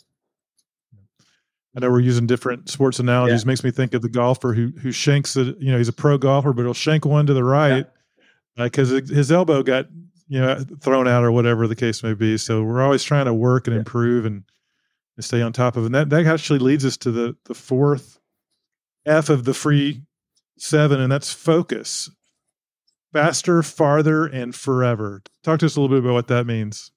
I 1.77 1.81
know 1.81 1.91
we're 1.91 2.01
using 2.01 2.27
different 2.27 2.69
sports 2.69 2.99
analogies. 2.99 3.43
Yeah. 3.43 3.49
Makes 3.49 3.65
me 3.65 3.71
think 3.71 3.95
of 3.95 4.03
the 4.03 4.09
golfer 4.09 4.53
who 4.53 4.73
who 4.81 4.93
shanks 4.93 5.37
it. 5.37 5.57
You 5.59 5.73
know, 5.73 5.79
he's 5.79 5.89
a 5.89 5.93
pro 5.93 6.19
golfer, 6.19 6.53
but 6.53 6.63
he'll 6.63 6.75
shank 6.75 7.05
one 7.05 7.27
to 7.27 7.35
the 7.35 7.45
right 7.45 7.87
because 8.57 8.93
yeah. 8.93 8.99
uh, 8.99 9.15
his 9.15 9.33
elbow 9.33 9.63
got 9.63 9.87
you 10.29 10.41
know 10.41 10.65
thrown 10.81 11.09
out 11.09 11.25
or 11.25 11.33
whatever 11.33 11.67
the 11.67 11.77
case 11.77 12.03
may 12.03 12.15
be. 12.15 12.37
So 12.37 12.63
we're 12.63 12.83
always 12.83 13.03
trying 13.03 13.27
to 13.27 13.35
work 13.35 13.67
and 13.67 13.75
yeah. 13.75 13.81
improve 13.81 14.27
and 14.27 14.45
and 15.17 15.25
stay 15.25 15.43
on 15.43 15.53
top 15.53 15.77
of. 15.77 15.85
It. 15.85 15.87
And 15.87 15.95
that, 15.95 16.11
that 16.11 16.27
actually 16.27 16.59
leads 16.59 16.85
us 16.85 16.97
to 16.99 17.11
the, 17.11 17.37
the 17.45 17.55
fourth 17.55 18.19
F 19.07 19.29
of 19.29 19.45
the 19.45 19.55
free 19.55 20.03
seven, 20.59 21.01
and 21.01 21.11
that's 21.11 21.33
focus. 21.33 22.11
Faster, 23.13 23.63
farther, 23.63 24.25
and 24.25 24.55
forever. 24.55 25.23
Talk 25.43 25.59
to 25.59 25.67
us 25.67 25.77
a 25.77 25.81
little 25.81 25.95
bit 25.95 26.03
about 26.03 26.15
what 26.15 26.29
that 26.29 26.47
means. 26.47 26.93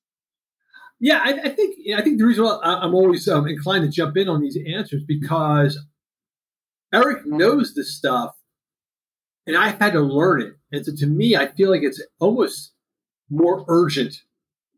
Yeah, 0.99 1.21
I, 1.23 1.31
I 1.31 1.49
think 1.49 1.77
I 1.95 2.01
think 2.01 2.17
the 2.17 2.25
reason 2.25 2.45
why 2.45 2.59
I'm 2.63 2.95
always 2.95 3.27
um, 3.27 3.47
inclined 3.47 3.83
to 3.83 3.89
jump 3.89 4.15
in 4.17 4.29
on 4.29 4.41
these 4.41 4.57
answers 4.65 5.03
because 5.05 5.77
Eric 6.93 7.25
knows 7.25 7.73
this 7.73 7.93
stuff, 7.93 8.35
and 9.45 9.57
I've 9.57 9.79
had 9.79 9.93
to 9.93 9.99
learn 9.99 10.41
it. 10.41 10.53
And 10.71 10.85
so 10.85 10.93
to 10.95 11.07
me, 11.07 11.35
I 11.35 11.47
feel 11.47 11.69
like 11.69 11.83
it's 11.83 12.01
almost 12.19 12.71
more 13.29 13.65
urgent 13.67 14.21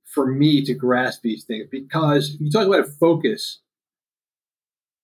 for 0.05 0.25
me 0.25 0.63
to 0.63 0.73
grasp 0.73 1.21
these 1.21 1.43
things 1.43 1.67
because 1.69 2.37
you 2.39 2.49
talk 2.49 2.67
about 2.67 2.87
focus. 2.99 3.61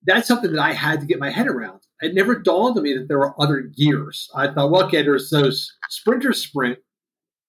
That's 0.06 0.28
something 0.28 0.52
that 0.52 0.62
I 0.62 0.74
had 0.74 1.00
to 1.02 1.06
get 1.06 1.20
my 1.20 1.30
head 1.30 1.48
around. 1.48 1.82
It 2.02 2.14
never 2.14 2.40
dawned 2.40 2.78
on 2.78 2.84
me 2.84 2.94
that 2.98 3.08
there 3.08 3.20
were 3.20 3.40
other 3.42 3.62
gears. 3.62 4.30
I 4.36 4.52
thought, 4.52 4.72
well, 4.72 4.86
okay, 4.86 5.04
there's 5.04 5.30
those 5.30 5.72
sprinters 5.90 6.42
sprint, 6.42 6.80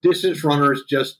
distance 0.02 0.44
runners 0.44 0.84
just 0.88 1.18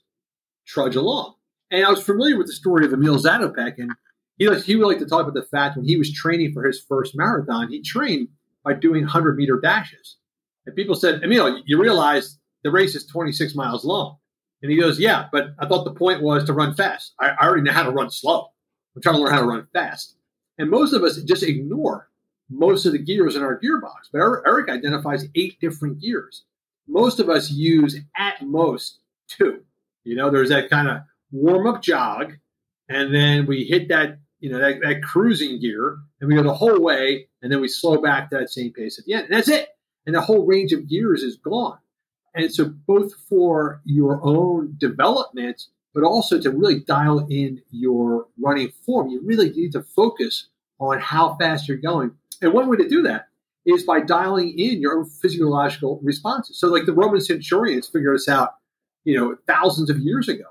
trudge 0.65 0.95
along. 0.95 1.34
And 1.71 1.85
I 1.85 1.89
was 1.89 2.03
familiar 2.03 2.37
with 2.37 2.47
the 2.47 2.53
story 2.53 2.85
of 2.85 2.93
Emil 2.93 3.17
Zatopek, 3.17 3.75
and 3.77 3.91
he 4.37 4.53
he 4.61 4.75
would 4.75 4.87
like 4.87 4.99
to 4.99 5.05
talk 5.05 5.21
about 5.21 5.33
the 5.33 5.43
fact 5.43 5.77
when 5.77 5.85
he 5.85 5.97
was 5.97 6.13
training 6.13 6.53
for 6.53 6.63
his 6.63 6.79
first 6.79 7.15
marathon, 7.15 7.69
he 7.69 7.81
trained 7.81 8.29
by 8.63 8.73
doing 8.73 9.03
100 9.03 9.37
meter 9.37 9.59
dashes. 9.59 10.17
And 10.65 10.75
people 10.75 10.95
said, 10.95 11.23
Emil, 11.23 11.61
you 11.65 11.79
realize 11.79 12.37
the 12.63 12.71
race 12.71 12.95
is 12.95 13.05
26 13.05 13.55
miles 13.55 13.85
long. 13.85 14.17
And 14.61 14.71
he 14.71 14.79
goes, 14.79 14.99
Yeah, 14.99 15.27
but 15.31 15.49
I 15.59 15.67
thought 15.67 15.85
the 15.85 15.93
point 15.93 16.21
was 16.21 16.43
to 16.45 16.53
run 16.53 16.73
fast. 16.73 17.13
I, 17.19 17.29
I 17.29 17.45
already 17.45 17.61
know 17.61 17.71
how 17.71 17.83
to 17.83 17.91
run 17.91 18.09
slow. 18.09 18.51
I'm 18.95 19.01
trying 19.01 19.15
to 19.15 19.21
learn 19.21 19.33
how 19.33 19.41
to 19.41 19.47
run 19.47 19.67
fast. 19.73 20.15
And 20.57 20.69
most 20.69 20.93
of 20.93 21.03
us 21.03 21.17
just 21.17 21.43
ignore 21.43 22.09
most 22.49 22.85
of 22.85 22.93
the 22.93 22.99
gears 22.99 23.35
in 23.35 23.43
our 23.43 23.59
gearbox. 23.59 24.09
But 24.11 24.19
er-, 24.19 24.43
Eric 24.45 24.69
identifies 24.69 25.25
eight 25.35 25.59
different 25.59 26.01
gears. 26.01 26.43
Most 26.87 27.19
of 27.19 27.29
us 27.29 27.51
use 27.51 27.97
at 28.17 28.41
most 28.41 28.99
two. 29.27 29.63
You 30.03 30.15
know, 30.15 30.29
there's 30.29 30.49
that 30.49 30.69
kind 30.69 30.87
of 30.87 31.01
warm 31.35 31.67
up 31.67 31.81
jog, 31.81 32.33
and 32.89 33.13
then 33.13 33.45
we 33.45 33.65
hit 33.65 33.89
that 33.89 34.19
you 34.39 34.51
know, 34.51 34.59
that, 34.59 34.79
that 34.83 35.01
cruising 35.01 35.59
gear, 35.59 35.97
and 36.19 36.29
we 36.29 36.35
go 36.35 36.43
the 36.43 36.53
whole 36.53 36.79
way, 36.79 37.27
and 37.41 37.51
then 37.51 37.61
we 37.61 37.67
slow 37.67 37.99
back 37.99 38.29
to 38.29 38.37
that 38.37 38.51
same 38.51 38.71
pace 38.71 38.99
at 38.99 39.05
the 39.05 39.13
end. 39.13 39.25
And 39.25 39.33
that's 39.33 39.49
it. 39.49 39.69
And 40.05 40.13
the 40.13 40.21
whole 40.21 40.45
range 40.45 40.71
of 40.71 40.87
gears 40.87 41.23
is 41.23 41.37
gone. 41.37 41.79
And 42.35 42.53
so, 42.53 42.65
both 42.65 43.11
for 43.27 43.81
your 43.85 44.19
own 44.23 44.75
development, 44.77 45.63
but 45.93 46.03
also 46.03 46.39
to 46.39 46.51
really 46.51 46.81
dial 46.81 47.25
in 47.27 47.61
your 47.71 48.27
running 48.37 48.71
form, 48.85 49.09
you 49.09 49.21
really 49.23 49.49
need 49.49 49.71
to 49.71 49.81
focus 49.81 50.49
on 50.79 50.99
how 50.99 51.35
fast 51.37 51.67
you're 51.67 51.77
going. 51.77 52.11
And 52.41 52.53
one 52.53 52.69
way 52.69 52.77
to 52.77 52.87
do 52.87 53.01
that 53.03 53.29
is 53.65 53.83
by 53.83 54.01
dialing 54.01 54.59
in 54.59 54.81
your 54.81 54.99
own 54.99 55.05
physiological 55.05 55.99
responses. 56.03 56.59
So, 56.59 56.67
like 56.67 56.85
the 56.85 56.93
Roman 56.93 57.21
centurions 57.21 57.87
figured 57.87 58.15
this 58.15 58.27
out, 58.27 58.55
you 59.05 59.17
know, 59.17 59.37
thousands 59.47 59.89
of 59.89 59.99
years 59.99 60.27
ago, 60.27 60.45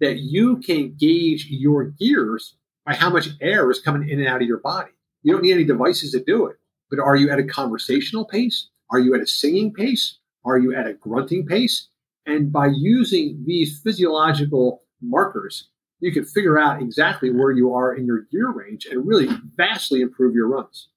that 0.00 0.18
you 0.18 0.58
can 0.58 0.94
gauge 0.98 1.46
your 1.50 1.84
gears 1.84 2.56
by 2.86 2.94
how 2.94 3.10
much 3.10 3.28
air 3.40 3.70
is 3.70 3.80
coming 3.80 4.08
in 4.08 4.18
and 4.18 4.28
out 4.28 4.42
of 4.42 4.48
your 4.48 4.60
body. 4.60 4.90
You 5.22 5.32
don't 5.32 5.42
need 5.42 5.52
any 5.52 5.64
devices 5.64 6.12
to 6.12 6.22
do 6.22 6.46
it. 6.46 6.56
But 6.90 6.98
are 6.98 7.16
you 7.16 7.30
at 7.30 7.38
a 7.38 7.44
conversational 7.44 8.24
pace? 8.24 8.68
Are 8.90 8.98
you 8.98 9.14
at 9.14 9.20
a 9.20 9.26
singing 9.26 9.72
pace? 9.72 10.18
Are 10.44 10.58
you 10.58 10.74
at 10.74 10.86
a 10.86 10.94
grunting 10.94 11.46
pace? 11.46 11.88
And 12.26 12.52
by 12.52 12.70
using 12.74 13.44
these 13.46 13.80
physiological 13.80 14.82
markers, 15.00 15.68
you 16.00 16.12
can 16.12 16.24
figure 16.24 16.58
out 16.58 16.80
exactly 16.80 17.30
where 17.30 17.50
you 17.50 17.74
are 17.74 17.94
in 17.94 18.06
your 18.06 18.22
gear 18.32 18.50
range 18.50 18.86
and 18.86 19.06
really 19.06 19.28
vastly 19.56 20.00
improve 20.00 20.34
your 20.34 20.48
runs. 20.48 20.88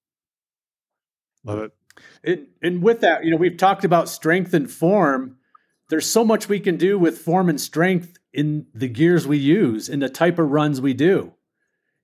Love 1.44 1.60
it. 1.60 1.72
And, 2.24 2.48
and 2.62 2.82
with 2.82 3.02
that, 3.02 3.24
you 3.24 3.32
know, 3.32 3.38
we've 3.38 3.58
talked 3.58 3.84
about 3.84 4.10
strength 4.10 4.54
and 4.54 4.72
form. 4.72 5.38
There's 5.90 6.10
so 6.10 6.24
much 6.24 6.50
we 6.50 6.60
can 6.60 6.78
do 6.78 6.98
with 6.98 7.18
form 7.18 7.50
and 7.50 7.60
strength 7.60 8.18
in 8.34 8.66
the 8.74 8.88
gears 8.88 9.28
we 9.28 9.38
use, 9.38 9.90
in 9.90 10.00
the 10.00 10.10
type 10.10 10.40
of 10.40 10.50
runs 10.50 10.82
we 10.82 10.94
do. 10.94 11.34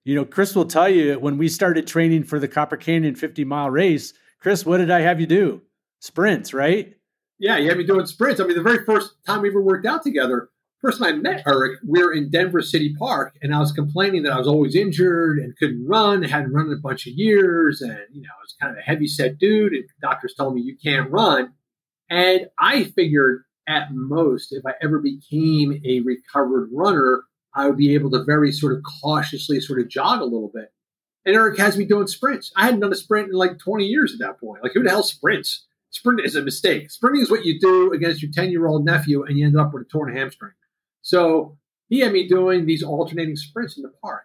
You 0.04 0.16
know, 0.16 0.26
Chris 0.26 0.56
will 0.56 0.66
tell 0.66 0.90
you 0.90 1.20
when 1.20 1.38
we 1.38 1.50
started 1.50 1.88
training 1.88 2.24
for 2.24 2.40
the 2.40 2.48
Copper 2.48 2.78
Canyon 2.78 3.16
50 3.16 3.44
mile 3.46 3.70
race, 3.70 4.14
Chris, 4.40 4.66
what 4.66 4.78
did 4.78 4.92
I 4.92 5.02
have 5.02 5.20
you 5.20 5.28
do? 5.28 5.62
Sprints, 6.00 6.54
right? 6.54 6.96
Yeah, 7.40 7.58
you 7.58 7.70
had 7.70 7.78
me 7.78 7.86
doing 7.86 8.06
sprints. 8.06 8.40
I 8.42 8.46
mean, 8.46 8.56
the 8.56 8.64
very 8.64 8.86
first 8.86 9.14
time 9.26 9.42
we 9.42 9.50
ever 9.50 9.62
worked 9.62 9.86
out 9.86 10.04
together, 10.04 10.50
first 10.82 11.00
time 11.00 11.14
I 11.14 11.18
met 11.18 11.44
Eric, 11.48 11.80
we 11.88 12.04
were 12.04 12.14
in 12.14 12.30
Denver 12.30 12.62
City 12.62 12.96
Park, 12.98 13.36
and 13.42 13.54
I 13.54 13.60
was 13.60 13.72
complaining 13.72 14.24
that 14.24 14.34
I 14.34 14.38
was 14.38 14.48
always 14.48 14.76
injured 14.76 15.40
and 15.40 15.56
couldn't 15.58 15.86
run, 15.86 16.24
hadn't 16.24 16.54
run 16.54 16.68
in 16.68 16.74
a 16.74 16.78
bunch 16.78 17.08
of 17.08 17.14
years, 17.14 17.82
and 17.82 18.00
you 18.12 18.22
know, 18.22 18.30
I 18.30 18.42
was 18.42 18.56
kind 18.60 18.72
of 18.72 18.78
a 18.78 18.82
heavy 18.82 19.08
set 19.08 19.38
dude, 19.38 19.74
and 19.74 19.86
doctors 20.02 20.34
told 20.34 20.56
me 20.56 20.62
you 20.62 20.78
can't 20.82 21.10
run. 21.12 21.54
And 22.10 22.48
I 22.58 22.86
figured 22.86 23.44
at 23.70 23.94
most, 23.94 24.52
if 24.52 24.66
I 24.66 24.74
ever 24.82 25.00
became 25.00 25.82
a 25.86 26.02
recovered 26.02 26.70
runner, 26.74 27.24
I 27.54 27.68
would 27.68 27.78
be 27.78 27.94
able 27.94 28.12
to 28.12 28.24
very 28.24 28.52
sort 28.52 28.74
of 28.74 28.84
cautiously 29.02 29.60
sort 29.60 29.80
of 29.80 29.88
jog 29.88 30.22
a 30.22 30.26
little 30.26 30.52
bit. 30.54 30.74
And 31.26 31.36
Eric 31.36 31.60
has 31.60 31.78
me 31.78 31.86
doing 31.86 32.08
sprints. 32.08 32.52
I 32.56 32.66
hadn't 32.66 32.80
done 32.80 32.92
a 32.92 32.96
sprint 32.96 33.30
in 33.30 33.34
like 33.34 33.60
20 33.60 33.86
years 33.86 34.14
at 34.14 34.20
that 34.20 34.40
point. 34.40 34.64
Like, 34.64 34.74
who 34.74 34.84
the 34.84 34.90
hell 34.90 35.04
sprints? 35.04 35.66
Sprinting 35.92 36.26
is 36.26 36.36
a 36.36 36.42
mistake. 36.42 36.90
Sprinting 36.90 37.22
is 37.22 37.32
what 37.32 37.46
you 37.46 37.60
do 37.60 37.94
against 37.94 38.22
your 38.22 38.32
10 38.32 38.52
year 38.52 38.68
old 38.68 38.86
nephew, 38.86 39.24
and 39.24 39.38
you 39.38 39.46
end 39.46 39.58
up 39.58 39.74
with 39.74 39.84
a 39.84 39.86
torn 39.86 40.16
hamstring. 40.16 40.54
So 41.02 41.58
he 41.88 42.00
had 42.00 42.14
me 42.14 42.28
doing 42.28 42.66
these 42.66 42.84
alternating 42.84 43.36
sprints 43.36 43.78
in 43.78 43.84
the 43.84 43.94
park. 44.02 44.24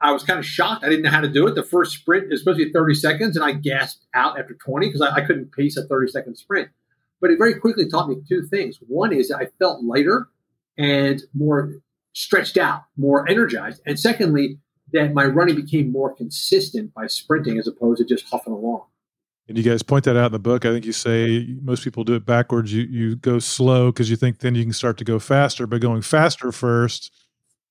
I 0.00 0.12
was 0.12 0.24
kind 0.24 0.38
of 0.38 0.44
shocked. 0.44 0.84
I 0.84 0.88
didn't 0.88 1.04
know 1.04 1.10
how 1.10 1.20
to 1.20 1.28
do 1.28 1.46
it. 1.46 1.54
The 1.54 1.62
first 1.62 1.92
sprint 1.92 2.32
is 2.32 2.40
supposed 2.40 2.58
to 2.58 2.66
be 2.66 2.72
30 2.72 2.94
seconds, 2.94 3.36
and 3.36 3.44
I 3.44 3.52
gasped 3.52 4.04
out 4.14 4.38
after 4.38 4.54
20 4.54 4.86
because 4.86 5.00
I, 5.00 5.14
I, 5.16 5.20
couldn't 5.22 5.52
pace 5.52 5.76
a 5.76 5.86
30 5.86 6.10
second 6.10 6.36
sprint. 6.36 6.68
But 7.20 7.30
it 7.30 7.38
very 7.38 7.54
quickly 7.54 7.88
taught 7.88 8.08
me 8.08 8.16
two 8.28 8.46
things. 8.46 8.78
One 8.86 9.12
is 9.12 9.30
I 9.30 9.46
felt 9.58 9.82
lighter 9.82 10.28
and 10.76 11.22
more 11.34 11.76
stretched 12.12 12.56
out, 12.56 12.84
more 12.96 13.28
energized. 13.28 13.80
And 13.86 13.98
secondly, 13.98 14.58
that 14.92 15.12
my 15.12 15.24
running 15.24 15.56
became 15.56 15.90
more 15.90 16.14
consistent 16.14 16.94
by 16.94 17.06
sprinting 17.06 17.58
as 17.58 17.66
opposed 17.66 17.98
to 17.98 18.04
just 18.04 18.26
huffing 18.30 18.52
along. 18.52 18.84
And 19.48 19.56
you 19.56 19.62
guys 19.62 19.82
point 19.82 20.04
that 20.04 20.16
out 20.16 20.26
in 20.26 20.32
the 20.32 20.38
book. 20.38 20.64
I 20.64 20.70
think 20.70 20.84
you 20.84 20.92
say 20.92 21.46
most 21.62 21.84
people 21.84 22.02
do 22.02 22.14
it 22.14 22.26
backwards. 22.26 22.72
You 22.72 22.82
you 22.82 23.16
go 23.16 23.38
slow 23.38 23.92
because 23.92 24.10
you 24.10 24.16
think 24.16 24.40
then 24.40 24.56
you 24.56 24.64
can 24.64 24.72
start 24.72 24.98
to 24.98 25.04
go 25.04 25.18
faster, 25.20 25.66
but 25.66 25.80
going 25.80 26.02
faster 26.02 26.50
first 26.50 27.12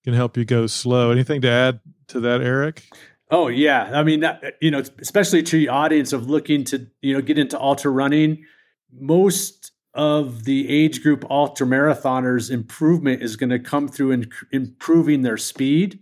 can 0.05 0.13
help 0.13 0.37
you 0.37 0.45
go 0.45 0.67
slow. 0.67 1.11
Anything 1.11 1.41
to 1.41 1.49
add 1.49 1.81
to 2.07 2.21
that, 2.21 2.41
Eric? 2.41 2.83
Oh 3.29 3.47
yeah, 3.47 3.91
I 3.93 4.03
mean, 4.03 4.23
you 4.61 4.71
know, 4.71 4.83
especially 4.99 5.43
to 5.43 5.57
the 5.57 5.67
audience 5.67 6.13
of 6.13 6.29
looking 6.29 6.63
to 6.65 6.87
you 7.01 7.13
know 7.13 7.21
get 7.21 7.37
into 7.37 7.59
ultra 7.59 7.91
running. 7.91 8.45
Most 8.97 9.71
of 9.93 10.43
the 10.43 10.69
age 10.69 11.01
group 11.01 11.25
ultra 11.29 11.65
marathoners 11.65 12.51
improvement 12.51 13.21
is 13.21 13.35
going 13.35 13.49
to 13.49 13.59
come 13.59 13.87
through 13.87 14.11
in 14.11 14.29
improving 14.51 15.21
their 15.21 15.37
speed 15.37 15.99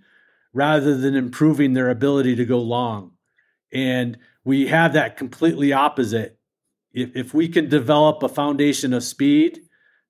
rather 0.54 0.98
than 0.98 1.16
improving 1.16 1.74
their 1.74 1.90
ability 1.90 2.36
to 2.36 2.46
go 2.46 2.60
long. 2.60 3.12
And 3.72 4.18
we 4.44 4.68
have 4.68 4.94
that 4.94 5.18
completely 5.18 5.74
opposite. 5.74 6.40
If, 6.92 7.16
if 7.16 7.34
we 7.34 7.48
can 7.48 7.70
develop 7.70 8.22
a 8.22 8.30
foundation 8.30 8.94
of 8.94 9.04
speed, 9.04 9.62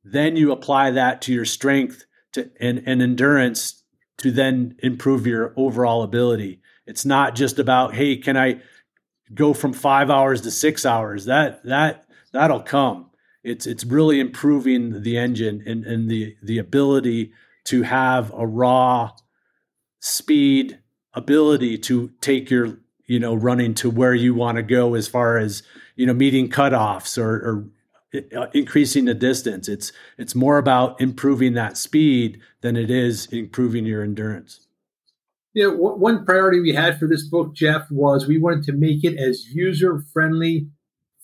then 0.03 0.35
you 0.35 0.51
apply 0.51 0.91
that 0.91 1.21
to 1.23 1.33
your 1.33 1.45
strength 1.45 2.05
to, 2.33 2.49
and, 2.59 2.83
and 2.85 3.01
endurance 3.01 3.83
to 4.17 4.31
then 4.31 4.75
improve 4.79 5.25
your 5.25 5.53
overall 5.55 6.03
ability. 6.03 6.61
It's 6.85 7.05
not 7.05 7.35
just 7.35 7.59
about, 7.59 7.95
hey, 7.95 8.17
can 8.17 8.35
I 8.35 8.61
go 9.33 9.53
from 9.53 9.73
five 9.73 10.09
hours 10.09 10.41
to 10.41 10.51
six 10.51 10.85
hours? 10.85 11.25
That 11.25 11.63
that 11.63 12.05
that'll 12.33 12.61
come. 12.61 13.11
It's 13.43 13.65
it's 13.65 13.85
really 13.85 14.19
improving 14.19 15.03
the 15.03 15.17
engine 15.17 15.63
and, 15.65 15.85
and 15.85 16.09
the 16.09 16.35
the 16.41 16.57
ability 16.57 17.31
to 17.65 17.83
have 17.83 18.33
a 18.33 18.45
raw 18.45 19.11
speed 19.99 20.79
ability 21.13 21.77
to 21.77 22.11
take 22.19 22.49
your 22.49 22.77
you 23.05 23.19
know 23.19 23.33
running 23.33 23.73
to 23.75 23.89
where 23.89 24.13
you 24.13 24.33
want 24.33 24.57
to 24.57 24.63
go 24.63 24.95
as 24.95 25.07
far 25.07 25.37
as 25.37 25.63
you 25.95 26.05
know 26.05 26.13
meeting 26.13 26.49
cutoffs 26.49 27.17
or, 27.17 27.33
or 27.33 27.65
uh, 28.35 28.47
increasing 28.53 29.05
the 29.05 29.13
distance 29.13 29.67
it's 29.67 29.91
it's 30.17 30.35
more 30.35 30.57
about 30.57 30.99
improving 30.99 31.53
that 31.53 31.77
speed 31.77 32.39
than 32.61 32.75
it 32.75 32.91
is 32.91 33.27
improving 33.27 33.85
your 33.85 34.03
endurance 34.03 34.67
know 35.55 35.71
one 35.73 36.25
priority 36.25 36.59
we 36.59 36.73
had 36.73 36.97
for 36.99 37.07
this 37.07 37.23
book 37.23 37.53
jeff 37.53 37.89
was 37.89 38.27
we 38.27 38.37
wanted 38.37 38.63
to 38.63 38.73
make 38.73 39.03
it 39.03 39.17
as 39.17 39.45
user 39.53 40.03
friendly 40.11 40.67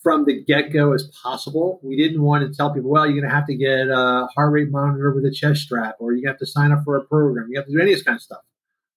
from 0.10 0.26
the 0.26 0.44
get-go 0.44 0.94
as 0.94 1.08
possible 1.22 1.80
we 1.84 1.96
didn't 1.96 2.24
want 2.24 2.44
to 2.44 2.56
tell 2.56 2.74
people 2.74 2.90
well 2.90 3.06
you're 3.06 3.22
going 3.22 3.30
to 3.30 3.36
have 3.36 3.46
to 3.46 3.56
get 3.56 3.88
a 3.88 4.28
heart 4.36 4.52
rate 4.52 4.72
monitor 4.72 5.12
with 5.14 5.24
a 5.24 5.32
chest 5.32 5.62
strap 5.62 5.96
or 6.00 6.14
you 6.14 6.28
have 6.28 6.38
to 6.40 6.46
sign 6.46 6.72
up 6.72 6.80
for 6.84 6.98
a 6.98 7.06
program 7.06 7.48
you 7.50 7.60
have 7.60 7.68
to 7.68 7.72
do 7.74 7.80
any 7.80 7.92
of 7.92 7.98
this 7.98 8.04
kind 8.04 8.16
of 8.16 8.22
stuff 8.22 8.42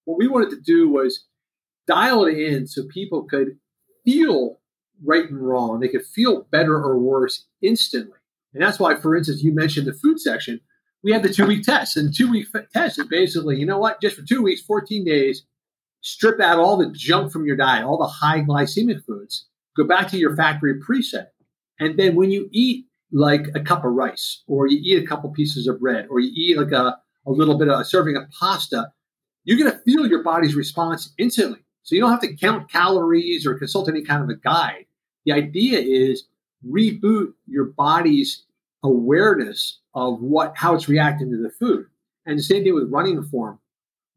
what 0.05 0.19
we 0.19 0.27
wanted 0.27 0.51
to 0.51 0.61
do 0.61 0.89
was 0.89 1.27
dial 1.87 2.25
it 2.25 2.39
in 2.39 2.67
so 2.67 2.83
people 2.89 3.25
could 3.25 3.59
feel 4.05 4.59
right 5.05 5.29
and 5.29 5.41
wrong. 5.41 5.81
They 5.81 5.89
could 5.89 6.07
feel 6.07 6.47
better 6.51 6.77
or 6.77 6.99
worse 6.99 7.47
instantly. 7.61 8.19
And 8.55 8.63
that's 8.63 8.79
why, 8.79 8.97
for 8.97 9.17
instance, 9.17 9.43
you 9.43 9.55
mentioned 9.55 9.87
the 9.87 9.95
food 9.95 10.21
section. 10.21 10.61
We 11.03 11.13
had 11.13 11.23
the 11.23 11.33
two 11.33 11.47
week 11.47 11.65
test, 11.65 11.97
and 11.97 12.15
two 12.15 12.31
week 12.31 12.47
test 12.73 12.99
is 12.99 13.07
basically, 13.07 13.57
you 13.57 13.67
know 13.67 13.79
what, 13.79 14.01
just 14.01 14.17
for 14.17 14.23
two 14.23 14.43
weeks, 14.43 14.61
14 14.61 15.05
days, 15.05 15.45
strip 16.01 16.41
out 16.41 16.59
all 16.59 16.77
the 16.77 16.91
junk 16.93 17.33
from 17.33 17.45
your 17.45 17.57
diet, 17.57 17.85
all 17.85 17.99
the 17.99 18.07
high 18.07 18.41
glycemic 18.41 19.05
foods, 19.05 19.47
go 19.77 19.85
back 19.85 20.09
to 20.09 20.19
your 20.19 20.37
factory 20.37 20.81
preset. 20.81 21.27
And 21.79 21.99
then 21.99 22.15
when 22.15 22.31
you 22.31 22.49
eat 22.53 22.87
like 23.13 23.49
a 23.55 23.61
cup 23.61 23.85
of 23.85 23.93
rice, 23.93 24.43
or 24.47 24.67
you 24.67 24.79
eat 24.83 25.03
a 25.03 25.07
couple 25.07 25.31
pieces 25.31 25.67
of 25.67 25.81
bread, 25.81 26.07
or 26.11 26.21
you 26.21 26.31
eat 26.35 26.59
like 26.59 26.73
a, 26.73 26.97
a 27.27 27.31
little 27.31 27.59
bit 27.59 27.69
of 27.69 27.81
a 27.81 27.85
serving 27.85 28.17
of 28.17 28.25
pasta, 28.39 28.91
you're 29.45 29.59
going 29.59 29.71
to 29.71 29.79
feel 29.81 30.07
your 30.07 30.23
body's 30.23 30.55
response 30.55 31.13
instantly. 31.19 31.59
So 31.83 31.95
you 31.95 32.01
don't 32.01 32.11
have 32.11 32.21
to 32.21 32.37
count 32.37 32.71
calories 32.71 33.47
or 33.47 33.59
consult 33.59 33.89
any 33.89 34.03
kind 34.03 34.23
of 34.23 34.29
a 34.29 34.37
guide. 34.37 34.87
The 35.25 35.33
idea 35.33 35.79
is 35.81 36.25
reboot 36.67 37.33
your 37.47 37.67
body's 37.67 38.45
awareness 38.85 39.81
of 39.95 40.21
what 40.21 40.53
how 40.57 40.75
it's 40.75 40.89
reacting 40.89 41.31
to 41.31 41.37
the 41.37 41.51
food. 41.51 41.87
And 42.25 42.39
the 42.39 42.43
same 42.43 42.63
thing 42.63 42.75
with 42.75 42.91
running 42.91 43.23
form. 43.25 43.59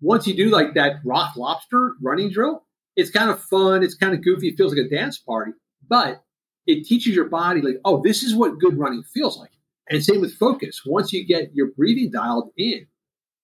Once 0.01 0.27
you 0.27 0.35
do 0.35 0.49
like 0.49 0.73
that 0.75 0.97
rock 1.03 1.35
lobster 1.35 1.95
running 2.01 2.29
drill, 2.29 2.64
it's 2.95 3.11
kind 3.11 3.29
of 3.29 3.41
fun, 3.41 3.83
it's 3.83 3.95
kind 3.95 4.13
of 4.13 4.23
goofy, 4.23 4.49
it 4.49 4.57
feels 4.57 4.73
like 4.73 4.85
a 4.85 4.89
dance 4.89 5.17
party, 5.17 5.51
but 5.87 6.23
it 6.65 6.85
teaches 6.85 7.15
your 7.15 7.29
body 7.29 7.61
like, 7.61 7.77
oh, 7.85 8.01
this 8.03 8.23
is 8.23 8.35
what 8.35 8.59
good 8.59 8.77
running 8.77 9.03
feels 9.13 9.37
like. 9.37 9.51
And 9.89 10.03
same 10.03 10.21
with 10.21 10.33
focus. 10.33 10.81
Once 10.85 11.13
you 11.13 11.25
get 11.25 11.53
your 11.53 11.67
breathing 11.67 12.09
dialed 12.11 12.49
in, 12.57 12.87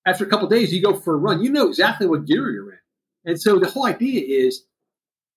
after 0.05 0.25
a 0.25 0.27
couple 0.27 0.47
days, 0.47 0.73
you 0.73 0.81
go 0.81 0.95
for 0.95 1.13
a 1.13 1.17
run, 1.17 1.43
you 1.43 1.51
know 1.51 1.67
exactly 1.67 2.07
what 2.07 2.25
gear 2.25 2.49
you're 2.49 2.71
in. 2.71 2.79
And 3.25 3.39
so 3.39 3.59
the 3.59 3.69
whole 3.69 3.85
idea 3.85 4.23
is 4.25 4.63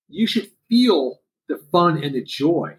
you 0.07 0.25
should 0.25 0.49
feel 0.67 1.19
the 1.47 1.59
fun 1.71 2.03
and 2.03 2.15
the 2.15 2.23
joy 2.23 2.77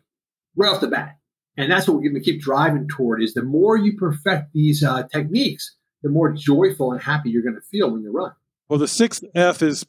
right 0.56 0.72
off 0.72 0.80
the 0.80 0.88
bat. 0.88 1.18
And 1.56 1.70
that's 1.70 1.86
what 1.86 1.96
we're 1.96 2.10
going 2.10 2.14
to 2.14 2.20
keep 2.20 2.42
driving 2.42 2.88
toward 2.88 3.22
is 3.22 3.34
the 3.34 3.42
more 3.42 3.76
you 3.76 3.96
perfect 3.96 4.52
these 4.52 4.82
uh, 4.82 5.04
techniques, 5.04 5.76
the 6.02 6.10
more 6.10 6.32
joyful 6.32 6.92
and 6.92 7.00
happy 7.00 7.30
you're 7.30 7.42
going 7.42 7.54
to 7.54 7.60
feel 7.60 7.90
when 7.90 8.02
you 8.02 8.12
run. 8.12 8.32
Well, 8.68 8.78
the 8.78 8.88
sixth 8.88 9.24
F 9.34 9.62
is 9.62 9.86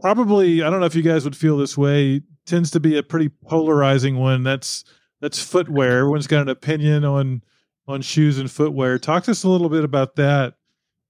probably, 0.00 0.62
I 0.62 0.70
don't 0.70 0.80
know 0.80 0.86
if 0.86 0.94
you 0.94 1.02
guys 1.02 1.24
would 1.24 1.36
feel 1.36 1.56
this 1.56 1.76
way, 1.76 2.22
tends 2.46 2.70
to 2.72 2.80
be 2.80 2.96
a 2.96 3.02
pretty 3.02 3.28
polarizing 3.28 4.18
one. 4.18 4.42
That's, 4.42 4.84
that's 5.20 5.42
footwear. 5.42 5.98
Everyone's 5.98 6.26
got 6.26 6.42
an 6.42 6.48
opinion 6.48 7.04
on, 7.04 7.42
on 7.86 8.02
shoes 8.02 8.38
and 8.38 8.50
footwear. 8.50 8.98
Talk 8.98 9.24
to 9.24 9.32
us 9.32 9.44
a 9.44 9.48
little 9.48 9.68
bit 9.68 9.84
about 9.84 10.16
that. 10.16 10.54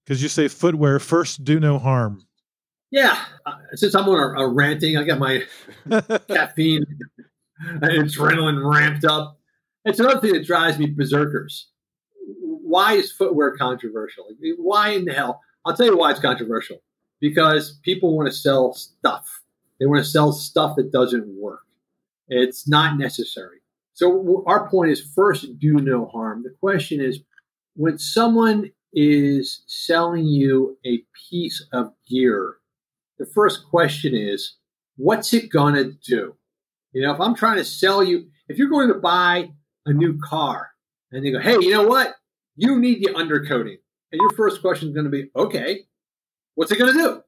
Cause 0.06 0.20
you 0.20 0.28
say 0.28 0.48
footwear 0.48 0.98
first 0.98 1.44
do 1.44 1.60
no 1.60 1.78
harm. 1.78 2.26
Yeah, 2.90 3.24
uh, 3.46 3.52
since 3.74 3.94
I'm 3.94 4.08
on 4.08 4.36
a, 4.36 4.42
a 4.42 4.48
ranting, 4.48 4.98
I 4.98 5.04
got 5.04 5.18
my 5.18 5.44
caffeine 6.28 6.84
and 7.60 7.82
adrenaline 7.82 8.68
ramped 8.70 9.04
up. 9.04 9.38
It's 9.84 9.98
another 9.98 10.20
thing 10.20 10.34
that 10.34 10.44
drives 10.44 10.78
me 10.78 10.86
berserkers. 10.86 11.68
Why 12.40 12.94
is 12.94 13.10
footwear 13.12 13.56
controversial? 13.56 14.26
Why 14.58 14.90
in 14.90 15.04
the 15.04 15.12
hell? 15.12 15.40
I'll 15.64 15.76
tell 15.76 15.86
you 15.86 15.96
why 15.96 16.10
it's 16.10 16.20
controversial. 16.20 16.78
Because 17.22 17.78
people 17.84 18.16
want 18.16 18.28
to 18.28 18.34
sell 18.34 18.74
stuff. 18.74 19.42
They 19.78 19.86
want 19.86 20.04
to 20.04 20.10
sell 20.10 20.32
stuff 20.32 20.74
that 20.76 20.90
doesn't 20.90 21.28
work. 21.40 21.62
It's 22.26 22.68
not 22.68 22.98
necessary. 22.98 23.60
So 23.94 24.42
our 24.46 24.68
point 24.68 24.90
is 24.90 25.00
first, 25.14 25.58
do 25.60 25.74
no 25.74 26.06
harm. 26.06 26.42
The 26.42 26.54
question 26.60 27.00
is, 27.00 27.20
when 27.76 27.96
someone 27.96 28.72
is 28.92 29.62
selling 29.66 30.26
you 30.26 30.76
a 30.84 31.04
piece 31.30 31.64
of 31.72 31.92
gear, 32.10 32.56
the 33.18 33.26
first 33.26 33.66
question 33.70 34.14
is, 34.14 34.56
what's 34.96 35.32
it 35.32 35.48
going 35.48 35.74
to 35.74 35.92
do? 36.04 36.34
You 36.92 37.02
know, 37.02 37.14
if 37.14 37.20
I'm 37.20 37.36
trying 37.36 37.58
to 37.58 37.64
sell 37.64 38.02
you, 38.02 38.26
if 38.48 38.58
you're 38.58 38.68
going 38.68 38.88
to 38.88 38.94
buy 38.94 39.50
a 39.86 39.92
new 39.92 40.18
car 40.18 40.70
and 41.12 41.24
they 41.24 41.30
go, 41.30 41.38
hey, 41.38 41.54
you 41.60 41.70
know 41.70 41.86
what? 41.86 42.16
You 42.56 42.80
need 42.80 43.02
the 43.02 43.12
undercoating. 43.14 43.78
And 44.10 44.20
your 44.20 44.30
first 44.30 44.60
question 44.60 44.88
is 44.88 44.94
going 44.94 45.04
to 45.04 45.10
be, 45.10 45.30
okay, 45.36 45.82
what's 46.54 46.72
it 46.72 46.78
going 46.78 46.94
to 46.94 46.98
do? 46.98 47.22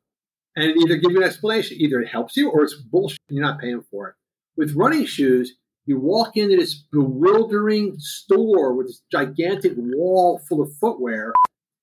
And 0.57 0.77
either 0.77 0.97
give 0.97 1.11
you 1.11 1.19
an 1.19 1.25
explanation. 1.25 1.77
Either 1.81 2.01
it 2.01 2.09
helps 2.09 2.37
you 2.37 2.51
or 2.51 2.63
it's 2.63 2.75
bullshit 2.75 3.19
and 3.29 3.37
you're 3.37 3.47
not 3.47 3.61
paying 3.61 3.83
for 3.91 4.09
it. 4.09 4.15
With 4.57 4.77
running 4.77 5.05
shoes, 5.05 5.57
you 5.87 5.99
walk 5.99 6.37
into 6.37 6.57
this 6.57 6.75
bewildering 6.93 7.97
store 7.99 8.73
with 8.73 8.87
this 8.87 9.03
gigantic 9.11 9.73
wall 9.77 10.41
full 10.49 10.63
of 10.63 10.73
footwear. 10.81 11.33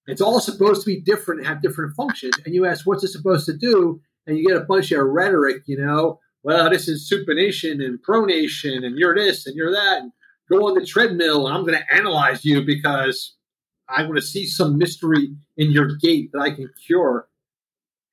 It's 0.08 0.22
all 0.22 0.40
supposed 0.40 0.82
to 0.82 0.88
be 0.88 1.02
different 1.02 1.42
and 1.42 1.48
have 1.48 1.62
different 1.62 1.96
functions. 1.96 2.34
And 2.46 2.56
you 2.56 2.66
ask, 2.66 2.88
what's 2.88 3.04
it 3.04 3.10
supposed 3.10 3.46
to 3.46 3.58
do? 3.58 4.02
And 4.26 4.38
you 4.38 4.48
get 4.48 4.58
a 4.58 4.66
bunch 4.66 4.92
of 4.92 5.06
rhetoric, 5.06 5.64
you 5.66 5.78
know, 5.78 6.20
well, 6.44 6.70
this 6.70 6.88
is 6.88 7.12
supination 7.12 7.84
and 7.86 8.00
pronation, 8.04 8.84
and 8.84 8.98
you're 8.98 9.16
this 9.16 9.46
and 9.46 9.56
you're 9.56 9.72
that. 9.72 10.02
And 10.02 10.12
go 10.50 10.68
on 10.68 10.76
the 10.76 10.86
treadmill, 10.86 11.48
and 11.48 11.56
I'm 11.56 11.66
going 11.66 11.78
to 11.78 11.94
analyze 11.94 12.44
you 12.44 12.66
because 12.66 13.36
I 13.88 14.04
want 14.04 14.16
to 14.16 14.22
see 14.22 14.46
some 14.46 14.78
mystery 14.78 15.36
in 15.58 15.72
your 15.72 15.96
gait 15.98 16.32
that 16.32 16.40
I 16.40 16.52
can 16.52 16.70
cure. 16.86 17.28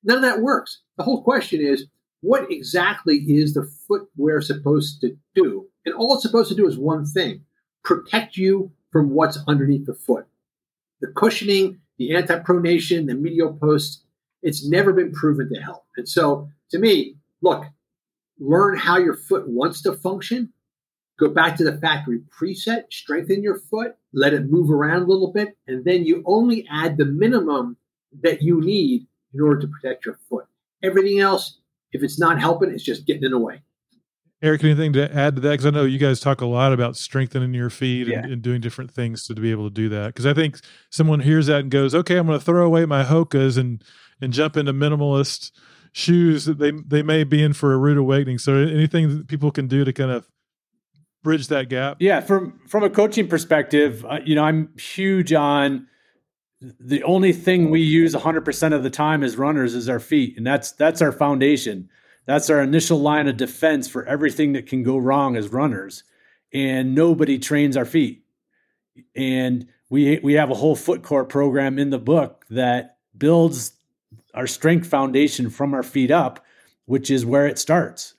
None 0.05 0.17
of 0.17 0.23
that 0.23 0.41
works. 0.41 0.81
The 0.97 1.03
whole 1.03 1.23
question 1.23 1.61
is 1.61 1.87
what 2.21 2.51
exactly 2.51 3.17
is 3.17 3.55
the 3.55 3.71
footwear 3.87 4.41
supposed 4.41 5.01
to 5.03 5.17
do? 5.35 5.67
And 5.85 5.95
all 5.95 6.15
it's 6.15 6.23
supposed 6.23 6.49
to 6.51 6.57
do 6.57 6.67
is 6.67 6.79
one 6.79 7.05
thing 7.07 7.45
protect 7.85 8.37
you 8.37 8.71
from 8.91 9.11
what's 9.11 9.39
underneath 9.47 9.87
the 9.87 9.95
foot. 9.95 10.27
The 11.01 11.09
cushioning, 11.09 11.79
the 11.97 12.15
anti 12.15 12.39
pronation, 12.41 13.07
the 13.07 13.15
medial 13.15 13.55
post, 13.55 14.03
it's 14.43 14.67
never 14.67 14.93
been 14.93 15.13
proven 15.13 15.49
to 15.53 15.61
help. 15.61 15.85
And 15.97 16.09
so 16.09 16.49
to 16.71 16.79
me, 16.79 17.17
look, 17.41 17.65
learn 18.39 18.77
how 18.77 18.99
your 18.99 19.15
foot 19.15 19.49
wants 19.49 19.83
to 19.83 19.97
function. 19.97 20.53
Go 21.19 21.29
back 21.29 21.57
to 21.57 21.65
the 21.65 21.79
factory 21.79 22.21
preset, 22.41 22.85
strengthen 22.93 23.43
your 23.43 23.59
foot, 23.59 23.97
let 24.13 24.35
it 24.35 24.51
move 24.51 24.71
around 24.71 25.03
a 25.03 25.07
little 25.07 25.33
bit, 25.33 25.57
and 25.67 25.85
then 25.85 26.05
you 26.05 26.23
only 26.27 26.67
add 26.71 26.97
the 26.97 27.05
minimum 27.05 27.77
that 28.23 28.41
you 28.41 28.61
need 28.61 29.07
in 29.35 29.41
order 29.41 29.61
to 29.61 29.69
protect 29.69 30.07
your 30.07 30.19
foot. 30.29 30.47
Everything 30.83 31.21
else, 31.21 31.61
if 31.93 32.03
it's 32.03 32.19
not 32.19 32.41
helping, 32.41 32.71
it's 32.71 32.85
just 32.85 33.07
getting 33.07 33.25
in 33.25 33.33
the 33.33 33.39
way. 33.39 33.63
Eric, 34.41 34.63
anything 34.63 34.93
to 34.93 35.13
add 35.13 35.35
to 35.35 35.41
that? 35.43 35.51
Because 35.51 35.67
I 35.67 35.71
know 35.71 35.85
you 35.85 35.99
guys 35.99 36.21
talk 36.21 36.41
a 36.41 36.47
lot 36.47 36.73
about 36.73 36.97
strengthening 36.97 37.55
your 37.55 37.71
feet 37.71 38.07
yeah. 38.07 38.21
and, 38.21 38.35
and, 38.35 38.43
doing 38.43 38.61
different 38.61 38.93
things 38.93 39.27
to, 39.27 39.35
to 39.35 39.41
be 39.41 39.51
able 39.51 39.69
to 39.69 39.75
do 39.75 39.89
that. 39.89 40.09
Because 40.09 40.27
I 40.27 40.35
think 40.35 40.61
someone 40.91 41.19
hears 41.21 41.49
that 41.49 41.61
and 41.61 41.71
goes, 41.73 41.93
"Okay, 41.93 42.17
I'm 42.17 42.29
going 42.29 42.39
to 42.39 42.45
throw 42.45 42.65
away 42.65 42.87
my 42.87 43.03
Hokas 43.03 43.59
and 43.59 43.83
and 44.21 44.33
jump 44.33 44.57
into 44.57 44.73
minimalist 44.73 45.51
shoes 45.93 46.45
that 46.45 46.59
they 46.59 46.71
they 46.71 47.03
may 47.03 47.25
be 47.25 47.43
in 47.43 47.53
for 47.53 47.73
a 47.73 47.77
rude 47.77 47.99
awakening. 47.99 48.39
So 48.39 48.55
anything 48.57 49.09
that 49.19 49.29
people 49.29 49.51
can 49.51 49.67
do 49.67 49.85
to 49.85 49.93
kind 49.93 50.11
of 50.11 50.29
bridge 51.23 51.49
that 51.49 51.69
gap. 51.69 51.97
Yeah, 52.01 52.21
from 52.21 52.61
from 52.69 52.85
a 52.85 52.91
coaching 52.91 53.29
perspective, 53.29 54.05
uh, 54.09 54.21
you 54.25 54.35
know, 54.35 54.45
I'm 54.45 54.71
huge 54.79 55.33
on 55.33 55.87
the 56.61 57.03
only 57.05 57.33
thing 57.33 57.71
we 57.71 57.81
use 57.81 58.15
100% 58.15 58.73
of 58.75 58.83
the 58.83 58.91
time 58.91 59.23
as 59.23 59.37
runners 59.37 59.75
is 59.75 59.89
our 59.89 60.01
feet, 60.01 60.37
and 60.37 60.47
that's 60.47 60.73
that's 60.73 61.03
our 61.03 61.13
foundation. 61.13 61.89
That's 62.27 62.51
our 62.51 62.61
initial 62.61 62.99
line 62.99 63.29
of 63.29 63.37
defense 63.37 63.89
for 63.89 64.05
everything 64.05 64.53
that 64.53 64.67
can 64.67 64.83
go 64.83 64.99
wrong 64.99 65.37
as 65.37 65.49
runners. 65.49 66.05
And 66.53 66.95
nobody 66.95 67.39
trains 67.39 67.77
our 67.77 67.85
feet. 67.85 68.25
And 69.15 69.69
we 69.89 70.19
we 70.23 70.35
have 70.35 70.51
a 70.51 70.55
whole 70.55 70.77
foot 70.77 71.03
core 71.03 71.25
program 71.25 71.79
in 71.79 71.91
the 71.91 71.99
book 71.99 72.45
that 72.51 72.99
builds 73.17 73.73
our 74.35 74.47
strength 74.47 74.87
foundation 74.87 75.51
from 75.51 75.75
our 75.75 75.83
feet 75.83 76.11
up, 76.11 76.45
which 76.87 77.11
is 77.11 77.25
where 77.25 77.47
it 77.47 77.59
starts. 77.59 78.15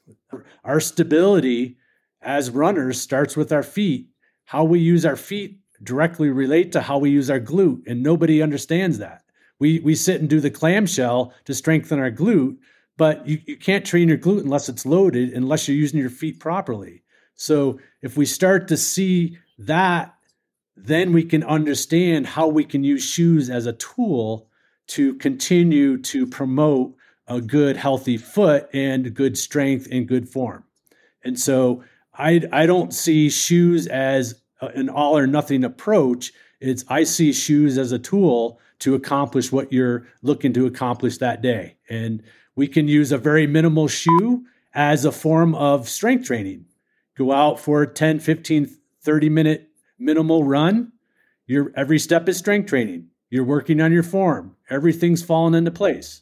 Our 0.63 0.79
stability 0.79 1.77
as 2.21 2.49
runners 2.49 2.99
starts 2.99 3.35
with 3.37 3.51
our 3.51 3.63
feet. 3.63 4.07
How 4.45 4.63
we 4.63 4.79
use 4.79 5.05
our 5.05 5.15
feet 5.15 5.59
directly 5.83 6.29
relate 6.29 6.71
to 6.73 6.81
how 6.81 6.97
we 6.97 7.09
use 7.09 7.29
our 7.29 7.39
glute, 7.39 7.83
and 7.87 8.03
nobody 8.03 8.41
understands 8.41 8.97
that. 8.99 9.23
We 9.59 9.79
we 9.79 9.95
sit 9.95 10.21
and 10.21 10.29
do 10.29 10.39
the 10.39 10.51
clamshell 10.51 11.33
to 11.45 11.53
strengthen 11.53 11.99
our 11.99 12.11
glute, 12.11 12.57
but 12.97 13.27
you, 13.27 13.39
you 13.45 13.57
can't 13.57 13.85
train 13.85 14.09
your 14.09 14.17
glute 14.17 14.41
unless 14.41 14.69
it's 14.69 14.85
loaded, 14.85 15.33
unless 15.33 15.67
you're 15.67 15.77
using 15.77 15.99
your 15.99 16.09
feet 16.09 16.39
properly. 16.39 17.03
So 17.35 17.79
if 18.01 18.17
we 18.17 18.25
start 18.25 18.67
to 18.67 18.77
see 18.77 19.37
that, 19.57 20.15
then 20.75 21.13
we 21.13 21.23
can 21.23 21.43
understand 21.43 22.27
how 22.27 22.47
we 22.47 22.65
can 22.65 22.83
use 22.83 23.03
shoes 23.03 23.49
as 23.49 23.65
a 23.65 23.73
tool 23.73 24.49
to 24.87 25.13
continue 25.15 25.97
to 26.01 26.25
promote 26.25 26.95
a 27.27 27.39
good, 27.39 27.77
healthy 27.77 28.17
foot 28.17 28.67
and 28.73 29.13
good 29.13 29.37
strength 29.37 29.87
and 29.91 30.07
good 30.07 30.27
form. 30.27 30.63
And 31.23 31.39
so 31.39 31.83
I, 32.13 32.41
I 32.51 32.65
don't 32.65 32.93
see 32.93 33.29
shoes 33.29 33.87
as 33.87 34.41
Uh, 34.61 34.69
an 34.75 34.89
all 34.89 35.17
or 35.17 35.27
nothing 35.27 35.63
approach. 35.63 36.33
It's 36.59 36.83
I 36.89 37.03
see 37.03 37.31
shoes 37.31 37.77
as 37.77 37.91
a 37.91 37.99
tool 37.99 38.59
to 38.79 38.95
accomplish 38.95 39.51
what 39.51 39.71
you're 39.71 40.07
looking 40.21 40.53
to 40.53 40.65
accomplish 40.65 41.17
that 41.17 41.41
day. 41.41 41.75
And 41.89 42.23
we 42.55 42.67
can 42.67 42.87
use 42.87 43.11
a 43.11 43.17
very 43.17 43.47
minimal 43.47 43.87
shoe 43.87 44.45
as 44.73 45.05
a 45.05 45.11
form 45.11 45.55
of 45.55 45.87
strength 45.87 46.25
training. 46.25 46.65
Go 47.17 47.31
out 47.31 47.59
for 47.59 47.81
a 47.83 47.87
10, 47.87 48.19
15, 48.19 48.69
30 49.01 49.29
minute 49.29 49.69
minimal 49.97 50.43
run. 50.43 50.91
Your 51.47 51.71
every 51.75 51.99
step 51.99 52.29
is 52.29 52.37
strength 52.37 52.69
training. 52.69 53.07
You're 53.29 53.43
working 53.43 53.81
on 53.81 53.91
your 53.91 54.03
form. 54.03 54.55
Everything's 54.69 55.23
falling 55.23 55.53
into 55.53 55.71
place. 55.71 56.21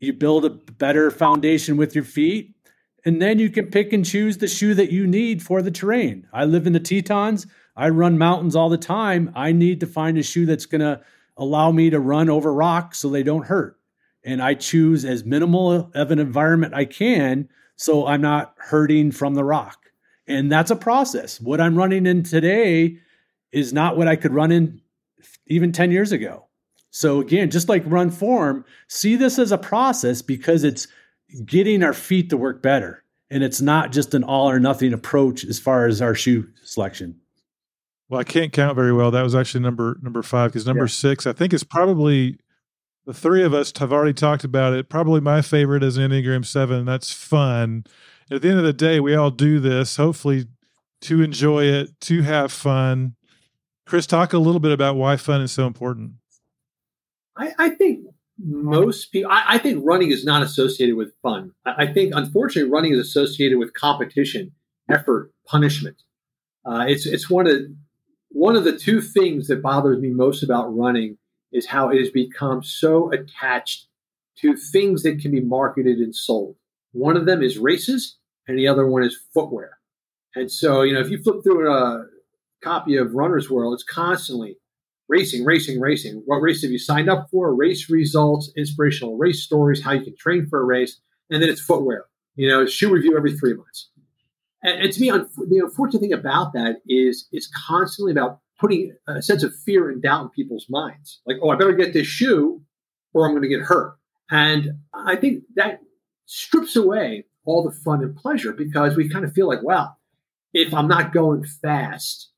You 0.00 0.12
build 0.12 0.44
a 0.44 0.50
better 0.50 1.10
foundation 1.10 1.76
with 1.76 1.94
your 1.94 2.04
feet, 2.04 2.54
and 3.04 3.20
then 3.20 3.38
you 3.38 3.50
can 3.50 3.66
pick 3.66 3.92
and 3.92 4.04
choose 4.04 4.38
the 4.38 4.48
shoe 4.48 4.74
that 4.74 4.92
you 4.92 5.06
need 5.06 5.42
for 5.42 5.62
the 5.62 5.70
terrain. 5.70 6.26
I 6.32 6.44
live 6.44 6.66
in 6.66 6.72
the 6.72 6.80
Tetons. 6.80 7.46
I 7.76 7.88
run 7.88 8.18
mountains 8.18 8.54
all 8.54 8.68
the 8.68 8.78
time. 8.78 9.32
I 9.34 9.52
need 9.52 9.80
to 9.80 9.86
find 9.86 10.18
a 10.18 10.22
shoe 10.22 10.46
that's 10.46 10.66
going 10.66 10.82
to 10.82 11.00
allow 11.36 11.72
me 11.72 11.90
to 11.90 11.98
run 11.98 12.28
over 12.30 12.52
rocks 12.52 12.98
so 12.98 13.08
they 13.08 13.22
don't 13.22 13.46
hurt. 13.46 13.78
And 14.24 14.40
I 14.40 14.54
choose 14.54 15.04
as 15.04 15.24
minimal 15.24 15.90
of 15.94 16.10
an 16.10 16.18
environment 16.18 16.74
I 16.74 16.84
can 16.84 17.48
so 17.76 18.06
I'm 18.06 18.20
not 18.20 18.54
hurting 18.58 19.10
from 19.10 19.34
the 19.34 19.44
rock. 19.44 19.78
And 20.28 20.52
that's 20.52 20.70
a 20.70 20.76
process. 20.76 21.40
What 21.40 21.60
I'm 21.60 21.76
running 21.76 22.06
in 22.06 22.22
today 22.22 22.98
is 23.50 23.72
not 23.72 23.96
what 23.96 24.06
I 24.06 24.14
could 24.14 24.32
run 24.32 24.52
in 24.52 24.80
even 25.48 25.72
10 25.72 25.90
years 25.90 26.12
ago. 26.12 26.46
So 26.90 27.20
again, 27.20 27.50
just 27.50 27.68
like 27.68 27.82
run 27.86 28.10
form, 28.10 28.64
see 28.86 29.16
this 29.16 29.38
as 29.38 29.50
a 29.50 29.58
process 29.58 30.22
because 30.22 30.62
it's 30.62 30.86
getting 31.44 31.82
our 31.82 31.92
feet 31.92 32.30
to 32.30 32.36
work 32.36 32.62
better. 32.62 33.02
And 33.30 33.42
it's 33.42 33.60
not 33.60 33.92
just 33.92 34.14
an 34.14 34.24
all 34.24 34.50
or 34.50 34.60
nothing 34.60 34.92
approach 34.92 35.44
as 35.44 35.58
far 35.58 35.86
as 35.86 36.02
our 36.02 36.14
shoe 36.14 36.48
selection. 36.62 37.18
Well, 38.08 38.20
I 38.20 38.24
can't 38.24 38.52
count 38.52 38.76
very 38.76 38.92
well. 38.92 39.10
That 39.10 39.22
was 39.22 39.34
actually 39.34 39.62
number 39.62 39.98
number 40.02 40.22
five 40.22 40.50
because 40.50 40.66
number 40.66 40.84
yeah. 40.84 40.88
six, 40.88 41.26
I 41.26 41.32
think, 41.32 41.54
is 41.54 41.64
probably 41.64 42.38
the 43.06 43.14
three 43.14 43.42
of 43.42 43.54
us 43.54 43.72
have 43.78 43.92
already 43.92 44.12
talked 44.12 44.44
about 44.44 44.74
it. 44.74 44.90
Probably 44.90 45.20
my 45.20 45.40
favorite 45.40 45.82
is 45.82 45.96
Enneagram 45.96 46.44
Seven. 46.44 46.84
That's 46.84 47.10
fun. 47.10 47.84
At 48.30 48.42
the 48.42 48.50
end 48.50 48.58
of 48.58 48.64
the 48.64 48.72
day, 48.74 49.00
we 49.00 49.14
all 49.14 49.30
do 49.30 49.60
this 49.60 49.96
hopefully 49.96 50.46
to 51.02 51.22
enjoy 51.22 51.64
it, 51.64 51.98
to 52.02 52.22
have 52.22 52.52
fun, 52.52 53.16
Chris, 53.86 54.06
talk 54.06 54.32
a 54.32 54.38
little 54.38 54.60
bit 54.60 54.72
about 54.72 54.96
why 54.96 55.16
fun 55.16 55.40
is 55.42 55.52
so 55.52 55.66
important. 55.66 56.12
I, 57.36 57.52
I 57.58 57.68
think 57.70 58.06
most 58.38 59.12
people, 59.12 59.30
I, 59.30 59.44
I, 59.50 59.58
think 59.58 59.84
running 59.84 60.10
is 60.10 60.24
not 60.24 60.42
associated 60.42 60.96
with 60.96 61.12
fun. 61.22 61.52
I, 61.64 61.84
I, 61.84 61.92
think, 61.92 62.14
unfortunately, 62.14 62.70
running 62.70 62.92
is 62.92 63.00
associated 63.00 63.58
with 63.58 63.74
competition, 63.74 64.52
effort, 64.90 65.32
punishment. 65.46 66.02
Uh, 66.64 66.84
it's 66.88 67.06
it's 67.06 67.28
one 67.28 67.46
of 67.46 67.56
one 68.28 68.56
of 68.56 68.64
the 68.64 68.76
two 68.76 69.00
things 69.00 69.48
that 69.48 69.62
bothers 69.62 70.00
me 70.00 70.10
most 70.10 70.42
about 70.42 70.74
running 70.74 71.18
is 71.52 71.66
how 71.66 71.90
it 71.90 71.98
has 71.98 72.10
become 72.10 72.62
so 72.62 73.12
attached 73.12 73.86
to 74.38 74.56
things 74.56 75.02
that 75.02 75.20
can 75.20 75.30
be 75.30 75.40
marketed 75.40 75.98
and 75.98 76.14
sold. 76.14 76.56
One 76.92 77.16
of 77.16 77.26
them 77.26 77.42
is 77.42 77.58
races, 77.58 78.16
and 78.48 78.58
the 78.58 78.68
other 78.68 78.86
one 78.86 79.02
is 79.02 79.18
footwear. 79.34 79.78
And 80.34 80.50
so, 80.50 80.82
you 80.82 80.94
know, 80.94 81.00
if 81.00 81.10
you 81.10 81.22
flip 81.22 81.42
through 81.44 81.70
a 81.70 82.06
copy 82.62 82.96
of 82.96 83.14
Runner's 83.14 83.50
World, 83.50 83.74
it's 83.74 83.84
constantly 83.84 84.56
racing, 85.12 85.44
racing, 85.44 85.78
racing. 85.78 86.22
What 86.24 86.38
race 86.38 86.62
have 86.62 86.70
you 86.70 86.78
signed 86.78 87.10
up 87.10 87.28
for? 87.30 87.54
Race 87.54 87.90
results, 87.90 88.50
inspirational 88.56 89.18
race 89.18 89.42
stories, 89.42 89.82
how 89.82 89.92
you 89.92 90.02
can 90.02 90.16
train 90.16 90.46
for 90.48 90.60
a 90.60 90.64
race, 90.64 91.00
and 91.30 91.42
then 91.42 91.50
it's 91.50 91.60
footwear. 91.60 92.06
You 92.34 92.48
know, 92.48 92.64
shoe 92.64 92.90
review 92.90 93.14
every 93.14 93.36
three 93.36 93.52
months. 93.52 93.90
And, 94.62 94.84
and 94.84 94.92
to 94.92 95.00
me, 95.00 95.10
the 95.10 95.60
unfortunate 95.62 96.00
thing 96.00 96.14
about 96.14 96.54
that 96.54 96.76
is 96.88 97.28
it's 97.30 97.50
constantly 97.68 98.10
about 98.10 98.40
putting 98.58 98.96
a 99.06 99.20
sense 99.20 99.42
of 99.42 99.54
fear 99.54 99.90
and 99.90 100.00
doubt 100.00 100.22
in 100.22 100.28
people's 100.30 100.66
minds. 100.70 101.20
Like, 101.26 101.36
oh, 101.42 101.50
I 101.50 101.56
better 101.56 101.74
get 101.74 101.92
this 101.92 102.06
shoe 102.06 102.62
or 103.12 103.26
I'm 103.26 103.32
going 103.32 103.42
to 103.42 103.48
get 103.48 103.60
hurt. 103.60 103.96
And 104.30 104.78
I 104.94 105.16
think 105.16 105.42
that 105.56 105.80
strips 106.24 106.74
away 106.74 107.26
all 107.44 107.62
the 107.62 107.76
fun 107.84 108.02
and 108.02 108.16
pleasure 108.16 108.54
because 108.54 108.96
we 108.96 109.10
kind 109.10 109.26
of 109.26 109.34
feel 109.34 109.46
like, 109.48 109.62
well, 109.62 109.98
if 110.54 110.72
I'm 110.72 110.88
not 110.88 111.12
going 111.12 111.44
fast, 111.44 112.30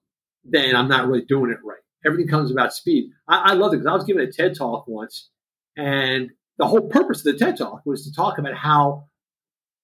then 0.43 0.75
I'm 0.75 0.89
not 0.89 1.07
really 1.07 1.25
doing 1.25 1.53
it 1.53 1.59
right. 1.63 1.84
Everything 2.07 2.29
comes 2.29 2.51
about 2.51 2.73
speed. 2.73 3.11
I, 3.29 3.51
I 3.51 3.55
love 3.55 3.73
it 3.73 3.79
because 3.79 3.87
I 3.87 3.95
was 3.95 4.05
giving 4.05 4.23
a 4.23 4.31
TED 4.31 4.57
talk 4.57 4.87
once, 4.87 5.31
and 5.77 6.31
the 6.59 6.67
whole 6.67 6.89
purpose 6.89 7.27
of 7.27 7.33
the 7.33 7.45
TED 7.45 7.59
talk 7.59 7.83
was 7.85 8.05
to 8.05 8.15
talk 8.15 8.39
about 8.39 8.55
how, 8.55 9.07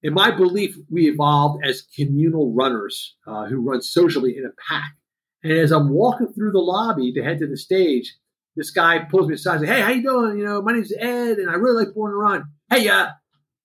in 0.03 0.15
my 0.15 0.31
belief, 0.31 0.77
we 0.91 1.09
evolved 1.09 1.65
as 1.65 1.83
communal 1.97 2.53
runners 2.55 3.17
uh, 3.27 3.47
who 3.47 3.61
run 3.61 3.83
socially 3.83 4.37
in 4.37 4.45
a 4.45 4.51
pack. 4.69 4.93
And 5.43 5.53
as 5.53 5.73
I'm 5.73 5.91
walking 5.91 6.33
through 6.33 6.53
the 6.53 6.59
lobby 6.59 7.13
to 7.13 7.23
head 7.23 7.39
to 7.39 7.47
the 7.47 7.57
stage, 7.57 8.15
this 8.57 8.71
guy 8.71 8.99
pulls 8.99 9.27
me 9.27 9.35
aside 9.35 9.57
and 9.57 9.67
says, 9.67 9.77
Hey, 9.77 9.83
how 9.83 9.91
you 9.91 10.03
doing? 10.03 10.39
You 10.39 10.45
know, 10.45 10.63
my 10.63 10.73
name's 10.73 10.93
Ed, 10.93 11.39
and 11.39 11.51
I 11.51 11.55
really 11.55 11.85
like 11.85 11.95
Born 11.95 12.13
to 12.13 12.17
Run. 12.17 12.45
Hey, 12.69 12.89
uh, 12.89 13.09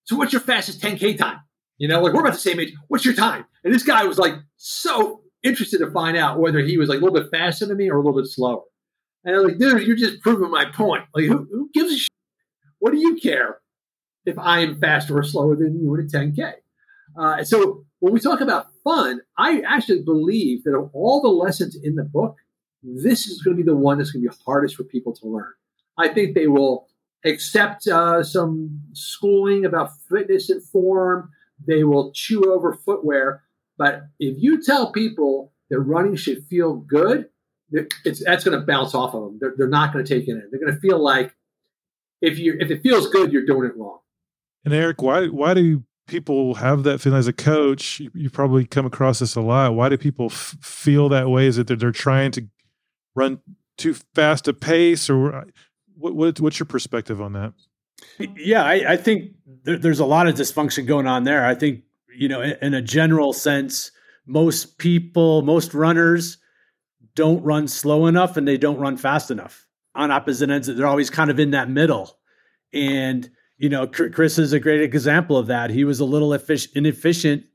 so 0.04 0.16
what's 0.16 0.32
your 0.32 0.40
fastest 0.40 0.80
10K 0.80 1.18
time? 1.18 1.40
You 1.78 1.88
know, 1.88 2.00
like 2.00 2.14
we're 2.14 2.20
about 2.20 2.32
the 2.32 2.38
same 2.38 2.58
age. 2.58 2.72
What's 2.88 3.04
your 3.04 3.14
time? 3.14 3.44
And 3.62 3.74
this 3.74 3.82
guy 3.82 4.04
was 4.04 4.18
like 4.18 4.34
so 4.56 5.20
interested 5.46 5.78
to 5.78 5.90
find 5.90 6.16
out 6.16 6.38
whether 6.38 6.60
he 6.60 6.78
was 6.78 6.88
like 6.88 6.98
a 6.98 7.04
little 7.04 7.18
bit 7.18 7.30
faster 7.30 7.66
than 7.66 7.76
me 7.76 7.88
or 7.88 7.96
a 7.96 8.02
little 8.02 8.20
bit 8.20 8.28
slower. 8.30 8.62
And 9.24 9.34
I 9.34 9.38
was 9.38 9.48
like, 9.48 9.58
dude, 9.58 9.86
you're 9.86 9.96
just 9.96 10.20
proving 10.22 10.50
my 10.50 10.66
point. 10.66 11.04
Like, 11.14 11.24
who, 11.24 11.48
who 11.50 11.70
gives 11.72 11.92
a 11.92 11.98
shit? 11.98 12.10
What 12.78 12.92
do 12.92 12.98
you 12.98 13.16
care 13.16 13.58
if 14.24 14.38
I 14.38 14.60
am 14.60 14.80
faster 14.80 15.18
or 15.18 15.24
slower 15.24 15.56
than 15.56 15.80
you 15.80 15.94
in 15.94 16.00
a 16.00 16.04
10K? 16.04 16.52
Uh, 17.18 17.44
so 17.44 17.84
when 18.00 18.12
we 18.12 18.20
talk 18.20 18.40
about 18.40 18.66
fun, 18.84 19.20
I 19.38 19.62
actually 19.66 20.02
believe 20.02 20.64
that 20.64 20.76
of 20.76 20.90
all 20.92 21.20
the 21.20 21.28
lessons 21.28 21.76
in 21.82 21.96
the 21.96 22.04
book, 22.04 22.36
this 22.82 23.26
is 23.26 23.42
going 23.42 23.56
to 23.56 23.62
be 23.62 23.66
the 23.66 23.76
one 23.76 23.98
that's 23.98 24.10
going 24.10 24.22
to 24.24 24.30
be 24.30 24.36
hardest 24.44 24.76
for 24.76 24.84
people 24.84 25.14
to 25.16 25.26
learn. 25.26 25.52
I 25.98 26.08
think 26.08 26.34
they 26.34 26.46
will 26.46 26.86
accept 27.24 27.88
uh, 27.88 28.22
some 28.22 28.80
schooling 28.92 29.64
about 29.64 29.90
fitness 30.08 30.50
and 30.50 30.62
form. 30.62 31.30
They 31.66 31.84
will 31.84 32.12
chew 32.12 32.52
over 32.52 32.74
footwear. 32.74 33.42
But 33.78 34.02
if 34.18 34.36
you 34.38 34.62
tell 34.62 34.92
people 34.92 35.52
that 35.70 35.80
running 35.80 36.16
should 36.16 36.46
feel 36.46 36.74
good, 36.74 37.28
it's, 37.70 38.24
that's 38.24 38.44
going 38.44 38.58
to 38.58 38.64
bounce 38.64 38.94
off 38.94 39.14
of 39.14 39.22
them. 39.22 39.38
They're, 39.40 39.54
they're 39.56 39.68
not 39.68 39.92
going 39.92 40.04
to 40.04 40.14
take 40.14 40.28
it 40.28 40.32
in. 40.32 40.48
They're 40.50 40.60
going 40.60 40.74
to 40.74 40.80
feel 40.80 41.02
like 41.02 41.34
if 42.20 42.38
you 42.38 42.56
if 42.60 42.70
it 42.70 42.82
feels 42.82 43.08
good, 43.08 43.32
you're 43.32 43.44
doing 43.44 43.68
it 43.68 43.76
wrong. 43.76 43.98
And 44.64 44.72
Eric, 44.72 45.02
why 45.02 45.26
why 45.26 45.54
do 45.54 45.82
people 46.06 46.54
have 46.54 46.84
that 46.84 47.00
feeling 47.00 47.18
as 47.18 47.26
a 47.26 47.32
coach? 47.32 48.00
You, 48.00 48.10
you 48.14 48.30
probably 48.30 48.64
come 48.64 48.86
across 48.86 49.18
this 49.18 49.34
a 49.34 49.40
lot. 49.40 49.74
Why 49.74 49.88
do 49.88 49.98
people 49.98 50.26
f- 50.26 50.56
feel 50.60 51.08
that 51.10 51.28
way? 51.28 51.46
Is 51.46 51.58
it 51.58 51.66
that 51.66 51.80
they're 51.80 51.90
trying 51.90 52.30
to 52.32 52.46
run 53.14 53.40
too 53.76 53.94
fast 54.14 54.48
a 54.48 54.54
pace, 54.54 55.10
or 55.10 55.46
what, 55.96 56.14
what, 56.14 56.40
what's 56.40 56.58
your 56.58 56.66
perspective 56.66 57.20
on 57.20 57.32
that? 57.32 57.52
Yeah, 58.36 58.62
I, 58.62 58.92
I 58.92 58.96
think 58.96 59.32
there, 59.64 59.78
there's 59.78 60.00
a 60.00 60.06
lot 60.06 60.26
of 60.26 60.34
dysfunction 60.34 60.86
going 60.86 61.06
on 61.06 61.24
there. 61.24 61.44
I 61.44 61.54
think 61.54 61.82
you 62.16 62.28
know, 62.28 62.40
in, 62.40 62.74
a 62.74 62.82
general 62.82 63.32
sense, 63.32 63.90
most 64.26 64.78
people, 64.78 65.42
most 65.42 65.74
runners 65.74 66.38
don't 67.14 67.42
run 67.42 67.68
slow 67.68 68.06
enough 68.06 68.36
and 68.36 68.46
they 68.46 68.58
don't 68.58 68.78
run 68.78 68.96
fast 68.96 69.30
enough. 69.30 69.66
On 69.94 70.10
opposite 70.10 70.50
ends, 70.50 70.66
they're 70.66 70.86
always 70.86 71.10
kind 71.10 71.30
of 71.30 71.40
in 71.40 71.52
that 71.52 71.70
middle. 71.70 72.18
And 72.72 73.30
you 73.58 73.70
know, 73.70 73.86
Chris 73.86 74.38
is 74.38 74.52
a 74.52 74.60
great 74.60 74.82
example 74.82 75.38
of 75.38 75.46
that. 75.46 75.70
He 75.70 75.84
was 75.84 76.00
a 76.00 76.04
little 76.04 76.34
inefficient, 76.74 77.46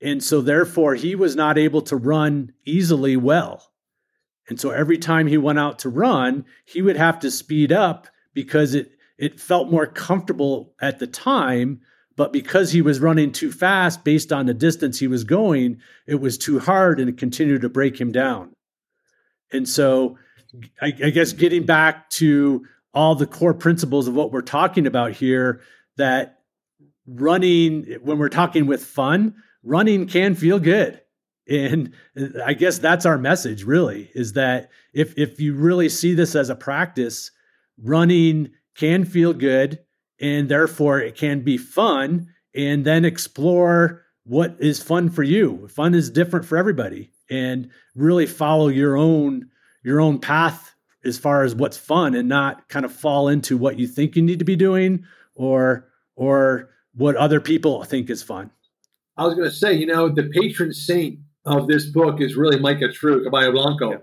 and 0.00 0.22
so 0.22 0.40
therefore 0.40 0.96
he 0.96 1.14
was 1.14 1.36
not 1.36 1.58
able 1.58 1.82
to 1.82 1.96
run 1.96 2.52
easily 2.64 3.16
well. 3.16 3.70
And 4.48 4.60
so 4.60 4.70
every 4.70 4.98
time 4.98 5.28
he 5.28 5.38
went 5.38 5.60
out 5.60 5.78
to 5.80 5.88
run, 5.88 6.44
he 6.64 6.82
would 6.82 6.96
have 6.96 7.20
to 7.20 7.30
speed 7.30 7.70
up 7.70 8.08
because 8.34 8.74
it 8.74 8.90
it 9.16 9.38
felt 9.38 9.70
more 9.70 9.86
comfortable 9.86 10.74
at 10.80 10.98
the 10.98 11.06
time, 11.06 11.82
but 12.16 12.32
because 12.32 12.72
he 12.72 12.82
was 12.82 13.00
running 13.00 13.32
too 13.32 13.50
fast 13.50 14.04
based 14.04 14.32
on 14.32 14.46
the 14.46 14.54
distance 14.54 14.98
he 14.98 15.06
was 15.06 15.24
going, 15.24 15.80
it 16.06 16.16
was 16.16 16.38
too 16.38 16.58
hard 16.58 17.00
and 17.00 17.08
it 17.08 17.18
continued 17.18 17.62
to 17.62 17.68
break 17.68 18.00
him 18.00 18.12
down. 18.12 18.52
And 19.52 19.68
so 19.68 20.18
I, 20.80 20.86
I 20.86 21.10
guess 21.10 21.32
getting 21.32 21.64
back 21.64 22.10
to 22.10 22.66
all 22.94 23.14
the 23.14 23.26
core 23.26 23.54
principles 23.54 24.08
of 24.08 24.14
what 24.14 24.32
we're 24.32 24.42
talking 24.42 24.86
about 24.86 25.12
here 25.12 25.60
that 25.96 26.40
running 27.06 27.84
when 28.02 28.18
we're 28.18 28.28
talking 28.28 28.66
with 28.66 28.84
fun, 28.84 29.34
running 29.62 30.06
can 30.06 30.34
feel 30.34 30.58
good 30.58 31.02
and 31.48 31.92
i 32.44 32.54
guess 32.54 32.78
that's 32.78 33.04
our 33.04 33.18
message 33.18 33.64
really 33.64 34.10
is 34.14 34.34
that 34.34 34.70
if 34.92 35.16
if 35.18 35.40
you 35.40 35.54
really 35.54 35.88
see 35.88 36.14
this 36.14 36.34
as 36.34 36.48
a 36.48 36.54
practice 36.54 37.30
running 37.78 38.50
can 38.76 39.04
feel 39.04 39.32
good 39.32 39.78
and 40.22 40.48
therefore 40.48 41.00
it 41.00 41.14
can 41.14 41.40
be 41.40 41.58
fun 41.58 42.28
and 42.54 42.86
then 42.86 43.04
explore 43.04 44.02
what 44.24 44.56
is 44.58 44.82
fun 44.82 45.10
for 45.10 45.22
you 45.22 45.68
fun 45.68 45.94
is 45.94 46.08
different 46.08 46.46
for 46.46 46.56
everybody 46.56 47.10
and 47.28 47.68
really 47.94 48.26
follow 48.26 48.68
your 48.68 48.96
own 48.96 49.48
your 49.84 50.00
own 50.00 50.18
path 50.18 50.74
as 51.04 51.18
far 51.18 51.42
as 51.42 51.54
what's 51.54 51.76
fun 51.76 52.14
and 52.14 52.28
not 52.28 52.68
kind 52.68 52.84
of 52.84 52.92
fall 52.92 53.28
into 53.28 53.58
what 53.58 53.78
you 53.78 53.86
think 53.86 54.16
you 54.16 54.22
need 54.22 54.38
to 54.38 54.44
be 54.44 54.56
doing 54.56 55.04
or 55.34 55.88
or 56.16 56.70
what 56.94 57.16
other 57.16 57.40
people 57.40 57.82
think 57.84 58.08
is 58.08 58.22
fun 58.22 58.50
I 59.16 59.26
was 59.26 59.34
going 59.34 59.48
to 59.48 59.54
say, 59.54 59.74
you 59.74 59.86
know, 59.86 60.08
the 60.08 60.30
patron 60.30 60.72
saint 60.72 61.18
of 61.44 61.68
this 61.68 61.86
book 61.86 62.20
is 62.20 62.36
really 62.36 62.58
Micah 62.58 62.90
True, 62.92 63.22
Caballo 63.22 63.52
Blanco. 63.52 63.90
Yeah. 63.90 63.98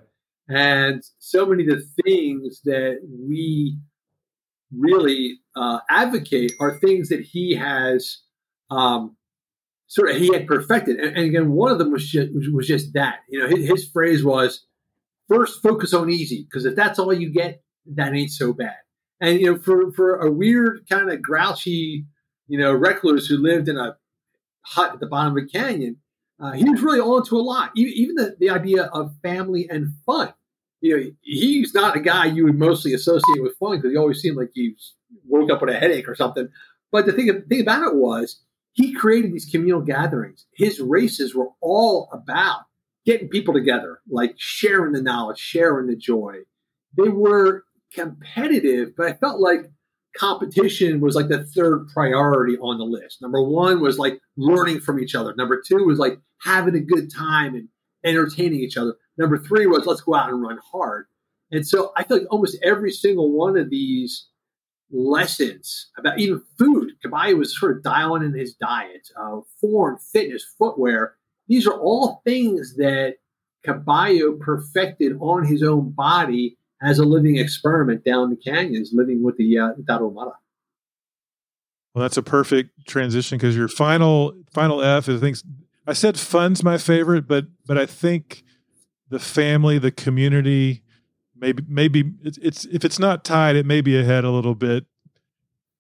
And 0.49 1.03
so 1.19 1.45
many 1.45 1.67
of 1.67 1.69
the 1.69 2.03
things 2.03 2.61
that 2.65 2.99
we 3.03 3.77
really 4.75 5.39
uh, 5.55 5.79
advocate 5.89 6.53
are 6.59 6.79
things 6.79 7.09
that 7.09 7.21
he 7.21 7.55
has 7.55 8.19
um, 8.69 9.15
sort 9.87 10.11
of 10.11 10.17
he 10.17 10.31
had 10.33 10.47
perfected. 10.47 10.97
And, 10.97 11.17
and, 11.17 11.25
again, 11.25 11.51
one 11.51 11.71
of 11.71 11.79
them 11.79 11.91
was 11.91 12.07
just 12.07 12.29
was 12.53 12.67
just 12.67 12.93
that. 12.93 13.19
You 13.29 13.39
know, 13.39 13.47
his, 13.47 13.67
his 13.67 13.89
phrase 13.89 14.23
was 14.23 14.65
first 15.27 15.61
focus 15.61 15.93
on 15.93 16.09
easy 16.09 16.47
because 16.49 16.65
if 16.65 16.75
that's 16.75 16.99
all 16.99 17.13
you 17.13 17.31
get, 17.31 17.63
that 17.95 18.13
ain't 18.13 18.31
so 18.31 18.53
bad. 18.53 18.77
And 19.19 19.39
you 19.39 19.51
know, 19.51 19.59
for 19.59 19.91
for 19.91 20.17
a 20.17 20.31
weird 20.31 20.85
kind 20.89 21.11
of 21.11 21.21
grouchy, 21.21 22.05
you 22.47 22.57
know, 22.57 22.71
recluse 22.71 23.27
who 23.27 23.37
lived 23.37 23.67
in 23.67 23.77
a 23.77 23.97
hut 24.61 24.93
at 24.93 24.99
the 24.99 25.07
bottom 25.07 25.37
of 25.37 25.43
a 25.43 25.47
canyon, 25.47 25.97
uh, 26.39 26.53
he 26.53 26.69
was 26.69 26.81
really 26.81 26.99
on 26.99 27.25
to 27.25 27.35
a 27.35 27.41
lot. 27.41 27.71
Even 27.75 28.15
the, 28.15 28.35
the 28.39 28.49
idea 28.49 28.83
of 28.83 29.15
family 29.21 29.67
and 29.69 29.93
fun. 30.05 30.33
You 30.81 30.97
know, 30.97 31.11
he's 31.21 31.73
not 31.73 31.97
a 31.97 31.99
guy 31.99 32.25
you 32.25 32.45
would 32.45 32.57
mostly 32.57 32.93
associate 32.93 33.41
with 33.41 33.57
fun 33.57 33.77
because 33.77 33.91
he 33.91 33.97
always 33.97 34.21
seemed 34.21 34.37
like 34.37 34.51
he 34.53 34.75
woke 35.27 35.51
up 35.51 35.61
with 35.61 35.75
a 35.75 35.77
headache 35.79 36.07
or 36.07 36.15
something. 36.15 36.47
But 36.91 37.05
the 37.05 37.13
thing, 37.13 37.27
the 37.27 37.41
thing 37.41 37.61
about 37.61 37.83
it 37.83 37.95
was 37.95 38.41
he 38.73 38.93
created 38.93 39.33
these 39.33 39.45
communal 39.45 39.81
gatherings. 39.81 40.45
His 40.55 40.79
races 40.79 41.35
were 41.35 41.49
all 41.61 42.09
about 42.13 42.61
getting 43.05 43.29
people 43.29 43.53
together, 43.53 43.99
like 44.09 44.35
sharing 44.37 44.93
the 44.93 45.01
knowledge, 45.01 45.37
sharing 45.37 45.87
the 45.87 45.95
joy. 45.95 46.37
They 46.97 47.09
were 47.09 47.65
competitive, 47.93 48.95
but 48.95 49.07
I 49.07 49.13
felt 49.13 49.39
like 49.39 49.71
competition 50.17 50.99
was 50.99 51.15
like 51.15 51.27
the 51.27 51.43
third 51.43 51.87
priority 51.93 52.57
on 52.57 52.77
the 52.77 52.83
list. 52.83 53.21
Number 53.21 53.41
one 53.41 53.79
was 53.81 53.97
like 53.97 54.19
learning 54.37 54.81
from 54.81 54.99
each 54.99 55.15
other. 55.15 55.33
Number 55.35 55.61
two 55.65 55.85
was 55.85 55.99
like 55.99 56.19
having 56.41 56.75
a 56.75 56.79
good 56.79 57.13
time 57.13 57.55
and 57.55 57.67
entertaining 58.03 58.59
each 58.59 58.77
other. 58.77 58.95
Number 59.17 59.37
three 59.37 59.67
was 59.67 59.85
let's 59.85 60.01
go 60.01 60.15
out 60.15 60.29
and 60.29 60.41
run 60.41 60.59
hard. 60.71 61.05
And 61.51 61.67
so 61.67 61.91
I 61.97 62.03
feel 62.03 62.17
like 62.17 62.27
almost 62.31 62.57
every 62.63 62.91
single 62.91 63.31
one 63.31 63.57
of 63.57 63.69
these 63.69 64.27
lessons 64.91 65.89
about 65.97 66.19
even 66.19 66.41
food, 66.57 66.91
Caballo 67.01 67.35
was 67.35 67.57
sort 67.57 67.75
of 67.75 67.83
dialing 67.83 68.23
in 68.23 68.33
his 68.33 68.55
diet, 68.55 69.07
uh, 69.19 69.39
form, 69.59 69.97
fitness, 70.11 70.45
footwear. 70.57 71.15
These 71.47 71.67
are 71.67 71.79
all 71.79 72.21
things 72.25 72.75
that 72.77 73.15
Caballo 73.63 74.33
perfected 74.39 75.13
on 75.19 75.45
his 75.45 75.63
own 75.63 75.91
body 75.91 76.57
as 76.81 76.99
a 76.99 77.05
living 77.05 77.37
experiment 77.37 78.05
down 78.05 78.29
the 78.29 78.35
canyons, 78.35 78.91
living 78.93 79.23
with 79.23 79.37
the 79.37 79.57
uh, 79.57 79.73
Tarahumara. 79.81 80.33
Well, 81.93 82.03
that's 82.03 82.17
a 82.17 82.23
perfect 82.23 82.87
transition 82.87 83.37
because 83.37 83.55
your 83.55 83.67
final 83.67 84.33
final 84.51 84.81
F 84.81 85.09
is 85.09 85.21
I 85.21 85.25
think 85.25 85.37
I 85.89 85.93
said 85.93 86.19
fun's 86.19 86.63
my 86.63 86.77
favorite, 86.77 87.27
but 87.27 87.47
but 87.65 87.77
I 87.77 87.85
think 87.85 88.43
the 89.09 89.19
family, 89.19 89.79
the 89.79 89.91
community, 89.91 90.83
maybe 91.35 91.63
maybe 91.67 92.13
it's, 92.23 92.37
it's 92.37 92.65
if 92.65 92.85
it's 92.85 92.99
not 92.99 93.23
tied, 93.23 93.55
it 93.55 93.65
may 93.65 93.81
be 93.81 93.99
ahead 93.99 94.23
a 94.23 94.29
little 94.29 94.55
bit. 94.55 94.85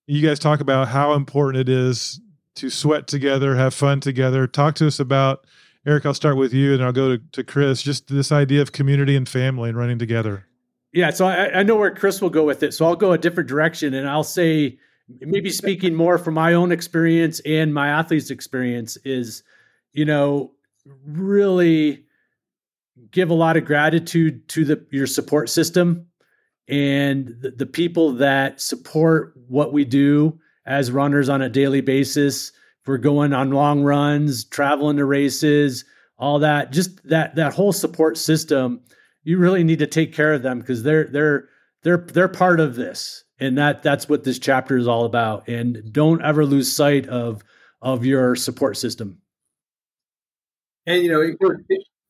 You 0.07 0.27
guys 0.27 0.39
talk 0.39 0.59
about 0.59 0.87
how 0.87 1.13
important 1.13 1.61
it 1.61 1.69
is 1.69 2.19
to 2.55 2.71
sweat 2.71 3.05
together, 3.05 3.55
have 3.55 3.75
fun 3.75 3.99
together. 3.99 4.47
Talk 4.47 4.73
to 4.75 4.87
us 4.87 4.99
about 4.99 5.45
Eric. 5.85 6.07
I'll 6.07 6.15
start 6.15 6.37
with 6.37 6.53
you, 6.53 6.73
and 6.73 6.83
I'll 6.83 6.91
go 6.91 7.15
to, 7.15 7.23
to 7.33 7.43
Chris. 7.43 7.83
Just 7.83 8.07
this 8.07 8.31
idea 8.31 8.63
of 8.63 8.71
community 8.71 9.15
and 9.15 9.29
family 9.29 9.69
and 9.69 9.77
running 9.77 9.99
together. 9.99 10.45
yeah, 10.91 11.11
so 11.11 11.27
I, 11.27 11.59
I 11.59 11.63
know 11.63 11.75
where 11.75 11.93
Chris 11.93 12.19
will 12.19 12.31
go 12.31 12.43
with 12.43 12.63
it. 12.63 12.73
So 12.73 12.85
I'll 12.85 12.95
go 12.95 13.11
a 13.11 13.17
different 13.19 13.47
direction, 13.47 13.93
and 13.93 14.09
I'll 14.09 14.23
say 14.23 14.79
maybe 15.21 15.51
speaking 15.51 15.93
more 15.93 16.17
from 16.17 16.33
my 16.33 16.53
own 16.53 16.71
experience 16.71 17.39
and 17.45 17.73
my 17.73 17.89
athletes' 17.89 18.31
experience 18.31 18.97
is, 19.05 19.43
you 19.93 20.05
know, 20.05 20.51
really 21.05 22.05
give 23.11 23.29
a 23.29 23.35
lot 23.35 23.57
of 23.57 23.65
gratitude 23.65 24.47
to 24.49 24.65
the 24.65 24.85
your 24.91 25.07
support 25.07 25.49
system 25.49 26.05
and 26.67 27.35
the, 27.41 27.51
the 27.51 27.65
people 27.65 28.13
that 28.13 28.61
support 28.61 29.33
what 29.47 29.73
we 29.73 29.85
do 29.85 30.39
as 30.65 30.91
runners 30.91 31.29
on 31.29 31.41
a 31.41 31.49
daily 31.49 31.81
basis. 31.81 32.49
If 32.81 32.87
we're 32.87 32.97
going 32.97 33.33
on 33.33 33.51
long 33.51 33.83
runs, 33.83 34.45
traveling 34.45 34.97
to 34.97 35.05
races, 35.05 35.83
all 36.17 36.39
that, 36.39 36.71
just 36.71 37.03
that 37.07 37.35
that 37.35 37.53
whole 37.53 37.73
support 37.73 38.17
system, 38.17 38.81
you 39.23 39.37
really 39.37 39.63
need 39.63 39.79
to 39.79 39.87
take 39.87 40.13
care 40.13 40.33
of 40.33 40.43
them 40.43 40.59
because 40.59 40.83
they're 40.83 41.05
they're 41.05 41.49
they're 41.83 42.05
they're 42.13 42.27
part 42.27 42.59
of 42.59 42.75
this. 42.75 43.23
And 43.41 43.57
that 43.57 43.83
that's 43.83 44.09
what 44.09 44.25
this 44.25 44.37
chapter 44.37 44.77
is 44.77 44.87
all 44.87 45.05
about. 45.05 45.47
And 45.47 45.81
don't 45.91 46.21
ever 46.21 46.45
lose 46.45 46.71
sight 46.71 47.07
of 47.07 47.41
of 47.81 48.05
your 48.05 48.35
support 48.35 48.77
system. 48.77 49.21
And 50.89 51.03
you 51.03 51.11
know, 51.11 51.21
it, 51.21 51.37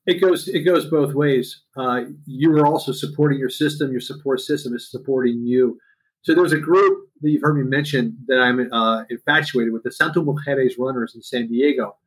it 0.06 0.22
goes 0.22 0.48
it 0.48 0.62
goes 0.62 0.86
both 0.86 1.14
ways. 1.14 1.64
Uh, 1.76 2.04
you 2.26 2.58
are 2.58 2.66
also 2.66 2.94
supporting 2.94 3.38
your 3.38 3.50
system. 3.50 3.92
Your 3.92 4.00
support 4.00 4.40
system 4.40 4.74
is 4.74 4.90
supporting 4.90 5.46
you. 5.46 5.78
So 6.22 6.34
there's 6.34 6.54
a 6.54 6.60
group 6.60 7.10
that 7.22 7.30
you've 7.30 7.42
heard 7.42 7.58
me 7.58 7.64
mention 7.64 8.18
that 8.28 8.40
I'm 8.40 8.72
uh, 8.72 9.04
infatuated 9.10 9.74
with, 9.74 9.84
the 9.84 9.92
Santo 9.92 10.24
Mujeres 10.24 10.74
Runners 10.80 11.14
in 11.14 11.22
San 11.22 11.48
Diego. 11.48 11.98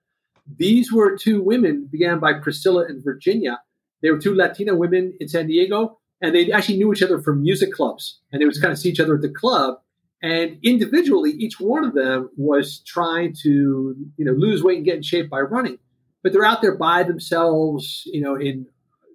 These 0.56 0.90
were 0.90 1.16
two 1.16 1.42
women 1.42 1.88
began 1.92 2.18
by 2.18 2.32
Priscilla 2.34 2.86
and 2.86 3.04
Virginia. 3.04 3.60
They 4.00 4.10
were 4.10 4.18
two 4.18 4.34
Latina 4.34 4.74
women 4.74 5.12
in 5.20 5.28
San 5.28 5.46
Diego, 5.46 5.98
and 6.22 6.34
they 6.34 6.50
actually 6.52 6.78
knew 6.78 6.90
each 6.92 7.02
other 7.02 7.20
from 7.20 7.42
music 7.42 7.72
clubs, 7.72 8.20
and 8.32 8.40
they 8.40 8.46
would 8.46 8.60
kind 8.60 8.72
of 8.72 8.78
see 8.78 8.88
each 8.88 9.00
other 9.00 9.16
at 9.16 9.20
the 9.20 9.28
club. 9.28 9.76
And 10.22 10.58
individually, 10.62 11.32
each 11.32 11.60
one 11.60 11.84
of 11.84 11.94
them 11.94 12.30
was 12.36 12.82
trying 12.86 13.34
to, 13.42 13.94
you 14.16 14.24
know, 14.24 14.32
lose 14.32 14.62
weight 14.62 14.78
and 14.78 14.86
get 14.86 14.96
in 14.96 15.02
shape 15.02 15.28
by 15.28 15.40
running 15.40 15.78
but 16.22 16.32
they're 16.32 16.44
out 16.44 16.62
there 16.62 16.76
by 16.76 17.02
themselves, 17.02 18.02
you 18.06 18.20
know, 18.20 18.36
in 18.36 18.66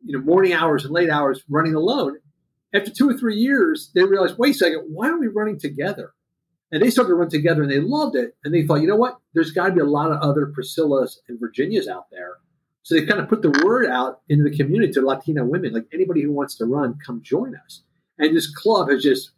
you 0.06 0.18
know 0.18 0.24
morning 0.24 0.54
hours 0.54 0.86
and 0.86 0.94
late 0.94 1.10
hours 1.10 1.44
running 1.50 1.76
alone. 1.76 2.18
After 2.74 2.92
two 2.92 3.10
or 3.10 3.18
three 3.18 3.36
years, 3.36 3.92
they 3.96 4.04
realized, 4.04 4.38
wait 4.38 4.56
a 4.56 4.58
second, 4.58 4.84
why 4.90 5.10
are 5.10 5.20
we 5.20 5.28
running 5.28 5.60
together? 5.60 6.14
And 6.72 6.82
they 6.82 6.90
started 6.90 7.10
to 7.10 7.16
run 7.16 7.30
together 7.30 7.62
and 7.62 7.72
they 7.72 7.80
loved 7.80 8.16
it. 8.16 8.36
And 8.44 8.54
they 8.54 8.66
thought, 8.66 8.82
you 8.82 8.88
know 8.88 8.98
what? 8.98 9.18
There's 9.34 9.52
got 9.52 9.68
to 9.68 9.74
be 9.74 9.80
a 9.80 9.86
lot 9.86 10.12
of 10.12 10.20
other 10.22 10.48
Priscillas 10.48 11.16
and 11.30 11.40
Virginias 11.40 11.88
out 11.88 12.08
there. 12.12 12.36
So 12.84 12.96
they 12.96 13.06
kind 13.06 13.22
of 13.22 13.30
put 13.30 13.42
the 13.42 13.62
word 13.66 13.90
out 13.90 14.22
into 14.28 14.44
the 14.44 14.56
community 14.56 14.92
to 14.94 15.02
Latina 15.02 15.46
women, 15.46 15.74
like 15.74 15.88
anybody 15.94 16.22
who 16.22 16.32
wants 16.32 16.56
to 16.58 16.66
run, 16.66 16.98
come 17.06 17.22
join 17.24 17.54
us. 17.66 17.84
And 18.18 18.36
this 18.36 18.54
club 18.54 18.90
has 18.90 19.04
just 19.04 19.32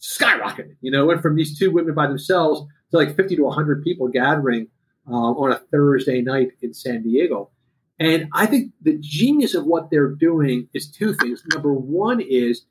skyrocketed. 0.00 0.76
You 0.80 0.90
know, 0.90 1.06
went 1.06 1.22
from 1.22 1.36
these 1.36 1.56
two 1.56 1.70
women 1.70 1.94
by 1.94 2.08
themselves 2.08 2.62
to 2.90 2.96
like 2.96 3.16
50 3.16 3.36
to 3.36 3.42
100 3.42 3.82
people 3.82 4.08
gathering 4.08 4.68
uh, 5.08 5.12
on 5.12 5.52
a 5.52 5.60
Thursday 5.70 6.20
night 6.20 6.52
in 6.60 6.72
San 6.74 7.02
Diego. 7.02 7.50
And 7.98 8.28
I 8.32 8.46
think 8.46 8.72
the 8.80 8.98
genius 8.98 9.54
of 9.54 9.64
what 9.64 9.90
they're 9.90 10.14
doing 10.14 10.68
is 10.74 10.90
two 10.90 11.14
things. 11.14 11.42
Number 11.52 11.72
one 11.72 12.20
is 12.20 12.64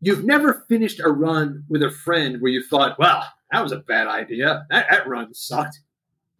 you've 0.00 0.24
never 0.24 0.64
finished 0.68 1.00
a 1.00 1.10
run 1.10 1.64
with 1.68 1.82
a 1.82 1.90
friend 1.90 2.40
where 2.40 2.50
you 2.50 2.62
thought, 2.62 2.98
well, 2.98 3.24
that 3.52 3.62
was 3.62 3.72
a 3.72 3.78
bad 3.78 4.06
idea. 4.06 4.66
That, 4.70 4.86
that 4.90 5.06
run 5.06 5.34
sucked. 5.34 5.80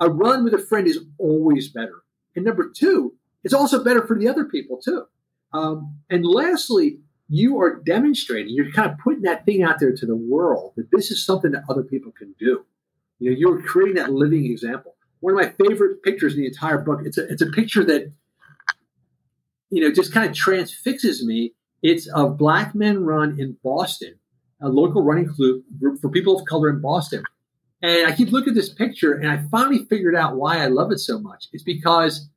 A 0.01 0.09
run 0.09 0.45
with 0.45 0.55
a 0.55 0.59
friend 0.59 0.87
is 0.89 0.99
always 1.19 1.69
better. 1.69 2.03
And 2.35 2.45
number 2.45 2.71
two, 2.75 3.15
it's 3.45 3.55
also 3.55 3.85
better 3.85 4.07
for 4.07 4.19
the 4.19 4.29
other 4.29 4.45
people 4.45 4.81
too. 4.83 5.05
Um, 5.53 5.99
and 6.09 6.25
lastly, 6.25 6.99
you 7.29 7.61
are 7.61 7.81
demonstrating, 7.81 8.55
you're 8.55 8.73
kind 8.73 8.91
of 8.91 8.99
putting 8.99 9.23
that 9.23 9.45
thing 9.45 9.63
out 9.63 9.79
there 9.79 9.95
to 9.95 10.07
the 10.07 10.17
world 10.17 10.73
that 10.77 10.91
this 10.91 11.11
is 11.11 11.25
something 11.25 11.53
that 11.53 11.65
other 11.69 11.83
people 11.83 12.13
can 12.13 12.35
do. 12.39 12.65
You 13.19 13.31
know, 13.31 13.37
you're 13.37 13.63
creating 13.63 13.97
that 13.97 14.13
living 14.13 14.47
example 14.47 14.97
one 15.21 15.35
of 15.35 15.41
my 15.41 15.67
favorite 15.67 16.03
pictures 16.03 16.35
in 16.35 16.41
the 16.41 16.47
entire 16.47 16.79
book. 16.79 17.01
It's 17.05 17.19
a 17.19 17.29
it's 17.29 17.43
a 17.43 17.47
picture 17.47 17.85
that 17.85 18.13
you 19.71 19.83
know 19.83 19.93
just 19.93 20.13
kind 20.13 20.29
of 20.29 20.35
transfixes 20.35 21.25
me. 21.25 21.55
It's 21.83 22.09
of 22.09 22.37
Black 22.37 22.75
Men 22.75 23.05
Run 23.05 23.39
in 23.39 23.57
Boston, 23.63 24.15
a 24.61 24.69
local 24.69 25.03
running 25.03 25.27
group 25.27 25.65
for 26.01 26.11
people 26.11 26.39
of 26.39 26.47
color 26.47 26.69
in 26.69 26.81
Boston. 26.81 27.23
And 27.83 28.07
I 28.07 28.15
keep 28.15 28.31
looking 28.31 28.51
at 28.51 28.57
this 28.57 28.69
picture, 28.69 29.15
and 29.15 29.31
I 29.31 29.43
finally 29.51 29.87
figured 29.87 30.15
out 30.15 30.37
why 30.37 30.59
I 30.59 30.67
love 30.67 30.93
it 30.93 30.99
so 30.99 31.19
much. 31.19 31.47
It's 31.53 31.63
because 31.63 32.29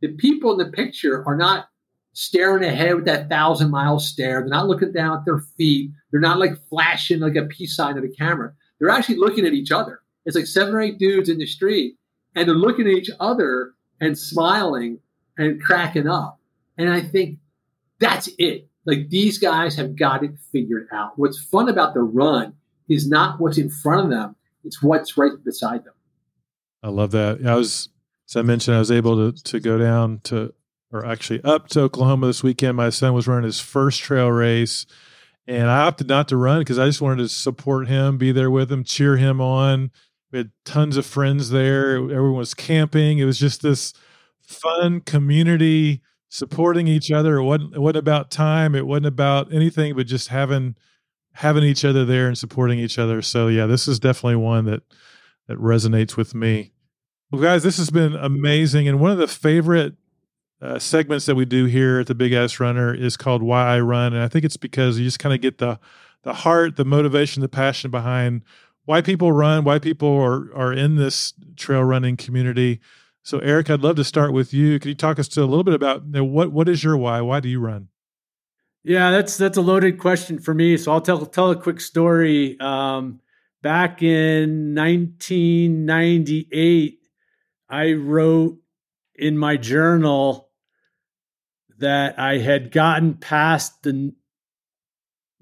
the 0.00 0.08
people 0.08 0.52
in 0.52 0.58
the 0.58 0.72
picture 0.72 1.26
are 1.26 1.36
not 1.36 1.68
staring 2.12 2.62
ahead 2.62 2.94
with 2.94 3.04
that 3.06 3.28
thousand 3.28 3.70
mile 3.70 3.98
stare. 3.98 4.40
They're 4.40 4.48
not 4.48 4.68
looking 4.68 4.92
down 4.92 5.18
at 5.18 5.24
their 5.24 5.40
feet. 5.58 5.90
They're 6.10 6.20
not 6.20 6.38
like 6.38 6.52
flashing 6.68 7.18
like 7.18 7.34
a 7.34 7.46
peace 7.46 7.74
sign 7.74 7.96
at 7.96 8.02
the 8.02 8.08
camera. 8.08 8.52
They're 8.78 8.90
actually 8.90 9.16
looking 9.16 9.44
at 9.46 9.52
each 9.52 9.72
other. 9.72 10.00
It's 10.24 10.36
like 10.36 10.46
seven 10.46 10.74
or 10.74 10.80
eight 10.80 10.98
dudes 10.98 11.28
in 11.28 11.38
the 11.38 11.46
street 11.46 11.96
and 12.34 12.48
they're 12.48 12.54
looking 12.54 12.86
at 12.86 12.92
each 12.92 13.10
other 13.20 13.74
and 14.00 14.18
smiling 14.18 14.98
and 15.36 15.62
cracking 15.62 16.08
up. 16.08 16.40
And 16.76 16.90
I 16.90 17.00
think 17.00 17.38
that's 17.98 18.28
it. 18.38 18.68
Like 18.84 19.08
these 19.08 19.38
guys 19.38 19.76
have 19.76 19.96
got 19.96 20.22
it 20.22 20.32
figured 20.52 20.88
out. 20.92 21.18
What's 21.18 21.42
fun 21.42 21.68
about 21.68 21.94
the 21.94 22.00
run 22.00 22.54
is 22.88 23.08
not 23.08 23.40
what's 23.40 23.58
in 23.58 23.70
front 23.70 24.04
of 24.04 24.10
them, 24.10 24.36
it's 24.62 24.82
what's 24.82 25.16
right 25.16 25.32
beside 25.42 25.84
them. 25.84 25.94
I 26.82 26.88
love 26.88 27.12
that. 27.12 27.44
I 27.46 27.54
was, 27.54 27.88
as 28.28 28.36
I 28.36 28.42
mentioned, 28.42 28.76
I 28.76 28.78
was 28.78 28.90
able 28.90 29.32
to, 29.32 29.42
to 29.44 29.60
go 29.60 29.78
down 29.78 30.20
to, 30.24 30.52
or 30.92 31.04
actually 31.04 31.42
up 31.42 31.68
to 31.68 31.80
Oklahoma 31.82 32.26
this 32.26 32.42
weekend. 32.42 32.76
My 32.76 32.90
son 32.90 33.14
was 33.14 33.26
running 33.26 33.44
his 33.44 33.60
first 33.60 34.02
trail 34.02 34.28
race, 34.30 34.84
and 35.46 35.70
I 35.70 35.86
opted 35.86 36.08
not 36.08 36.28
to 36.28 36.36
run 36.36 36.58
because 36.58 36.78
I 36.78 36.86
just 36.86 37.00
wanted 37.00 37.22
to 37.22 37.28
support 37.28 37.88
him, 37.88 38.18
be 38.18 38.32
there 38.32 38.50
with 38.50 38.70
him, 38.70 38.84
cheer 38.84 39.16
him 39.16 39.40
on. 39.40 39.90
We 40.34 40.38
had 40.38 40.50
tons 40.64 40.96
of 40.96 41.06
friends 41.06 41.50
there. 41.50 41.94
Everyone 41.94 42.34
was 42.38 42.54
camping. 42.54 43.20
It 43.20 43.24
was 43.24 43.38
just 43.38 43.62
this 43.62 43.94
fun 44.40 45.00
community 45.00 46.02
supporting 46.28 46.88
each 46.88 47.12
other. 47.12 47.36
It 47.36 47.44
wasn't, 47.44 47.76
it 47.76 47.78
wasn't 47.78 47.98
about 47.98 48.32
time. 48.32 48.74
It 48.74 48.84
wasn't 48.84 49.06
about 49.06 49.54
anything 49.54 49.94
but 49.94 50.08
just 50.08 50.28
having 50.28 50.74
having 51.34 51.62
each 51.62 51.84
other 51.84 52.04
there 52.04 52.26
and 52.26 52.36
supporting 52.36 52.80
each 52.80 52.98
other. 52.98 53.22
So 53.22 53.46
yeah, 53.46 53.66
this 53.66 53.86
is 53.86 54.00
definitely 54.00 54.34
one 54.34 54.64
that 54.64 54.82
that 55.46 55.56
resonates 55.58 56.16
with 56.16 56.34
me. 56.34 56.72
Well, 57.30 57.40
guys, 57.40 57.62
this 57.62 57.76
has 57.76 57.90
been 57.90 58.16
amazing. 58.16 58.88
And 58.88 58.98
one 58.98 59.12
of 59.12 59.18
the 59.18 59.28
favorite 59.28 59.94
uh, 60.60 60.80
segments 60.80 61.26
that 61.26 61.36
we 61.36 61.44
do 61.44 61.66
here 61.66 62.00
at 62.00 62.08
the 62.08 62.14
Big 62.16 62.32
Ass 62.32 62.58
Runner 62.58 62.92
is 62.92 63.16
called 63.16 63.44
"Why 63.44 63.76
I 63.76 63.78
Run," 63.78 64.12
and 64.12 64.22
I 64.24 64.26
think 64.26 64.44
it's 64.44 64.56
because 64.56 64.98
you 64.98 65.04
just 65.04 65.20
kind 65.20 65.32
of 65.32 65.40
get 65.40 65.58
the 65.58 65.78
the 66.24 66.34
heart, 66.34 66.74
the 66.74 66.84
motivation, 66.84 67.40
the 67.40 67.48
passion 67.48 67.92
behind 67.92 68.42
why 68.84 69.00
people 69.00 69.32
run, 69.32 69.64
why 69.64 69.78
people 69.78 70.08
are 70.08 70.54
are 70.54 70.72
in 70.72 70.96
this 70.96 71.34
trail 71.56 71.82
running 71.82 72.16
community. 72.16 72.80
So, 73.22 73.38
Eric, 73.38 73.70
I'd 73.70 73.80
love 73.80 73.96
to 73.96 74.04
start 74.04 74.32
with 74.32 74.52
you. 74.52 74.78
Could 74.78 74.88
you 74.88 74.94
talk 74.94 75.18
us 75.18 75.28
to 75.28 75.42
a 75.42 75.46
little 75.46 75.64
bit 75.64 75.74
about 75.74 76.04
you 76.04 76.12
know, 76.12 76.24
what 76.24 76.52
what 76.52 76.68
is 76.68 76.84
your 76.84 76.96
why? 76.96 77.20
Why 77.20 77.40
do 77.40 77.48
you 77.48 77.60
run? 77.60 77.88
Yeah, 78.82 79.10
that's 79.10 79.38
that's 79.38 79.56
a 79.56 79.62
loaded 79.62 79.98
question 79.98 80.38
for 80.38 80.52
me. 80.52 80.76
So 80.76 80.92
I'll 80.92 81.00
tell 81.00 81.24
tell 81.24 81.50
a 81.50 81.56
quick 81.56 81.80
story. 81.80 82.60
Um, 82.60 83.20
back 83.62 84.02
in 84.02 84.74
1998, 84.74 86.98
I 87.70 87.92
wrote 87.92 88.58
in 89.14 89.38
my 89.38 89.56
journal 89.56 90.50
that 91.78 92.18
I 92.18 92.38
had 92.38 92.72
gotten 92.72 93.14
past 93.14 93.82
the 93.82 94.12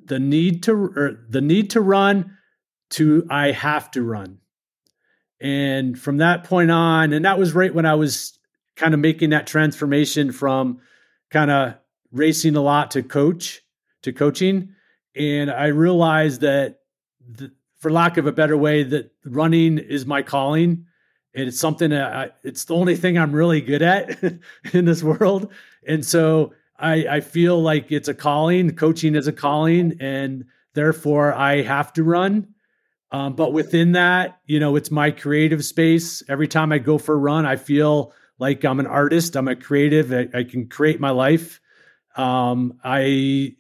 the 0.05 0.21
need 0.21 0.63
to 0.65 1.17
the 1.29 1.41
need 1.41 1.71
to 1.71 1.81
run 1.81 2.37
to 2.93 3.27
I 3.31 3.51
have 3.53 3.91
to 3.93 4.03
run. 4.03 4.39
And 5.41 5.99
from 5.99 6.19
that 6.19 6.45
point 6.45 6.71
on, 6.71 7.13
and 7.13 7.25
that 7.25 7.39
was 7.39 7.53
right 7.53 7.75
when 7.75 7.87
I 7.87 7.95
was 7.95 8.39
kind 8.77 8.95
of 8.95 9.01
making 9.01 9.31
that 9.31 9.47
transformation 9.47 10.33
from 10.33 10.81
kind 11.31 11.51
of 11.51 11.75
racing 12.13 12.57
a 12.57 12.61
lot 12.61 12.93
to 12.93 13.03
coach 13.03 13.63
to 14.03 14.13
coaching. 14.13 14.75
And 15.17 15.51
I 15.51 15.67
realized 15.67 16.41
that, 16.43 16.81
the, 17.29 17.53
for 17.79 17.91
lack 17.91 18.17
of 18.17 18.27
a 18.27 18.33
better 18.33 18.57
way, 18.57 18.85
that 18.85 19.13
running 19.25 19.79
is 19.79 20.07
my 20.07 20.23
calling. 20.23 20.87
And 21.35 21.49
it's 21.49 21.59
something 21.59 21.91
that 21.91 22.15
I, 22.15 22.31
it's 22.45 22.65
the 22.65 22.75
only 22.75 22.95
thing 22.95 23.19
I'm 23.19 23.33
really 23.33 23.61
good 23.61 23.83
at 23.83 24.23
in 24.73 24.85
this 24.85 25.03
world. 25.03 25.51
And 25.87 26.05
so 26.05 26.53
I, 26.79 27.07
I 27.09 27.21
feel 27.21 27.61
like 27.61 27.91
it's 27.91 28.09
a 28.09 28.15
calling. 28.15 28.75
Coaching 28.77 29.15
is 29.15 29.27
a 29.27 29.33
calling, 29.33 29.97
and 30.01 30.45
therefore 30.75 31.33
I 31.33 31.63
have 31.63 31.93
to 31.95 32.05
run. 32.05 32.49
Um, 33.13 33.35
but 33.35 33.53
within 33.53 33.93
that, 33.93 34.41
you 34.47 34.59
know, 34.59 34.75
it's 34.75 34.91
my 34.91 35.11
creative 35.11 35.65
space. 35.65 36.23
Every 36.29 36.49
time 36.49 36.73
I 36.73 36.79
go 36.79 36.97
for 36.97 37.15
a 37.15 37.19
run, 37.19 37.45
I 37.45 37.57
feel 37.57 38.15
like 38.39 38.65
I'm 38.65 38.81
an 38.81 38.87
artist. 38.87 39.37
I'm 39.37 39.49
a 39.49 39.55
creative. 39.55 40.13
I, 40.13 40.29
I 40.39 40.45
can 40.45 40.67
create 40.67 40.99
my 40.99 41.11
life. 41.11 41.61
Um, 42.17 42.79
I 42.83 43.55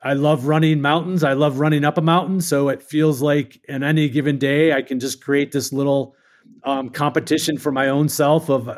I 0.00 0.12
love 0.12 0.46
running 0.46 0.80
mountains. 0.80 1.24
I 1.24 1.32
love 1.32 1.58
running 1.58 1.84
up 1.84 1.98
a 1.98 2.02
mountain. 2.02 2.40
So 2.40 2.68
it 2.68 2.82
feels 2.82 3.20
like 3.20 3.60
in 3.68 3.82
any 3.82 4.08
given 4.08 4.38
day, 4.38 4.72
I 4.72 4.82
can 4.82 5.00
just 5.00 5.24
create 5.24 5.50
this 5.50 5.72
little 5.72 6.14
um, 6.62 6.90
competition 6.90 7.58
for 7.58 7.72
my 7.72 7.88
own 7.88 8.08
self 8.08 8.48
of 8.48 8.68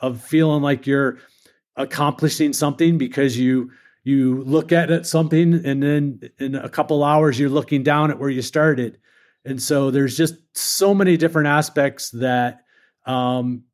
of 0.00 0.20
feeling 0.20 0.62
like 0.62 0.86
you're 0.86 1.18
accomplishing 1.76 2.52
something 2.52 2.98
because 2.98 3.38
you 3.38 3.70
you 4.02 4.42
look 4.42 4.72
at 4.72 4.90
it, 4.90 5.06
something 5.06 5.54
and 5.64 5.82
then 5.82 6.20
in 6.38 6.56
a 6.56 6.68
couple 6.68 7.04
hours 7.04 7.38
you're 7.38 7.50
looking 7.50 7.82
down 7.84 8.10
at 8.10 8.18
where 8.18 8.30
you 8.30 8.42
started 8.42 8.98
and 9.44 9.60
so 9.60 9.90
there's 9.90 10.16
just 10.16 10.34
so 10.54 10.94
many 10.94 11.16
different 11.16 11.48
aspects 11.48 12.10
that 12.10 12.64
um, 13.06 13.64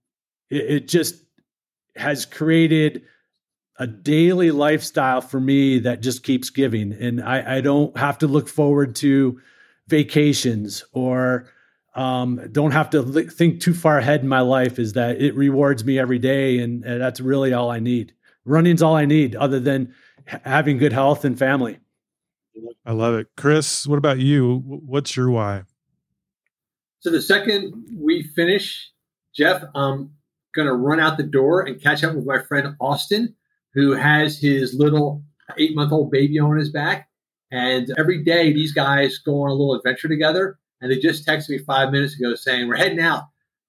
it, 0.51 0.71
it 0.71 0.89
just 0.89 1.17
has 1.97 2.27
created 2.27 3.03
a 3.79 3.87
daily 3.87 4.51
lifestyle 4.51 5.21
for 5.21 5.41
me 5.41 5.81
that 5.81 6.01
just 6.01 6.23
keeps 6.23 6.51
giving 6.51 6.93
and 6.93 7.23
i, 7.23 7.57
I 7.57 7.61
don't 7.61 7.97
have 7.97 8.19
to 8.19 8.27
look 8.27 8.49
forward 8.49 8.95
to 8.97 9.41
vacations 9.89 10.85
or 10.93 11.49
um, 11.95 12.49
don't 12.53 12.73
have 12.73 12.91
to 12.91 13.03
think 13.25 13.61
too 13.61 13.73
far 13.73 13.99
ahead 13.99 14.21
in 14.21 14.29
my 14.29 14.41
life 14.41 14.79
is 14.79 14.93
that 14.95 15.21
it 15.21 15.35
rewards 15.35 15.85
me 15.85 15.99
every 15.99 16.19
day 16.19 16.59
and, 16.59 16.85
and 16.85 17.01
that's 17.01 17.21
really 17.21 17.53
all 17.53 17.71
i 17.71 17.79
need 17.79 18.15
running's 18.45 18.83
all 18.83 18.95
i 18.95 19.05
need 19.05 19.35
other 19.37 19.61
than 19.61 19.95
having 20.27 20.79
good 20.79 20.93
health 20.93 21.25
and 21.25 21.39
family. 21.39 21.79
I 22.85 22.93
love 22.93 23.15
it. 23.15 23.29
Chris, 23.37 23.87
what 23.87 23.99
about 23.99 24.19
you? 24.19 24.63
What's 24.65 25.17
your 25.17 25.31
why? 25.31 25.65
So 27.01 27.11
the 27.11 27.23
second 27.23 27.87
we 28.01 28.23
finish, 28.35 28.91
Jeff, 29.35 29.63
I'm 29.75 30.11
going 30.55 30.67
to 30.67 30.75
run 30.75 30.99
out 31.01 31.17
the 31.17 31.23
door 31.23 31.61
and 31.61 31.81
catch 31.81 32.03
up 32.03 32.15
with 32.15 32.27
my 32.27 32.43
friend 32.43 32.75
Austin, 32.81 33.35
who 33.75 33.93
has 33.93 34.39
his 34.39 34.75
little 34.75 35.23
eight 35.59 35.77
month 35.77 35.93
old 35.93 36.11
baby 36.11 36.39
on 36.39 36.57
his 36.57 36.71
back. 36.71 37.09
And 37.51 37.93
every 37.97 38.25
day, 38.25 38.53
these 38.53 38.73
guys 38.73 39.19
go 39.19 39.43
on 39.43 39.51
a 39.51 39.55
little 39.55 39.75
adventure 39.75 40.09
together. 40.09 40.59
And 40.81 40.91
they 40.91 40.99
just 40.99 41.27
texted 41.27 41.51
me 41.51 41.59
five 41.59 41.91
minutes 41.91 42.19
ago 42.19 42.35
saying, 42.35 42.69
We're 42.69 42.77
heading 42.77 43.01
out. 43.01 43.25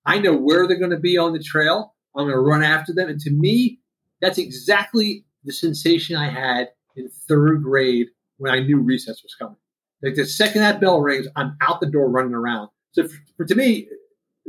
I 0.06 0.20
know 0.20 0.34
where 0.34 0.68
they're 0.68 0.80
going 0.80 0.92
to 0.92 0.98
be 0.98 1.18
on 1.18 1.34
the 1.34 1.40
trail. 1.40 1.94
I'm 2.16 2.26
going 2.26 2.36
to 2.36 2.40
run 2.40 2.64
after 2.64 2.94
them. 2.94 3.10
And 3.10 3.20
to 3.22 3.30
me, 3.30 3.80
that's 4.22 4.38
exactly 4.38 5.26
the 5.44 5.54
sensation 5.54 6.16
I 6.16 6.30
had 6.30 6.70
in 6.96 7.10
third 7.28 7.62
grade 7.62 8.08
when 8.38 8.52
I 8.52 8.60
knew 8.60 8.80
recess 8.80 9.22
was 9.24 9.36
coming. 9.36 9.58
Like 10.02 10.16
the 10.16 10.26
second 10.26 10.62
that 10.62 10.80
bell 10.80 11.02
rings, 11.02 11.28
I'm 11.36 11.58
out 11.62 11.80
the 11.80 11.88
door 11.88 12.10
running 12.10 12.34
around. 12.34 12.70
So 12.92 13.08
for, 13.36 13.46
to 13.46 13.56
me, 13.56 13.88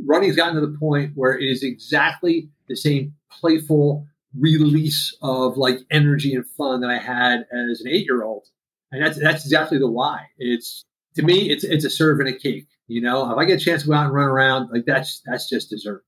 running 0.06 0.28
has 0.28 0.36
gotten 0.36 0.54
to 0.54 0.60
the 0.60 0.76
point 0.78 1.12
where 1.14 1.38
it 1.38 1.44
is 1.44 1.62
exactly 1.62 2.48
the 2.68 2.76
same 2.76 3.14
playful 3.30 4.06
release 4.38 5.16
of 5.22 5.56
like 5.56 5.78
energy 5.90 6.34
and 6.34 6.46
fun 6.46 6.80
that 6.82 6.90
I 6.90 6.98
had 6.98 7.46
as 7.52 7.80
an 7.80 7.88
eight 7.88 8.04
year 8.04 8.22
old. 8.22 8.46
And 8.92 9.02
that's 9.04 9.18
that's 9.18 9.44
exactly 9.44 9.78
the 9.78 9.90
why. 9.90 10.26
It's 10.38 10.84
to 11.16 11.22
me, 11.22 11.50
it's 11.50 11.64
it's 11.64 11.84
a 11.84 11.90
serve 11.90 12.20
and 12.20 12.28
a 12.28 12.32
cake. 12.32 12.66
You 12.86 13.02
know, 13.02 13.30
if 13.30 13.36
I 13.36 13.44
get 13.44 13.60
a 13.60 13.64
chance 13.64 13.82
to 13.82 13.88
go 13.88 13.94
out 13.94 14.06
and 14.06 14.14
run 14.14 14.28
around, 14.28 14.70
like 14.70 14.84
that's 14.86 15.20
that's 15.26 15.48
just 15.48 15.70
dessert. 15.70 16.04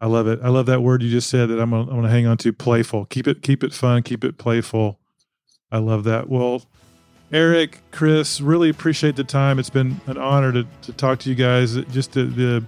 I 0.00 0.06
love 0.06 0.26
it. 0.26 0.40
I 0.42 0.48
love 0.48 0.66
that 0.66 0.82
word 0.82 1.02
you 1.02 1.10
just 1.10 1.30
said 1.30 1.48
that 1.48 1.60
I'm 1.60 1.70
gonna, 1.70 1.82
I'm 1.82 1.96
gonna 1.96 2.10
hang 2.10 2.26
on 2.26 2.36
to. 2.38 2.52
Playful. 2.52 3.06
Keep 3.06 3.26
it 3.28 3.42
keep 3.42 3.62
it 3.62 3.72
fun. 3.72 4.02
Keep 4.02 4.24
it 4.24 4.38
playful. 4.38 5.00
I 5.70 5.78
love 5.78 6.04
that. 6.04 6.28
Well, 6.28 6.66
Eric, 7.34 7.80
Chris, 7.90 8.40
really 8.40 8.70
appreciate 8.70 9.16
the 9.16 9.24
time. 9.24 9.58
It's 9.58 9.68
been 9.68 10.00
an 10.06 10.16
honor 10.16 10.52
to, 10.52 10.64
to 10.82 10.92
talk 10.92 11.18
to 11.18 11.28
you 11.28 11.34
guys. 11.34 11.74
Just 11.86 12.12
the, 12.12 12.22
the 12.22 12.64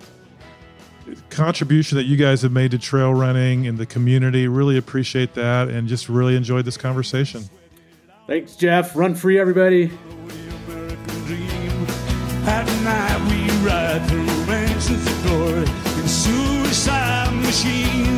contribution 1.30 1.96
that 1.96 2.04
you 2.04 2.16
guys 2.16 2.42
have 2.42 2.50
made 2.50 2.72
to 2.72 2.78
trail 2.78 3.14
running 3.14 3.68
and 3.68 3.78
the 3.78 3.86
community. 3.86 4.48
Really 4.48 4.76
appreciate 4.76 5.34
that, 5.34 5.68
and 5.68 5.86
just 5.86 6.08
really 6.08 6.34
enjoyed 6.34 6.64
this 6.64 6.76
conversation. 6.76 7.44
Thanks, 8.26 8.56
Jeff. 8.56 8.96
Run 8.96 9.14
free, 9.14 9.38
everybody. 9.38 9.84
At 12.44 12.66
night 12.82 13.20
we 13.30 13.48
ride 13.64 14.04
through 14.08 14.26
mansions 14.46 15.06
of 15.06 15.22
glory 15.26 15.66
suicide 16.08 17.32
machines. 17.34 18.15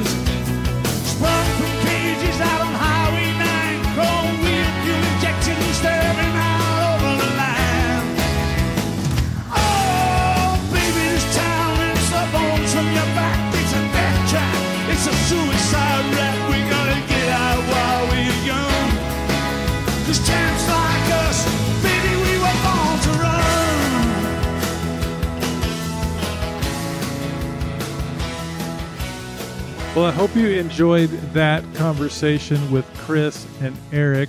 Well, 29.98 30.06
I 30.06 30.12
hope 30.12 30.36
you 30.36 30.46
enjoyed 30.50 31.10
that 31.32 31.64
conversation 31.74 32.70
with 32.70 32.86
Chris 32.98 33.48
and 33.60 33.76
Eric, 33.90 34.28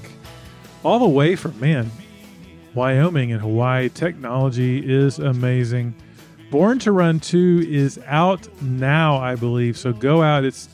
all 0.83 0.97
the 0.97 1.07
way 1.07 1.35
from, 1.35 1.59
man, 1.59 1.91
Wyoming 2.73 3.31
and 3.33 3.39
Hawaii. 3.39 3.87
Technology 3.89 4.79
is 4.79 5.19
amazing. 5.19 5.93
Born 6.49 6.79
to 6.79 6.91
Run 6.91 7.19
2 7.19 7.67
is 7.69 7.99
out 8.07 8.47
now, 8.63 9.17
I 9.17 9.35
believe. 9.35 9.77
So 9.77 9.93
go 9.93 10.23
out. 10.23 10.43
It's 10.43 10.69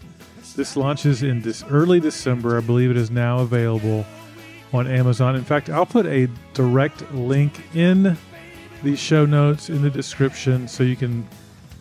this 0.55 0.77
launches 0.77 1.23
in 1.23 1.41
this 1.41 1.65
early 1.65 1.99
December. 1.99 2.57
I 2.57 2.61
believe 2.61 2.89
it 2.89 2.95
is 2.95 3.11
now 3.11 3.39
available 3.39 4.05
on 4.71 4.87
Amazon. 4.87 5.35
In 5.35 5.43
fact, 5.43 5.69
I'll 5.69 5.85
put 5.85 6.05
a 6.05 6.29
direct 6.53 7.11
link 7.11 7.51
in 7.75 8.15
the 8.81 8.95
show 8.95 9.25
notes 9.25 9.69
in 9.69 9.81
the 9.81 9.89
description 9.89 10.69
so 10.69 10.85
you 10.85 10.95
can 10.95 11.27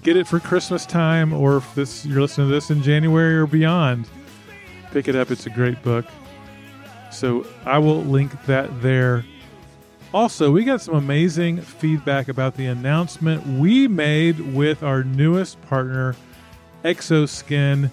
get 0.05 0.17
it 0.17 0.29
for 0.29 0.39
Christmas 0.39 0.87
time, 0.87 1.33
or 1.33 1.57
if 1.57 1.75
this 1.75 2.07
you're 2.07 2.21
listening 2.21 2.49
to 2.49 2.55
this 2.55 2.71
in 2.71 2.83
January 2.83 3.37
or 3.37 3.47
beyond, 3.47 4.07
pick 4.93 5.09
it 5.09 5.17
up. 5.17 5.31
It's 5.31 5.47
a 5.47 5.51
great 5.51 5.83
book. 5.83 6.05
So 7.11 7.47
I 7.65 7.79
will 7.79 8.03
link 8.03 8.31
that 8.45 8.83
there. 8.83 9.25
Also, 10.13 10.53
we 10.53 10.63
got 10.63 10.81
some 10.81 10.95
amazing 10.95 11.61
feedback 11.61 12.29
about 12.29 12.57
the 12.57 12.67
announcement 12.67 13.45
we 13.59 13.89
made 13.89 14.39
with 14.55 14.83
our 14.83 15.03
newest 15.03 15.61
partner, 15.63 16.15
XOSKIN. 16.85 17.91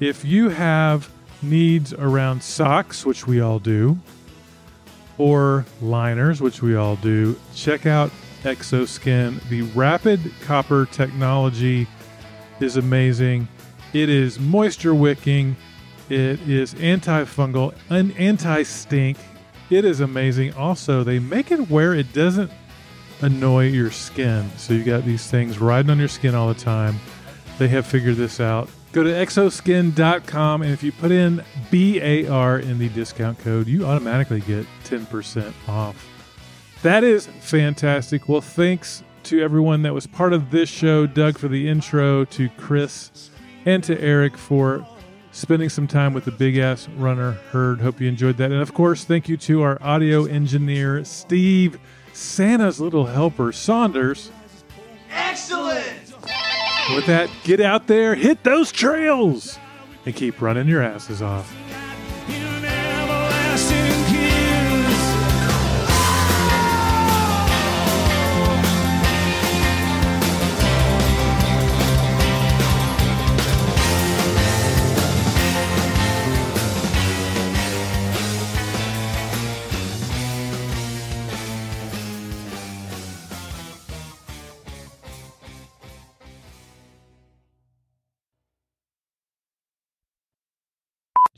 If 0.00 0.24
you 0.24 0.48
have 0.48 1.10
needs 1.42 1.92
around 1.92 2.42
socks, 2.42 3.04
which 3.04 3.26
we 3.26 3.40
all 3.40 3.58
do, 3.58 3.98
or 5.18 5.66
liners, 5.82 6.40
which 6.40 6.62
we 6.62 6.74
all 6.74 6.96
do, 6.96 7.38
check 7.54 7.86
out 7.86 8.10
XOSKIN. 8.42 9.40
The 9.48 9.62
rapid 9.62 10.20
copper 10.42 10.86
technology 10.86 11.86
is 12.60 12.76
amazing. 12.76 13.48
It 13.92 14.08
is 14.08 14.38
moisture 14.38 14.94
wicking. 14.94 15.56
It 16.08 16.40
is 16.48 16.74
antifungal 16.74 17.74
and 17.88 18.16
anti 18.18 18.62
stink. 18.62 19.16
It 19.70 19.84
is 19.84 20.00
amazing. 20.00 20.54
Also, 20.54 21.04
they 21.04 21.18
make 21.18 21.50
it 21.50 21.70
where 21.70 21.94
it 21.94 22.12
doesn't 22.12 22.50
annoy 23.22 23.68
your 23.68 23.90
skin. 23.90 24.50
So 24.56 24.74
you 24.74 24.84
got 24.84 25.04
these 25.04 25.30
things 25.30 25.58
riding 25.58 25.90
on 25.90 25.98
your 25.98 26.08
skin 26.08 26.34
all 26.34 26.48
the 26.48 26.54
time. 26.54 26.96
They 27.58 27.68
have 27.68 27.86
figured 27.86 28.16
this 28.16 28.40
out. 28.40 28.68
Go 28.92 29.04
to 29.04 29.10
exoskin.com 29.10 30.62
and 30.62 30.72
if 30.72 30.82
you 30.82 30.90
put 30.90 31.12
in 31.12 31.44
BAR 31.70 32.58
in 32.58 32.78
the 32.78 32.88
discount 32.88 33.38
code, 33.38 33.68
you 33.68 33.86
automatically 33.86 34.40
get 34.40 34.66
10% 34.84 35.52
off. 35.68 36.09
That 36.82 37.04
is 37.04 37.26
fantastic. 37.26 38.28
Well, 38.28 38.40
thanks 38.40 39.02
to 39.24 39.42
everyone 39.42 39.82
that 39.82 39.92
was 39.92 40.06
part 40.06 40.32
of 40.32 40.50
this 40.50 40.68
show, 40.68 41.06
Doug 41.06 41.36
for 41.36 41.48
the 41.48 41.68
intro, 41.68 42.24
to 42.24 42.48
Chris, 42.56 43.30
and 43.66 43.84
to 43.84 44.00
Eric 44.00 44.36
for 44.38 44.86
spending 45.30 45.68
some 45.68 45.86
time 45.86 46.14
with 46.14 46.24
the 46.24 46.30
big 46.30 46.56
ass 46.56 46.88
runner 46.96 47.32
herd. 47.52 47.80
Hope 47.80 48.00
you 48.00 48.08
enjoyed 48.08 48.38
that. 48.38 48.50
And 48.50 48.62
of 48.62 48.72
course, 48.72 49.04
thank 49.04 49.28
you 49.28 49.36
to 49.36 49.62
our 49.62 49.78
audio 49.82 50.24
engineer, 50.24 51.04
Steve, 51.04 51.78
Santa's 52.14 52.80
little 52.80 53.06
helper, 53.06 53.52
Saunders. 53.52 54.30
Excellent! 55.10 55.84
With 56.94 57.06
that, 57.06 57.28
get 57.44 57.60
out 57.60 57.86
there, 57.88 58.14
hit 58.14 58.42
those 58.42 58.72
trails, 58.72 59.58
and 60.06 60.14
keep 60.16 60.40
running 60.40 60.66
your 60.66 60.82
asses 60.82 61.20
off. 61.20 61.54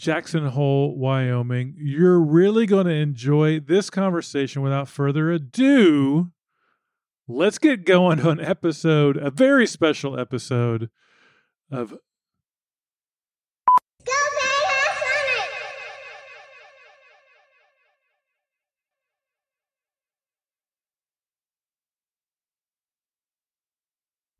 Jackson 0.02 0.48
Hole, 0.48 0.98
Wyoming. 0.98 1.76
You're 1.78 2.18
really 2.18 2.66
going 2.66 2.86
to 2.86 2.92
enjoy 2.92 3.60
this 3.60 3.88
conversation 3.88 4.60
without 4.60 4.88
further 4.88 5.30
ado. 5.30 6.32
Let's 7.28 7.58
get 7.58 7.84
going 7.84 8.18
on 8.26 8.40
episode, 8.40 9.16
a 9.16 9.30
very 9.30 9.64
special 9.64 10.18
episode 10.18 10.90
of 11.70 11.94